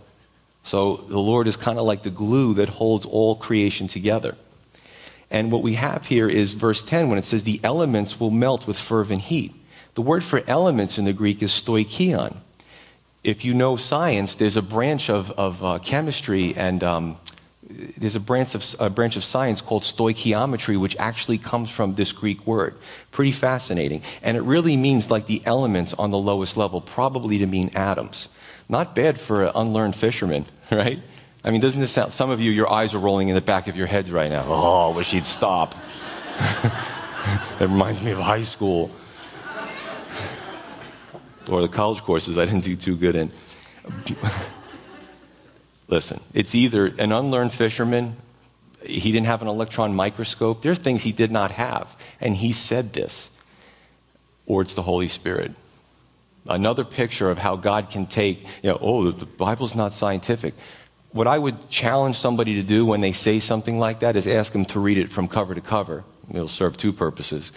So 0.64 1.06
the 1.08 1.20
Lord 1.20 1.48
is 1.48 1.56
kind 1.56 1.78
of 1.78 1.86
like 1.86 2.02
the 2.02 2.10
glue 2.10 2.56
that 2.56 2.70
holds 2.70 3.06
all 3.06 3.36
creation 3.36 3.88
together. 3.88 4.36
And 5.32 5.52
what 5.52 5.64
we 5.64 5.76
have 5.76 6.06
here 6.06 6.28
is 6.28 6.52
verse 6.52 6.84
10 6.84 7.08
when 7.08 7.18
it 7.18 7.26
says, 7.26 7.44
The 7.44 7.62
elements 7.64 8.20
will 8.20 8.30
melt 8.30 8.68
with 8.68 8.78
fervent 8.78 9.22
heat. 9.24 9.56
The 9.96 10.02
word 10.02 10.24
for 10.24 10.44
elements 10.46 10.98
in 10.98 11.06
the 11.06 11.14
Greek 11.14 11.42
is 11.42 11.52
stoichion. 11.52 12.36
If 13.24 13.46
you 13.46 13.54
know 13.54 13.78
science, 13.78 14.36
there's 14.36 14.58
a 14.58 14.62
branch 14.62 15.10
of, 15.10 15.32
of 15.32 15.64
uh, 15.64 15.80
chemistry 15.80 16.54
and 16.56 16.84
um, 16.84 17.18
there's 17.98 18.16
a 18.16 18.20
branch, 18.20 18.56
of, 18.56 18.76
a 18.80 18.90
branch 18.90 19.16
of 19.16 19.24
science 19.24 19.62
called 19.62 19.84
stoichiometry, 19.84 20.78
which 20.78 20.98
actually 20.98 21.38
comes 21.38 21.72
from 21.72 21.96
this 21.96 22.12
Greek 22.12 22.46
word. 22.46 22.76
Pretty 23.12 23.32
fascinating. 23.32 24.02
And 24.22 24.36
it 24.36 24.42
really 24.42 24.76
means 24.76 25.10
like 25.10 25.28
the 25.28 25.42
elements 25.46 25.94
on 25.94 26.12
the 26.12 26.18
lowest 26.18 26.58
level, 26.58 26.82
probably 26.82 27.38
to 27.38 27.46
mean 27.46 27.70
atoms. 27.74 28.28
Not 28.68 28.96
bad 28.96 29.20
for 29.20 29.46
an 29.46 29.52
unlearned 29.56 29.96
fisherman, 29.96 30.46
right? 30.72 31.00
I 31.44 31.50
mean, 31.50 31.60
doesn't 31.60 31.82
this 31.82 31.92
sound, 31.92 32.14
some 32.14 32.30
of 32.30 32.40
you, 32.40 32.52
your 32.52 32.72
eyes 32.72 32.94
are 32.94 33.00
rolling 33.00 33.30
in 33.30 33.36
the 33.36 33.42
back 33.42 33.68
of 33.68 33.76
your 33.76 33.88
heads 33.88 34.12
right 34.12 34.30
now. 34.30 34.46
Oh, 34.48 34.92
I 34.92 34.96
wish 34.96 35.12
he'd 35.12 35.26
stop. 35.26 35.74
that 36.38 37.62
reminds 37.62 38.02
me 38.04 38.12
of 38.12 38.20
high 38.20 38.44
school. 38.44 38.92
or 41.50 41.62
the 41.62 41.68
college 41.68 42.02
courses 42.02 42.38
I 42.38 42.46
didn't 42.46 42.64
do 42.64 42.76
too 42.76 42.96
good 42.96 43.16
in. 43.16 43.32
Listen, 45.88 46.22
it's 46.34 46.54
either 46.54 46.88
an 47.00 47.12
unlearned 47.12 47.54
fisherman, 47.54 48.18
he 48.86 49.12
didn't 49.12 49.26
have 49.26 49.42
an 49.42 49.48
electron 49.48 49.96
microscope, 49.96 50.62
there 50.62 50.72
are 50.72 50.76
things 50.76 51.04
he 51.04 51.12
did 51.12 51.32
not 51.32 51.52
have, 51.52 51.88
and 52.22 52.36
he 52.36 52.54
said 52.54 52.94
this, 52.94 53.30
or 54.46 54.62
it's 54.62 54.76
the 54.76 54.84
Holy 54.84 55.08
Spirit. 55.08 55.52
Another 56.48 56.84
picture 56.84 57.30
of 57.30 57.40
how 57.40 57.56
God 57.56 57.90
can 57.90 58.06
take, 58.06 58.44
you 58.64 58.70
know, 58.70 58.78
oh, 58.80 59.12
the 59.12 59.26
Bible's 59.26 59.76
not 59.76 59.94
scientific 59.94 60.54
what 61.12 61.28
I 61.28 61.38
would 61.38 61.70
challenge 61.70 62.18
somebody 62.18 62.56
to 62.56 62.64
do 62.64 62.86
when 62.86 63.02
they 63.02 63.12
say 63.12 63.40
something 63.40 63.80
like 63.80 64.00
that 64.00 64.16
is 64.16 64.28
ask 64.28 64.54
them 64.54 64.66
to 64.66 64.80
read 64.80 64.98
it 64.98 65.12
from 65.12 65.28
cover 65.28 65.54
to 65.54 65.62
cover. 65.62 66.04
It'll 66.30 66.48
serve 66.48 66.78
two 66.78 66.94
purposes. 66.94 67.52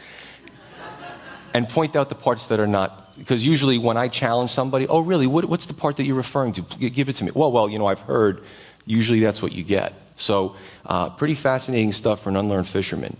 and 1.52 1.68
point 1.68 1.94
out 1.94 2.08
the 2.08 2.16
parts 2.16 2.46
that 2.46 2.58
are 2.58 2.66
not, 2.66 3.16
because 3.16 3.44
usually 3.44 3.78
when 3.78 3.96
I 3.96 4.08
challenge 4.08 4.50
somebody, 4.50 4.88
oh, 4.88 5.00
really, 5.00 5.26
what, 5.26 5.44
what's 5.44 5.66
the 5.66 5.74
part 5.74 5.98
that 5.98 6.04
you're 6.04 6.16
referring 6.16 6.52
to? 6.54 6.62
Give 6.62 7.08
it 7.08 7.16
to 7.16 7.24
me. 7.24 7.30
Well, 7.32 7.52
well, 7.52 7.68
you 7.68 7.78
know, 7.78 7.86
I've 7.86 8.00
heard. 8.00 8.42
Usually 8.86 9.20
that's 9.20 9.40
what 9.40 9.52
you 9.52 9.62
get. 9.62 9.94
So, 10.16 10.56
uh, 10.84 11.10
pretty 11.10 11.34
fascinating 11.34 11.92
stuff 11.92 12.22
for 12.22 12.30
an 12.30 12.36
unlearned 12.36 12.68
fisherman. 12.68 13.16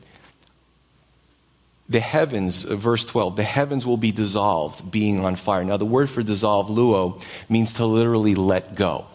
The 1.88 2.00
heavens, 2.00 2.64
uh, 2.64 2.76
verse 2.76 3.04
12, 3.04 3.36
the 3.36 3.42
heavens 3.42 3.86
will 3.86 3.96
be 3.96 4.12
dissolved, 4.12 4.90
being 4.90 5.24
on 5.24 5.36
fire. 5.36 5.64
Now, 5.64 5.76
the 5.76 5.84
word 5.84 6.10
for 6.10 6.22
dissolve, 6.22 6.68
luo, 6.68 7.22
means 7.48 7.74
to 7.74 7.86
literally 7.86 8.34
let 8.34 8.74
go. 8.74 9.06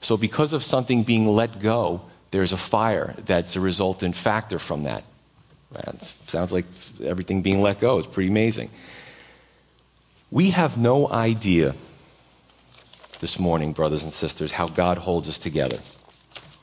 So, 0.00 0.16
because 0.16 0.52
of 0.52 0.64
something 0.64 1.02
being 1.02 1.26
let 1.26 1.60
go, 1.60 2.02
there's 2.30 2.52
a 2.52 2.56
fire 2.56 3.14
that's 3.24 3.56
a 3.56 3.60
resultant 3.60 4.14
factor 4.14 4.58
from 4.58 4.84
that. 4.84 5.04
That 5.72 6.02
sounds 6.26 6.52
like 6.52 6.64
everything 7.02 7.42
being 7.42 7.60
let 7.60 7.80
go. 7.80 7.98
It's 7.98 8.08
pretty 8.08 8.30
amazing. 8.30 8.70
We 10.30 10.50
have 10.50 10.76
no 10.78 11.08
idea 11.10 11.74
this 13.20 13.38
morning, 13.38 13.72
brothers 13.72 14.02
and 14.02 14.12
sisters, 14.12 14.52
how 14.52 14.68
God 14.68 14.98
holds 14.98 15.28
us 15.28 15.38
together. 15.38 15.78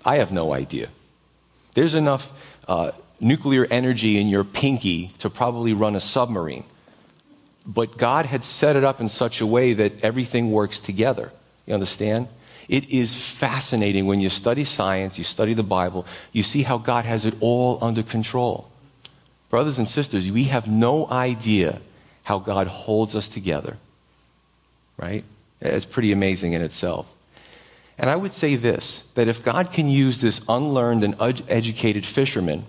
I 0.05 0.17
have 0.17 0.31
no 0.31 0.53
idea. 0.53 0.89
There's 1.73 1.93
enough 1.93 2.31
uh, 2.67 2.91
nuclear 3.19 3.65
energy 3.69 4.19
in 4.19 4.29
your 4.29 4.43
pinky 4.43 5.11
to 5.19 5.29
probably 5.29 5.73
run 5.73 5.95
a 5.95 6.01
submarine. 6.01 6.63
But 7.65 7.97
God 7.97 8.27
had 8.27 8.45
set 8.45 8.75
it 8.75 8.83
up 8.83 9.01
in 9.01 9.09
such 9.09 9.41
a 9.41 9.45
way 9.45 9.73
that 9.73 10.03
everything 10.03 10.51
works 10.51 10.79
together. 10.79 11.31
You 11.65 11.73
understand? 11.73 12.27
It 12.67 12.89
is 12.89 13.13
fascinating 13.15 14.05
when 14.05 14.19
you 14.19 14.29
study 14.29 14.63
science, 14.63 15.17
you 15.17 15.23
study 15.23 15.53
the 15.53 15.63
Bible, 15.63 16.05
you 16.31 16.43
see 16.43 16.63
how 16.63 16.77
God 16.77 17.05
has 17.05 17.25
it 17.25 17.35
all 17.39 17.77
under 17.81 18.03
control. 18.03 18.69
Brothers 19.49 19.77
and 19.77 19.87
sisters, 19.87 20.31
we 20.31 20.45
have 20.45 20.67
no 20.67 21.09
idea 21.09 21.81
how 22.23 22.39
God 22.39 22.67
holds 22.67 23.15
us 23.15 23.27
together. 23.27 23.77
Right? 24.97 25.23
It's 25.61 25.85
pretty 25.85 26.11
amazing 26.11 26.53
in 26.53 26.61
itself. 26.61 27.07
And 27.97 28.09
I 28.09 28.15
would 28.15 28.33
say 28.33 28.55
this 28.55 29.07
that 29.15 29.27
if 29.27 29.43
God 29.43 29.71
can 29.71 29.87
use 29.87 30.19
this 30.19 30.41
unlearned 30.49 31.03
and 31.03 31.15
educated 31.47 32.05
fisherman, 32.05 32.65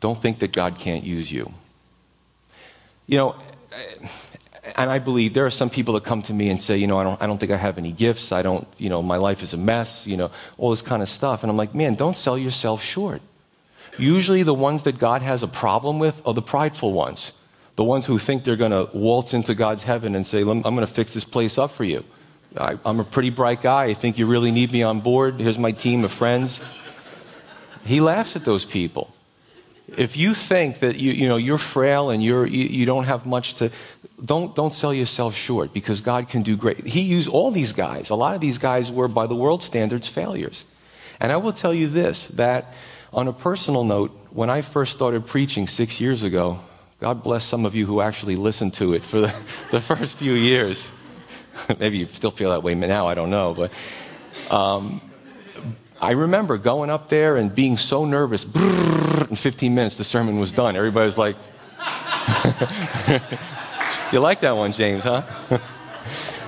don't 0.00 0.20
think 0.20 0.40
that 0.40 0.52
God 0.52 0.78
can't 0.78 1.04
use 1.04 1.32
you. 1.32 1.52
You 3.06 3.18
know, 3.18 3.36
and 4.76 4.90
I 4.90 4.98
believe 4.98 5.34
there 5.34 5.46
are 5.46 5.50
some 5.50 5.70
people 5.70 5.94
that 5.94 6.04
come 6.04 6.22
to 6.22 6.32
me 6.32 6.50
and 6.50 6.60
say, 6.60 6.76
you 6.76 6.86
know, 6.86 6.98
I 6.98 7.04
don't, 7.04 7.22
I 7.22 7.26
don't 7.26 7.38
think 7.38 7.52
I 7.52 7.56
have 7.56 7.78
any 7.78 7.92
gifts. 7.92 8.32
I 8.32 8.42
don't, 8.42 8.66
you 8.76 8.88
know, 8.88 9.02
my 9.02 9.16
life 9.16 9.42
is 9.42 9.54
a 9.54 9.56
mess, 9.56 10.06
you 10.06 10.16
know, 10.16 10.30
all 10.58 10.70
this 10.70 10.82
kind 10.82 11.02
of 11.02 11.08
stuff. 11.08 11.42
And 11.42 11.50
I'm 11.50 11.56
like, 11.56 11.74
man, 11.74 11.94
don't 11.94 12.16
sell 12.16 12.36
yourself 12.36 12.82
short. 12.82 13.22
Usually 13.98 14.42
the 14.42 14.54
ones 14.54 14.82
that 14.82 14.98
God 14.98 15.22
has 15.22 15.44
a 15.44 15.48
problem 15.48 16.00
with 16.00 16.20
are 16.26 16.34
the 16.34 16.42
prideful 16.42 16.92
ones. 16.92 17.32
The 17.76 17.84
ones 17.84 18.06
who 18.06 18.18
think 18.18 18.42
they're 18.42 18.56
going 18.56 18.72
to 18.72 18.88
waltz 18.96 19.32
into 19.32 19.54
God's 19.54 19.84
heaven 19.84 20.16
and 20.16 20.26
say, 20.26 20.40
I'm 20.40 20.62
going 20.62 20.76
to 20.78 20.86
fix 20.88 21.14
this 21.14 21.24
place 21.24 21.56
up 21.56 21.70
for 21.70 21.84
you. 21.84 22.04
I, 22.56 22.78
I'm 22.84 22.98
a 22.98 23.04
pretty 23.04 23.30
bright 23.30 23.62
guy. 23.62 23.84
I 23.84 23.94
think 23.94 24.18
you 24.18 24.26
really 24.26 24.50
need 24.50 24.72
me 24.72 24.82
on 24.82 25.00
board. 25.00 25.40
Here's 25.40 25.58
my 25.58 25.72
team 25.72 26.04
of 26.04 26.10
friends. 26.10 26.60
He 27.84 28.00
laughs 28.00 28.34
at 28.34 28.44
those 28.44 28.64
people 28.64 29.13
if 29.88 30.16
you 30.16 30.34
think 30.34 30.80
that 30.80 30.96
you, 30.96 31.12
you 31.12 31.28
know, 31.28 31.36
you're 31.36 31.58
frail 31.58 32.10
and 32.10 32.22
you're, 32.22 32.46
you, 32.46 32.64
you, 32.66 32.86
don't 32.86 33.04
have 33.04 33.26
much 33.26 33.54
to, 33.54 33.70
don't, 34.24 34.54
don't 34.54 34.74
sell 34.74 34.94
yourself 34.94 35.34
short 35.34 35.72
because 35.72 36.00
God 36.00 36.28
can 36.28 36.42
do 36.42 36.56
great. 36.56 36.86
He 36.86 37.02
used 37.02 37.28
all 37.28 37.50
these 37.50 37.72
guys. 37.72 38.10
A 38.10 38.14
lot 38.14 38.34
of 38.34 38.40
these 38.40 38.58
guys 38.58 38.90
were, 38.90 39.08
by 39.08 39.26
the 39.26 39.34
world 39.34 39.62
standards, 39.62 40.08
failures. 40.08 40.64
And 41.20 41.30
I 41.30 41.36
will 41.36 41.52
tell 41.52 41.74
you 41.74 41.88
this 41.88 42.26
that 42.28 42.74
on 43.12 43.28
a 43.28 43.32
personal 43.32 43.84
note, 43.84 44.10
when 44.30 44.50
I 44.50 44.62
first 44.62 44.92
started 44.92 45.26
preaching 45.26 45.68
six 45.68 46.00
years 46.00 46.22
ago, 46.22 46.58
God 46.98 47.22
bless 47.22 47.44
some 47.44 47.66
of 47.66 47.74
you 47.74 47.86
who 47.86 48.00
actually 48.00 48.36
listened 48.36 48.74
to 48.74 48.94
it 48.94 49.04
for 49.04 49.20
the, 49.20 49.34
the 49.70 49.80
first 49.80 50.16
few 50.16 50.32
years. 50.32 50.90
Maybe 51.78 51.98
you 51.98 52.06
still 52.08 52.30
feel 52.30 52.50
that 52.50 52.62
way 52.62 52.74
now, 52.74 53.06
I 53.06 53.14
don't 53.14 53.30
know. 53.30 53.54
But 53.54 53.70
um, 54.50 55.00
I 56.00 56.12
remember 56.12 56.58
going 56.58 56.90
up 56.90 57.08
there 57.08 57.36
and 57.36 57.54
being 57.54 57.76
so 57.76 58.04
nervous. 58.04 58.44
Brrr, 58.44 59.13
in 59.34 59.36
15 59.36 59.74
minutes, 59.74 59.96
the 59.96 60.04
sermon 60.04 60.38
was 60.38 60.52
done. 60.52 60.76
Everybody's 60.76 61.18
like, 61.18 61.34
You 64.12 64.20
like 64.20 64.42
that 64.42 64.52
one, 64.52 64.72
James, 64.72 65.02
huh? 65.02 65.24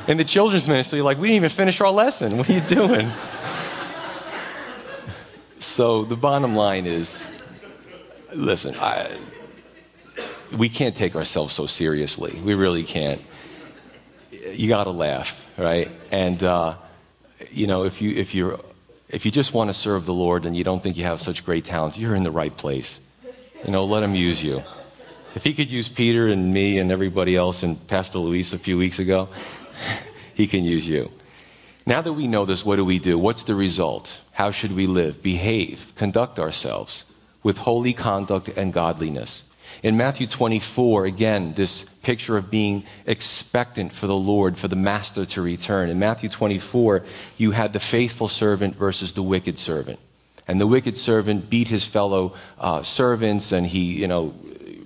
In 0.07 0.19
the 0.19 0.25
children's 0.25 0.69
ministry, 0.69 1.03
like, 1.03 1.19
we 1.19 1.27
didn't 1.27 1.39
even 1.39 1.51
finish 1.51 1.81
our 1.81 1.91
lesson. 1.91 2.39
What 2.39 2.49
are 2.49 2.53
you 2.53 2.61
doing? 2.61 3.11
so 5.59 6.05
the 6.05 6.15
bottom 6.15 6.55
line 6.55 6.87
is 6.87 7.27
listen, 8.33 8.77
I, 8.79 9.19
we 10.57 10.69
can't 10.69 10.95
take 10.95 11.17
ourselves 11.17 11.55
so 11.55 11.67
seriously. 11.67 12.41
We 12.45 12.55
really 12.55 12.85
can't. 12.85 13.21
You 14.31 14.69
got 14.69 14.85
to 14.85 14.93
laugh, 14.93 15.45
right? 15.59 15.91
And, 16.13 16.41
uh, 16.41 16.77
you 17.51 17.67
know, 17.67 17.83
if 17.83 18.01
you, 18.01 18.13
if 18.13 18.33
you're 18.33 18.61
if 19.09 19.25
you 19.25 19.31
just 19.31 19.55
want 19.55 19.71
to 19.71 19.75
serve 19.75 20.07
the 20.07 20.15
Lord 20.15 20.47
and 20.47 20.57
you 20.57 20.65
don't 20.65 20.83
think 20.83 20.97
you 20.97 21.05
have 21.05 21.23
such 21.23 21.45
great 21.45 21.65
talents, 21.65 21.99
you're 21.99 22.15
in 22.15 22.25
the 22.25 22.31
right 22.31 22.57
place. 22.57 23.01
You 23.65 23.73
know, 23.73 23.85
let 23.85 24.03
Him 24.03 24.15
use 24.15 24.43
you. 24.43 24.63
If 25.35 25.45
He 25.45 25.55
could 25.55 25.71
use 25.71 25.89
Peter 25.89 26.29
and 26.29 26.53
me 26.53 26.79
and 26.79 26.91
everybody 26.91 27.37
else 27.37 27.63
and 27.63 27.85
Pastor 27.87 28.19
Luis 28.19 28.53
a 28.53 28.59
few 28.59 28.77
weeks 28.77 28.99
ago, 28.99 29.29
He 30.35 30.47
can 30.47 30.65
use 30.65 30.87
you. 30.87 31.11
Now 31.87 32.03
that 32.03 32.13
we 32.13 32.27
know 32.27 32.45
this, 32.45 32.65
what 32.65 32.77
do 32.77 32.85
we 32.85 32.99
do? 32.99 33.17
What's 33.17 33.45
the 33.45 33.55
result? 33.55 34.19
How 34.33 34.51
should 34.51 34.73
we 34.73 34.87
live, 34.87 35.23
behave, 35.23 35.93
conduct 35.95 36.39
ourselves 36.39 37.05
with 37.43 37.59
holy 37.59 37.93
conduct 37.93 38.49
and 38.49 38.73
godliness? 38.73 39.45
In 39.83 39.97
Matthew 39.97 40.27
24, 40.27 41.07
again, 41.07 41.53
this 41.55 41.85
picture 42.07 42.37
of 42.37 42.53
being 42.53 42.85
expectant 43.05 43.93
for 43.93 44.07
the 44.07 44.15
Lord, 44.15 44.57
for 44.57 44.69
the 44.69 44.77
master 44.77 45.27
to 45.27 45.43
return. 45.43 45.91
In 45.91 45.99
Matthew 45.99 46.29
24, 46.29 47.03
you 47.37 47.51
had 47.51 47.73
the 47.73 47.81
faithful 47.81 48.29
servant 48.29 48.77
versus 48.77 49.15
the 49.15 49.25
wicked 49.25 49.59
servant. 49.59 49.99
And 50.47 50.61
the 50.61 50.69
wicked 50.69 50.97
servant 50.97 51.51
beat 51.51 51.67
his 51.67 51.83
fellow 51.83 52.35
uh, 52.61 52.85
servants 52.85 53.51
and 53.51 53.67
he, 53.67 53.95
you 54.01 54.07
know, 54.07 54.37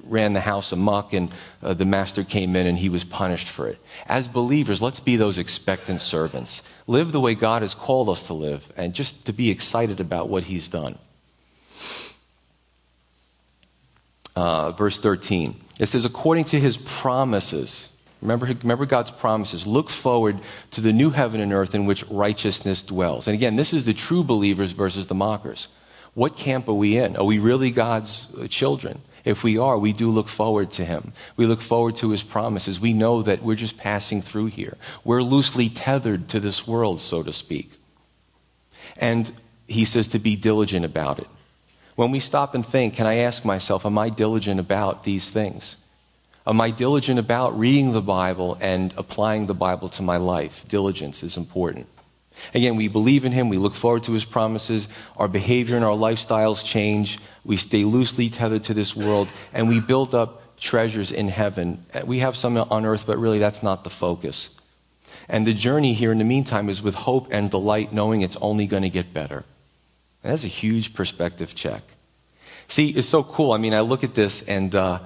ran 0.05 0.33
the 0.33 0.41
house 0.41 0.73
amok 0.73 1.13
and 1.13 1.31
uh, 1.63 1.75
the 1.75 1.85
master 1.85 2.25
came 2.25 2.57
in 2.57 2.67
and 2.67 2.79
he 2.79 2.89
was 2.89 3.05
punished 3.05 3.49
for 3.49 3.69
it. 3.69 3.79
As 4.07 4.27
believers, 4.27 4.81
let's 4.81 5.01
be 5.01 5.17
those 5.17 5.37
expectant 5.37 6.01
servants. 6.01 6.63
Live 6.87 7.13
the 7.13 7.21
way 7.21 7.35
God 7.35 7.61
has 7.61 7.75
called 7.75 8.09
us 8.09 8.23
to 8.29 8.33
live 8.33 8.73
and 8.79 8.95
just 8.95 9.27
to 9.27 9.35
be 9.35 9.51
excited 9.51 10.01
about 10.01 10.31
what 10.31 10.45
he's 10.45 10.69
done. 10.69 10.97
Uh, 14.37 14.73
verse 14.73 14.99
13. 14.99 15.57
It 15.81 15.87
says, 15.87 16.05
according 16.05 16.45
to 16.47 16.61
his 16.61 16.77
promises. 16.77 17.91
Remember, 18.23 18.47
remember 18.47 18.87
God's 18.87 19.11
promises. 19.11 19.67
Look 19.67 19.91
forward 19.91 20.41
to 20.73 20.81
the 20.81 20.93
new 20.93 21.11
heaven 21.11 21.41
and 21.41 21.53
earth 21.53 21.75
in 21.75 21.87
which 21.87 22.05
righteousness 22.05 22.83
dwells. 22.83 23.27
And 23.27 23.35
again, 23.35 23.57
this 23.57 23.73
is 23.73 23.87
the 23.87 23.95
true 23.95 24.23
believers 24.23 24.73
versus 24.73 25.07
the 25.07 25.15
mockers. 25.15 25.69
What 26.15 26.37
camp 26.37 26.69
are 26.69 26.75
we 26.75 26.97
in? 26.97 27.17
Are 27.17 27.25
we 27.25 27.39
really 27.39 27.71
God's 27.71 28.29
uh, 28.39 28.47
children? 28.47 29.01
If 29.25 29.43
we 29.43 29.59
are, 29.59 29.79
we 29.79 29.93
do 29.93 30.11
look 30.11 30.29
forward 30.29 30.71
to 30.73 30.85
Him. 30.85 31.13
We 31.37 31.47
look 31.47 31.61
forward 31.61 31.97
to 31.97 32.11
His 32.11 32.23
promises. 32.23 32.81
We 32.81 32.93
know 32.93 33.23
that 33.23 33.43
we're 33.43 33.55
just 33.55 33.77
passing 33.77 34.23
through 34.23 34.47
here. 34.47 34.77
We're 35.05 35.23
loosely 35.23 35.69
tethered 35.69 36.29
to 36.29 36.41
this 36.41 36.67
world, 36.67 37.01
so 37.01 37.23
to 37.23 37.33
speak. 37.33 37.73
And 38.97 39.33
He 39.67 39.85
says 39.85 40.09
to 40.09 40.19
be 40.19 40.37
diligent 40.37 40.85
about 40.85 41.19
it. 41.21 41.29
When 42.01 42.13
we 42.13 42.21
stop 42.21 42.55
and 42.55 42.65
think, 42.65 42.95
can 42.95 43.07
I 43.07 43.17
ask 43.17 43.45
myself, 43.45 43.85
am 43.85 43.99
I 43.99 44.09
diligent 44.09 44.59
about 44.59 45.05
these 45.05 45.29
things? 45.29 45.77
Am 46.47 46.59
I 46.59 46.71
diligent 46.71 47.19
about 47.19 47.59
reading 47.59 47.93
the 47.93 48.01
Bible 48.01 48.57
and 48.59 48.95
applying 48.97 49.45
the 49.45 49.55
Bible 49.55 49.91
to 49.91 50.03
my 50.03 50.17
life? 50.17 50.65
Diligence 50.67 51.23
is 51.23 51.37
important. 51.37 51.87
Again, 52.55 52.77
we 52.77 52.89
believe 52.89 53.27
in 53.27 53.33
Him, 53.33 53.51
we 53.51 53.59
look 53.59 53.75
forward 53.75 54.05
to 54.05 54.13
His 54.13 54.25
promises, 54.25 54.89
our 55.19 55.29
behavior 55.29 55.77
and 55.77 55.85
our 55.85 55.95
lifestyles 55.95 56.65
change, 56.65 57.19
we 57.45 57.59
stay 57.59 57.85
loosely 57.85 58.31
tethered 58.31 58.65
to 58.65 58.73
this 58.73 58.97
world, 58.97 59.29
and 59.53 59.69
we 59.69 59.79
build 59.79 60.15
up 60.15 60.57
treasures 60.57 61.13
in 61.13 61.29
heaven. 61.29 61.85
Uh, 61.93 62.01
we 62.07 62.21
have 62.21 62.35
some 62.35 62.57
on 62.57 62.87
earth, 62.87 63.07
but 63.07 63.19
really 63.19 63.41
that's 63.41 63.63
not 63.63 63.85
the 63.85 63.91
focus. 63.91 64.49
And 65.29 65.47
the 65.47 65.53
journey 65.53 65.93
here 65.93 66.13
in 66.13 66.17
the 66.17 66.25
meantime 66.25 66.71
is 66.71 66.81
with 66.81 66.95
hope 66.95 67.29
and 67.31 67.51
delight, 67.51 67.93
knowing 67.93 68.23
it's 68.23 68.39
only 68.41 68.65
going 68.65 68.85
to 68.85 68.89
get 68.89 69.13
better. 69.13 69.45
That's 70.23 70.45
a 70.45 70.49
huge 70.49 70.95
perspective 70.95 71.55
check. 71.55 71.83
See, 72.69 72.91
it's 72.91 73.09
so 73.09 73.25
cool. 73.25 73.53
I 73.53 73.59
mean, 73.59 73.75
I 73.75 73.81
look 73.81 74.05
at 74.05 74.15
this 74.15 74.43
and, 74.43 74.75
uh, 74.75 75.01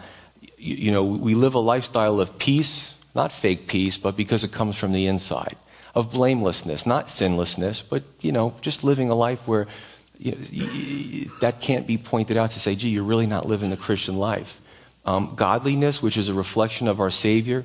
you, 0.59 0.77
you 0.77 0.93
know, 0.93 1.05
we 1.05 1.35
live 1.35 1.55
a 1.55 1.61
lifestyle 1.61 2.21
of 2.21 2.39
peace, 2.39 2.95
not 3.15 3.33
fake 3.33 3.69
peace, 3.69 3.97
but 3.97 4.17
because 4.17 4.45
it 4.45 4.53
comes 4.53 4.77
from 4.77 4.93
the 4.93 5.07
inside 5.07 5.57
of 5.95 6.11
blamelessness, 6.11 6.87
not 6.87 7.11
sinlessness, 7.11 7.81
but, 7.81 8.03
you 8.21 8.33
know, 8.33 8.55
just 8.61 8.83
living 8.83 9.11
a 9.11 9.15
life 9.15 9.47
where 9.47 9.67
you 10.19 10.33
know, 10.33 11.31
that 11.41 11.61
can't 11.61 11.87
be 11.87 11.99
pointed 11.99 12.37
out 12.37 12.53
to 12.53 12.61
say, 12.61 12.75
gee, 12.75 12.89
you're 12.89 13.05
really 13.05 13.27
not 13.27 13.47
living 13.47 13.73
a 13.73 13.77
Christian 13.77 14.17
life. 14.17 14.61
Um, 15.07 15.35
godliness, 15.37 16.03
which 16.03 16.17
is 16.17 16.29
a 16.29 16.35
reflection 16.35 16.89
of 16.89 17.01
our 17.01 17.11
Savior, 17.11 17.65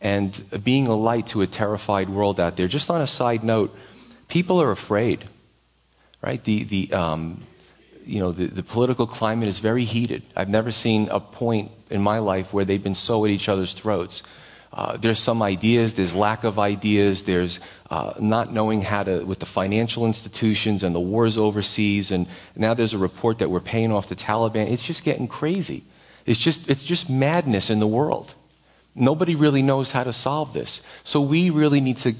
and 0.00 0.44
being 0.62 0.86
a 0.86 0.94
light 0.94 1.28
to 1.28 1.40
a 1.40 1.46
terrified 1.46 2.10
world 2.10 2.38
out 2.38 2.56
there. 2.56 2.68
Just 2.68 2.90
on 2.90 3.00
a 3.00 3.06
side 3.06 3.42
note, 3.42 3.74
people 4.28 4.60
are 4.60 4.70
afraid, 4.70 5.24
right? 6.24 6.42
The, 6.42 6.64
the, 6.64 6.92
um, 6.92 7.42
you 8.06 8.18
know, 8.18 8.32
the, 8.32 8.46
the 8.46 8.62
political 8.62 9.06
climate 9.06 9.48
is 9.48 9.58
very 9.58 9.84
heated. 9.84 10.22
I've 10.34 10.48
never 10.48 10.70
seen 10.70 11.08
a 11.10 11.20
point 11.20 11.70
in 11.90 12.02
my 12.02 12.18
life 12.18 12.52
where 12.52 12.64
they've 12.64 12.82
been 12.82 12.94
so 12.94 13.24
at 13.24 13.30
each 13.30 13.48
other's 13.48 13.74
throats. 13.74 14.22
Uh, 14.72 14.96
there's 14.96 15.20
some 15.20 15.42
ideas, 15.42 15.94
there's 15.94 16.14
lack 16.14 16.42
of 16.42 16.58
ideas, 16.58 17.24
there's 17.24 17.60
uh, 17.90 18.14
not 18.18 18.52
knowing 18.52 18.80
how 18.80 19.02
to, 19.04 19.22
with 19.24 19.38
the 19.38 19.46
financial 19.46 20.06
institutions 20.06 20.82
and 20.82 20.94
the 20.94 21.00
wars 21.00 21.36
overseas, 21.36 22.10
and 22.10 22.26
now 22.56 22.74
there's 22.74 22.94
a 22.94 22.98
report 22.98 23.38
that 23.38 23.50
we're 23.50 23.60
paying 23.60 23.92
off 23.92 24.08
the 24.08 24.16
Taliban. 24.16 24.68
It's 24.72 24.82
just 24.82 25.04
getting 25.04 25.28
crazy. 25.28 25.84
It's 26.26 26.40
just, 26.40 26.68
it's 26.68 26.82
just 26.82 27.08
madness 27.08 27.70
in 27.70 27.78
the 27.80 27.86
world. 27.86 28.34
Nobody 28.94 29.34
really 29.34 29.62
knows 29.62 29.90
how 29.90 30.04
to 30.04 30.12
solve 30.12 30.52
this. 30.54 30.80
So 31.04 31.20
we 31.20 31.50
really 31.50 31.80
need 31.80 31.98
to, 31.98 32.14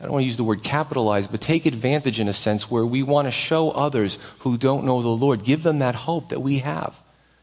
I 0.00 0.04
don't 0.04 0.12
want 0.12 0.22
to 0.22 0.26
use 0.26 0.38
the 0.38 0.44
word 0.44 0.62
capitalize, 0.62 1.26
but 1.26 1.42
take 1.42 1.66
advantage 1.66 2.18
in 2.18 2.26
a 2.26 2.32
sense 2.32 2.70
where 2.70 2.86
we 2.86 3.02
want 3.02 3.26
to 3.26 3.32
show 3.32 3.70
others 3.70 4.16
who 4.40 4.56
don't 4.56 4.84
know 4.84 5.02
the 5.02 5.08
Lord, 5.08 5.44
give 5.44 5.62
them 5.62 5.80
that 5.80 5.94
hope 5.94 6.30
that 6.30 6.40
we 6.40 6.60
have, 6.60 6.98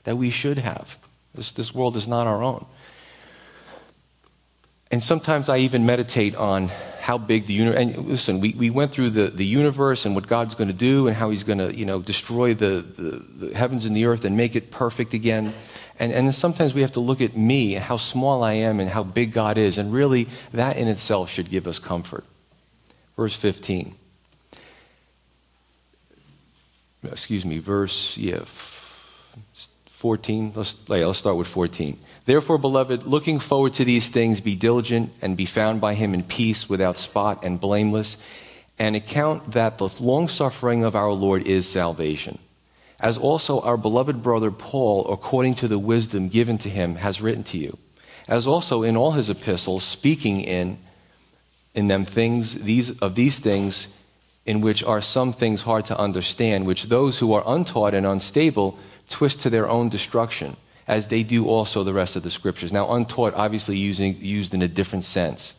that 0.05 0.17
we 0.17 0.31
should 0.31 0.57
have. 0.57 0.97
This, 1.35 1.51
this 1.51 1.73
world 1.73 1.95
is 1.95 2.07
not 2.07 2.25
our 2.25 2.41
own. 2.41 2.65
And 4.89 5.03
sometimes 5.03 5.49
I 5.49 5.57
even 5.57 5.85
meditate 5.85 6.35
on 6.35 6.69
how 6.99 7.17
big 7.17 7.45
the 7.45 7.53
universe, 7.53 7.79
and 7.79 8.07
listen, 8.07 8.39
we, 8.39 8.53
we 8.53 8.69
went 8.69 8.91
through 8.91 9.11
the, 9.11 9.27
the 9.27 9.45
universe 9.45 10.05
and 10.05 10.15
what 10.15 10.27
God's 10.27 10.55
going 10.55 10.69
to 10.69 10.73
do 10.73 11.07
and 11.07 11.15
how 11.15 11.29
he's 11.29 11.43
going 11.43 11.59
to, 11.59 11.73
you 11.75 11.85
know, 11.85 12.01
destroy 12.01 12.53
the, 12.53 12.81
the, 12.81 13.47
the, 13.47 13.55
heavens 13.55 13.85
and 13.85 13.95
the 13.95 14.05
earth 14.05 14.25
and 14.25 14.35
make 14.35 14.55
it 14.55 14.71
perfect 14.71 15.13
again. 15.13 15.53
And, 15.99 16.11
and 16.11 16.33
sometimes 16.33 16.73
we 16.73 16.81
have 16.81 16.93
to 16.93 16.99
look 17.01 17.21
at 17.21 17.37
me, 17.37 17.75
and 17.75 17.83
how 17.83 17.97
small 17.97 18.43
I 18.43 18.53
am 18.53 18.79
and 18.79 18.89
how 18.89 19.03
big 19.03 19.31
God 19.31 19.57
is. 19.57 19.77
And 19.77 19.93
really, 19.93 20.27
that 20.53 20.77
in 20.77 20.87
itself 20.87 21.29
should 21.29 21.49
give 21.49 21.67
us 21.67 21.79
comfort. 21.79 22.23
Verse 23.17 23.35
15. 23.35 23.95
Excuse 27.03 27.45
me, 27.45 27.57
verse, 27.59 28.15
yeah, 28.17 28.43
14. 29.87 30.53
Let's, 30.55 30.75
yeah, 30.87 31.05
let's 31.05 31.19
start 31.19 31.37
with 31.37 31.47
14. 31.47 31.97
Therefore, 32.25 32.57
beloved, 32.57 33.07
looking 33.07 33.39
forward 33.39 33.73
to 33.75 33.85
these 33.85 34.09
things, 34.09 34.41
be 34.41 34.55
diligent 34.55 35.11
and 35.21 35.35
be 35.35 35.45
found 35.45 35.81
by 35.81 35.95
him 35.95 36.13
in 36.13 36.23
peace, 36.23 36.69
without 36.69 36.97
spot 36.97 37.43
and 37.43 37.59
blameless, 37.59 38.17
and 38.77 38.95
account 38.95 39.51
that 39.53 39.79
the 39.79 39.89
long 39.99 40.27
suffering 40.27 40.83
of 40.83 40.95
our 40.95 41.11
Lord 41.11 41.47
is 41.47 41.67
salvation. 41.67 42.37
As 42.99 43.17
also 43.17 43.61
our 43.61 43.77
beloved 43.77 44.21
brother 44.21 44.51
Paul, 44.51 45.11
according 45.11 45.55
to 45.55 45.67
the 45.67 45.79
wisdom 45.79 46.29
given 46.29 46.57
to 46.59 46.69
him, 46.69 46.95
has 46.95 47.21
written 47.21 47.43
to 47.45 47.57
you. 47.57 47.77
As 48.27 48.45
also 48.45 48.83
in 48.83 48.97
all 48.97 49.13
his 49.13 49.29
epistles, 49.29 49.83
speaking 49.83 50.41
in, 50.41 50.77
in 51.77 51.87
them 51.87 52.05
things, 52.05 52.55
these, 52.63 52.97
of 52.99 53.13
these 53.13 53.37
things, 53.37 53.85
in 54.47 54.61
which 54.61 54.83
are 54.83 54.99
some 54.99 55.31
things 55.31 55.61
hard 55.61 55.85
to 55.85 55.97
understand, 55.97 56.65
which 56.65 56.85
those 56.85 57.19
who 57.19 57.33
are 57.33 57.43
untaught 57.45 57.93
and 57.93 58.03
unstable 58.03 58.79
twist 59.09 59.41
to 59.41 59.49
their 59.51 59.69
own 59.69 59.87
destruction 59.87 60.57
as 60.87 61.07
they 61.07 61.21
do 61.21 61.47
also 61.47 61.83
the 61.83 61.93
rest 61.93 62.15
of 62.15 62.23
the 62.23 62.31
scriptures. 62.31 62.73
Now, 62.73 62.91
untaught, 62.91 63.35
obviously 63.35 63.77
using, 63.77 64.17
used 64.17 64.55
in 64.55 64.63
a 64.63 64.67
different 64.67 65.05
sense. 65.05 65.53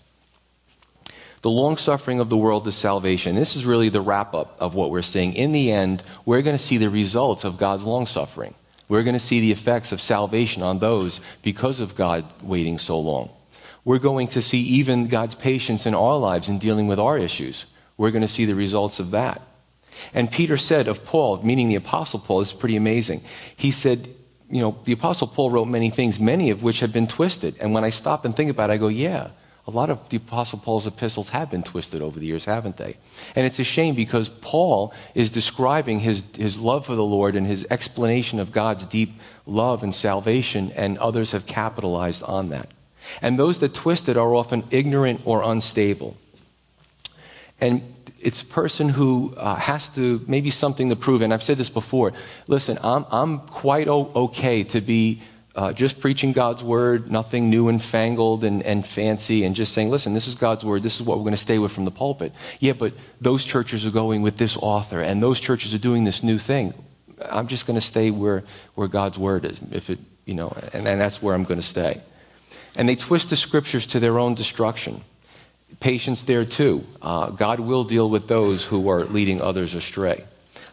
The 1.43 1.51
long 1.51 1.77
suffering 1.77 2.19
of 2.19 2.31
the 2.31 2.37
world 2.37 2.67
is 2.67 2.75
salvation. 2.75 3.37
This 3.37 3.55
is 3.55 3.65
really 3.65 3.89
the 3.89 4.01
wrap 4.01 4.35
up 4.35 4.57
of 4.59 4.75
what 4.75 4.91
we're 4.91 5.03
saying. 5.03 5.35
In 5.35 5.53
the 5.53 5.71
end, 5.71 6.03
we're 6.27 6.43
going 6.43 6.57
to 6.57 6.63
see 6.63 6.79
the 6.79 6.91
results 6.91 7.45
of 7.45 7.59
God's 7.59 7.85
long 7.85 8.07
suffering. 8.07 8.55
We're 8.89 9.05
going 9.05 9.15
to 9.15 9.21
see 9.21 9.39
the 9.39 9.53
effects 9.53 9.93
of 9.93 10.01
salvation 10.01 10.65
on 10.65 10.81
those 10.81 11.21
because 11.43 11.79
of 11.79 11.95
God 11.95 12.25
waiting 12.43 12.79
so 12.79 12.99
long. 12.99 13.31
We're 13.89 13.99
going 13.99 14.29
to 14.29 14.43
see 14.43 14.61
even 14.61 15.07
God's 15.07 15.35
patience 15.35 15.87
in 15.87 15.95
our 15.95 16.19
lives 16.19 16.51
in 16.51 16.59
dealing 16.59 16.89
with 16.89 16.99
our 16.99 17.17
issues. 17.17 17.65
We're 17.97 18.11
going 18.11 18.21
to 18.21 18.29
see 18.29 18.45
the 18.45 18.55
results 18.55 19.01
of 19.01 19.13
that. 19.13 19.41
And 20.13 20.31
Peter 20.31 20.59
said 20.59 20.89
of 20.89 21.05
Paul, 21.05 21.43
meaning 21.43 21.71
the 21.71 21.77
Apostle 21.77 22.19
Paul, 22.19 22.43
is 22.43 22.53
pretty 22.53 22.77
amazing. 22.77 23.23
He 23.57 23.71
said, 23.71 24.07
you 24.51 24.61
know, 24.61 24.79
the 24.85 24.93
Apostle 24.93 25.27
Paul 25.27 25.51
wrote 25.51 25.69
many 25.69 25.89
things, 25.89 26.21
many 26.21 26.51
of 26.51 26.63
which 26.63 26.81
have 26.81 26.93
been 26.93 27.07
twisted. 27.07 27.57
And 27.61 27.73
when 27.73 27.83
I 27.83 27.89
stop 27.89 28.27
and 28.27 28.37
think 28.37 28.51
about 28.51 28.69
it, 28.69 28.75
I 28.75 28.77
go, 28.77 28.89
yeah, 28.89 29.31
a 29.67 29.71
lot 29.71 29.89
of 29.89 30.07
the 30.11 30.19
Apostle 30.19 30.59
Paul's 30.59 30.87
epistles 30.87 31.31
have 31.31 31.51
been 31.51 31.63
twisted 31.63 32.03
over 32.03 32.21
the 32.21 32.27
years, 32.27 32.45
haven't 32.45 32.77
they? 32.77 32.99
And 33.35 33.47
it's 33.47 33.59
a 33.59 33.65
shame 33.65 33.95
because 33.95 34.29
Paul 34.29 34.93
is 35.15 35.31
describing 35.31 36.01
his, 36.01 36.25
his 36.37 36.59
love 36.59 36.85
for 36.85 36.95
the 36.95 37.03
Lord 37.03 37.35
and 37.37 37.47
his 37.47 37.67
explanation 37.71 38.39
of 38.39 38.53
God's 38.53 38.85
deep 38.85 39.19
love 39.47 39.83
and 39.83 39.95
salvation, 39.95 40.73
and 40.73 40.99
others 40.99 41.33
have 41.33 41.47
capitalized 41.47 42.23
on 42.23 42.51
that. 42.51 42.69
And 43.23 43.39
those 43.39 43.61
that 43.61 43.75
twist 43.75 44.09
it 44.09 44.17
are 44.17 44.35
often 44.35 44.65
ignorant 44.71 45.21
or 45.25 45.43
unstable. 45.43 46.17
And 47.61 47.83
it's 48.21 48.43
a 48.43 48.47
person 48.47 48.89
who 48.89 49.35
uh, 49.37 49.57
has 49.57 49.89
to 49.91 50.25
maybe 50.27 50.51
something 50.51 50.89
to 50.89 50.97
prove. 50.97 51.23
And 51.23 51.33
I've 51.33 51.43
said 51.43 51.57
this 51.57 51.71
before. 51.71 52.13
Listen, 52.49 52.79
I'm, 52.83 53.07
I'm 53.11 53.39
quite 53.41 53.89
okay 53.89 54.65
to 54.65 54.81
be 54.81 55.23
uh, 55.55 55.73
just 55.73 55.99
preaching 55.99 56.33
God's 56.33 56.63
word, 56.63 57.11
nothing 57.11 57.51
new 57.51 57.69
and 57.69 57.83
fangled 57.83 58.45
and, 58.45 58.63
and 58.63 58.87
fancy, 58.87 59.45
and 59.45 59.57
just 59.57 59.73
saying, 59.73 59.91
listen, 59.91 60.15
this 60.15 60.29
is 60.29 60.37
God's 60.37 60.65
word. 60.65 60.85
This 60.85 61.01
is 61.01 61.03
what 61.03 61.19
we're 61.19 61.25
going 61.25 61.33
to 61.33 61.37
stay 61.37 61.59
with 61.59 61.73
from 61.73 61.85
the 61.85 61.91
pulpit. 61.91 62.33
Yeah, 62.61 62.75
but 62.75 62.93
those 63.21 63.45
churches 63.45 63.85
are 63.85 63.91
going 63.91 64.23
with 64.23 64.37
this 64.37 64.57
author, 64.57 65.01
and 65.01 65.21
those 65.21 65.41
churches 65.41 65.75
are 65.75 65.79
doing 65.79 66.05
this 66.05 66.23
new 66.23 66.39
thing. 66.39 66.75
I'm 67.29 67.49
just 67.49 67.67
going 67.67 67.75
to 67.75 67.85
stay 67.85 68.13
where, 68.13 68.45
where 68.77 68.87
God's 68.87 69.19
word 69.19 69.45
is, 69.45 69.59
if 69.73 69.91
it, 69.91 69.99
you 70.27 70.35
know, 70.35 70.57
and, 70.73 70.87
and 70.87 71.01
that's 71.01 71.21
where 71.21 71.35
I'm 71.35 71.43
going 71.43 71.61
to 71.61 71.67
stay. 71.67 72.01
And 72.79 72.89
they 72.89 72.97
twist 72.97 73.29
the 73.29 73.37
scriptures 73.37 73.85
to 73.89 74.01
their 74.01 74.19
own 74.19 74.35
destruction 74.35 75.05
patience 75.81 76.23
there 76.23 76.45
too. 76.45 76.85
Uh, 77.01 77.31
God 77.31 77.61
will 77.61 77.85
deal 77.85 78.09
with 78.09 78.29
those 78.29 78.65
who 78.65 78.89
are 78.89 79.05
leading 79.05 79.41
others 79.41 79.75
astray. 79.75 80.25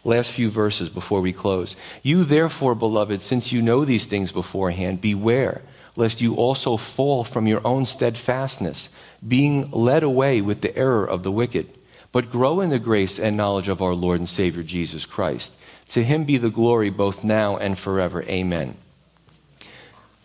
Last 0.03 0.31
few 0.31 0.49
verses 0.49 0.89
before 0.89 1.21
we 1.21 1.33
close. 1.33 1.75
You, 2.03 2.23
therefore, 2.23 2.75
beloved, 2.75 3.21
since 3.21 3.51
you 3.51 3.61
know 3.61 3.85
these 3.85 4.05
things 4.05 4.31
beforehand, 4.31 5.01
beware 5.01 5.61
lest 5.95 6.21
you 6.21 6.35
also 6.35 6.75
fall 6.75 7.23
from 7.23 7.47
your 7.47 7.65
own 7.65 7.85
steadfastness, 7.85 8.89
being 9.25 9.71
led 9.71 10.03
away 10.03 10.41
with 10.41 10.61
the 10.61 10.75
error 10.77 11.05
of 11.05 11.23
the 11.23 11.31
wicked. 11.31 11.69
But 12.11 12.31
grow 12.31 12.61
in 12.61 12.69
the 12.69 12.79
grace 12.79 13.17
and 13.17 13.37
knowledge 13.37 13.69
of 13.69 13.81
our 13.81 13.95
Lord 13.95 14.19
and 14.19 14.29
Savior 14.29 14.63
Jesus 14.63 15.05
Christ. 15.05 15.53
To 15.89 16.03
him 16.03 16.25
be 16.25 16.37
the 16.37 16.49
glory 16.49 16.89
both 16.89 17.23
now 17.23 17.57
and 17.57 17.77
forever. 17.77 18.23
Amen. 18.23 18.75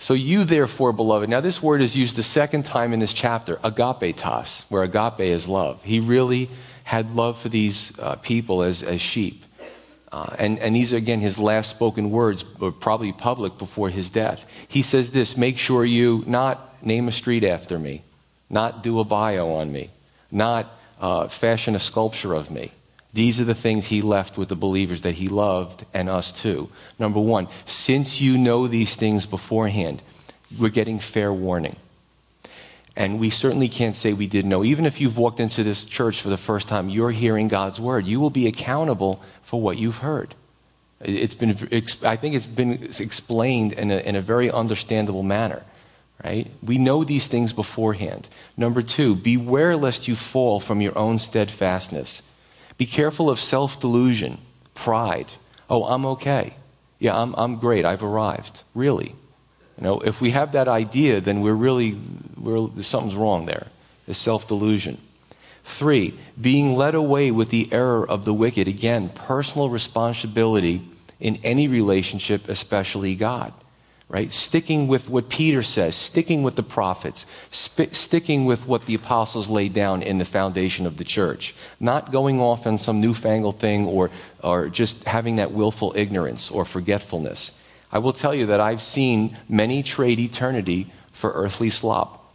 So, 0.02 0.14
you 0.14 0.44
therefore, 0.44 0.94
beloved, 0.94 1.28
now 1.28 1.42
this 1.42 1.62
word 1.62 1.82
is 1.82 1.94
used 1.94 2.16
the 2.16 2.22
second 2.22 2.64
time 2.64 2.94
in 2.94 3.00
this 3.00 3.12
chapter, 3.12 3.56
agapetos, 3.56 4.62
where 4.70 4.82
agape 4.82 5.20
is 5.20 5.46
love. 5.46 5.84
He 5.84 6.00
really 6.00 6.48
had 6.84 7.14
love 7.14 7.38
for 7.38 7.50
these 7.50 7.92
uh, 7.98 8.16
people 8.16 8.62
as, 8.62 8.82
as 8.82 9.02
sheep. 9.02 9.44
Uh, 10.10 10.34
and, 10.38 10.58
and 10.60 10.74
these 10.74 10.94
are, 10.94 10.96
again, 10.96 11.20
his 11.20 11.38
last 11.38 11.68
spoken 11.68 12.10
words, 12.10 12.42
probably 12.80 13.12
public 13.12 13.58
before 13.58 13.90
his 13.90 14.08
death. 14.08 14.46
He 14.68 14.80
says 14.80 15.10
this 15.10 15.36
make 15.36 15.58
sure 15.58 15.84
you 15.84 16.24
not 16.26 16.82
name 16.82 17.06
a 17.06 17.12
street 17.12 17.44
after 17.44 17.78
me, 17.78 18.02
not 18.48 18.82
do 18.82 19.00
a 19.00 19.04
bio 19.04 19.50
on 19.50 19.70
me, 19.70 19.90
not 20.30 20.66
uh, 20.98 21.28
fashion 21.28 21.76
a 21.76 21.78
sculpture 21.78 22.32
of 22.32 22.50
me. 22.50 22.72
These 23.12 23.40
are 23.40 23.44
the 23.44 23.54
things 23.54 23.88
he 23.88 24.02
left 24.02 24.38
with 24.38 24.48
the 24.48 24.56
believers 24.56 25.00
that 25.00 25.16
he 25.16 25.28
loved 25.28 25.84
and 25.92 26.08
us 26.08 26.30
too. 26.30 26.70
Number 26.98 27.20
one, 27.20 27.48
since 27.66 28.20
you 28.20 28.38
know 28.38 28.68
these 28.68 28.94
things 28.94 29.26
beforehand, 29.26 30.00
we're 30.56 30.68
getting 30.68 30.98
fair 30.98 31.32
warning. 31.32 31.76
And 32.96 33.18
we 33.18 33.30
certainly 33.30 33.68
can't 33.68 33.96
say 33.96 34.12
we 34.12 34.26
didn't 34.26 34.50
know. 34.50 34.64
Even 34.64 34.84
if 34.84 35.00
you've 35.00 35.16
walked 35.16 35.40
into 35.40 35.62
this 35.62 35.84
church 35.84 36.20
for 36.20 36.28
the 36.28 36.36
first 36.36 36.68
time, 36.68 36.88
you're 36.88 37.12
hearing 37.12 37.48
God's 37.48 37.80
word. 37.80 38.06
You 38.06 38.20
will 38.20 38.30
be 38.30 38.46
accountable 38.46 39.22
for 39.42 39.60
what 39.60 39.78
you've 39.78 39.98
heard. 39.98 40.34
It's 41.00 41.34
been, 41.34 41.50
I 42.04 42.16
think 42.16 42.34
it's 42.34 42.46
been 42.46 42.90
explained 42.98 43.72
in 43.72 43.90
a, 43.90 43.98
in 43.98 44.16
a 44.16 44.20
very 44.20 44.50
understandable 44.50 45.22
manner, 45.22 45.62
right? 46.22 46.50
We 46.62 46.76
know 46.76 47.04
these 47.04 47.26
things 47.26 47.54
beforehand. 47.54 48.28
Number 48.56 48.82
two, 48.82 49.14
beware 49.14 49.76
lest 49.76 50.08
you 50.08 50.14
fall 50.14 50.60
from 50.60 50.80
your 50.80 50.96
own 50.98 51.18
steadfastness. 51.18 52.22
Be 52.80 52.86
careful 52.86 53.28
of 53.28 53.38
self 53.38 53.78
delusion, 53.78 54.38
pride. 54.72 55.26
Oh, 55.68 55.84
I'm 55.84 56.06
okay. 56.16 56.54
Yeah, 56.98 57.14
I'm, 57.14 57.34
I'm 57.36 57.56
great. 57.56 57.84
I've 57.84 58.02
arrived. 58.02 58.62
Really. 58.74 59.14
You 59.76 59.84
know, 59.84 60.00
if 60.00 60.22
we 60.22 60.30
have 60.30 60.52
that 60.52 60.66
idea, 60.66 61.20
then 61.20 61.42
we're 61.42 61.52
really, 61.52 61.98
we're, 62.38 62.70
something's 62.82 63.16
wrong 63.16 63.44
there. 63.44 63.66
It's 64.06 64.18
self 64.18 64.48
delusion. 64.48 64.96
Three, 65.62 66.18
being 66.40 66.74
led 66.74 66.94
away 66.94 67.30
with 67.30 67.50
the 67.50 67.70
error 67.70 68.08
of 68.08 68.24
the 68.24 68.32
wicked. 68.32 68.66
Again, 68.66 69.10
personal 69.10 69.68
responsibility 69.68 70.80
in 71.20 71.36
any 71.44 71.68
relationship, 71.68 72.48
especially 72.48 73.14
God 73.14 73.52
right? 74.10 74.32
Sticking 74.32 74.88
with 74.88 75.08
what 75.08 75.28
Peter 75.28 75.62
says, 75.62 75.94
sticking 75.94 76.42
with 76.42 76.56
the 76.56 76.64
prophets, 76.64 77.24
sp- 77.54 77.94
sticking 77.94 78.44
with 78.44 78.66
what 78.66 78.86
the 78.86 78.94
apostles 78.96 79.48
laid 79.48 79.72
down 79.72 80.02
in 80.02 80.18
the 80.18 80.24
foundation 80.24 80.84
of 80.84 80.96
the 80.96 81.04
church, 81.04 81.54
not 81.78 82.10
going 82.10 82.40
off 82.40 82.66
on 82.66 82.76
some 82.76 83.00
newfangled 83.00 83.60
thing 83.60 83.86
or, 83.86 84.10
or 84.42 84.68
just 84.68 85.04
having 85.04 85.36
that 85.36 85.52
willful 85.52 85.92
ignorance 85.94 86.50
or 86.50 86.64
forgetfulness. 86.64 87.52
I 87.92 88.00
will 88.00 88.12
tell 88.12 88.34
you 88.34 88.46
that 88.46 88.60
I've 88.60 88.82
seen 88.82 89.38
many 89.48 89.84
trade 89.84 90.18
eternity 90.18 90.92
for 91.12 91.30
earthly 91.30 91.70
slop. 91.70 92.34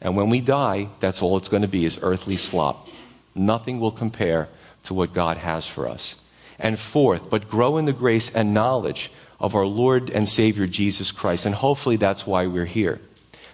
And 0.00 0.16
when 0.16 0.30
we 0.30 0.40
die, 0.40 0.88
that's 1.00 1.20
all 1.20 1.36
it's 1.36 1.50
going 1.50 1.62
to 1.62 1.68
be 1.68 1.84
is 1.84 1.98
earthly 2.00 2.38
slop. 2.38 2.88
Nothing 3.34 3.80
will 3.80 3.92
compare 3.92 4.48
to 4.84 4.94
what 4.94 5.12
God 5.12 5.36
has 5.36 5.66
for 5.66 5.86
us. 5.86 6.16
And 6.58 6.78
fourth, 6.78 7.28
but 7.28 7.50
grow 7.50 7.76
in 7.76 7.84
the 7.84 7.92
grace 7.92 8.30
and 8.30 8.54
knowledge 8.54 9.10
of 9.38 9.54
our 9.54 9.66
Lord 9.66 10.10
and 10.10 10.28
Savior 10.28 10.66
Jesus 10.66 11.12
Christ. 11.12 11.44
And 11.44 11.54
hopefully 11.54 11.96
that's 11.96 12.26
why 12.26 12.46
we're 12.46 12.64
here. 12.64 13.00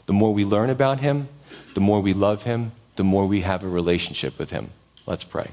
The 0.07 0.13
more 0.13 0.33
we 0.33 0.45
learn 0.45 0.71
about 0.71 1.01
Him, 1.01 1.29
the 1.75 1.81
more 1.81 2.01
we 2.01 2.13
love 2.13 2.43
Him, 2.45 2.73
the 2.97 3.05
more 3.05 3.27
we 3.27 3.41
have 3.41 3.63
a 3.63 3.69
relationship 3.69 4.39
with 4.39 4.51
Him. 4.51 4.71
Let's 5.07 5.25
pray. 5.25 5.51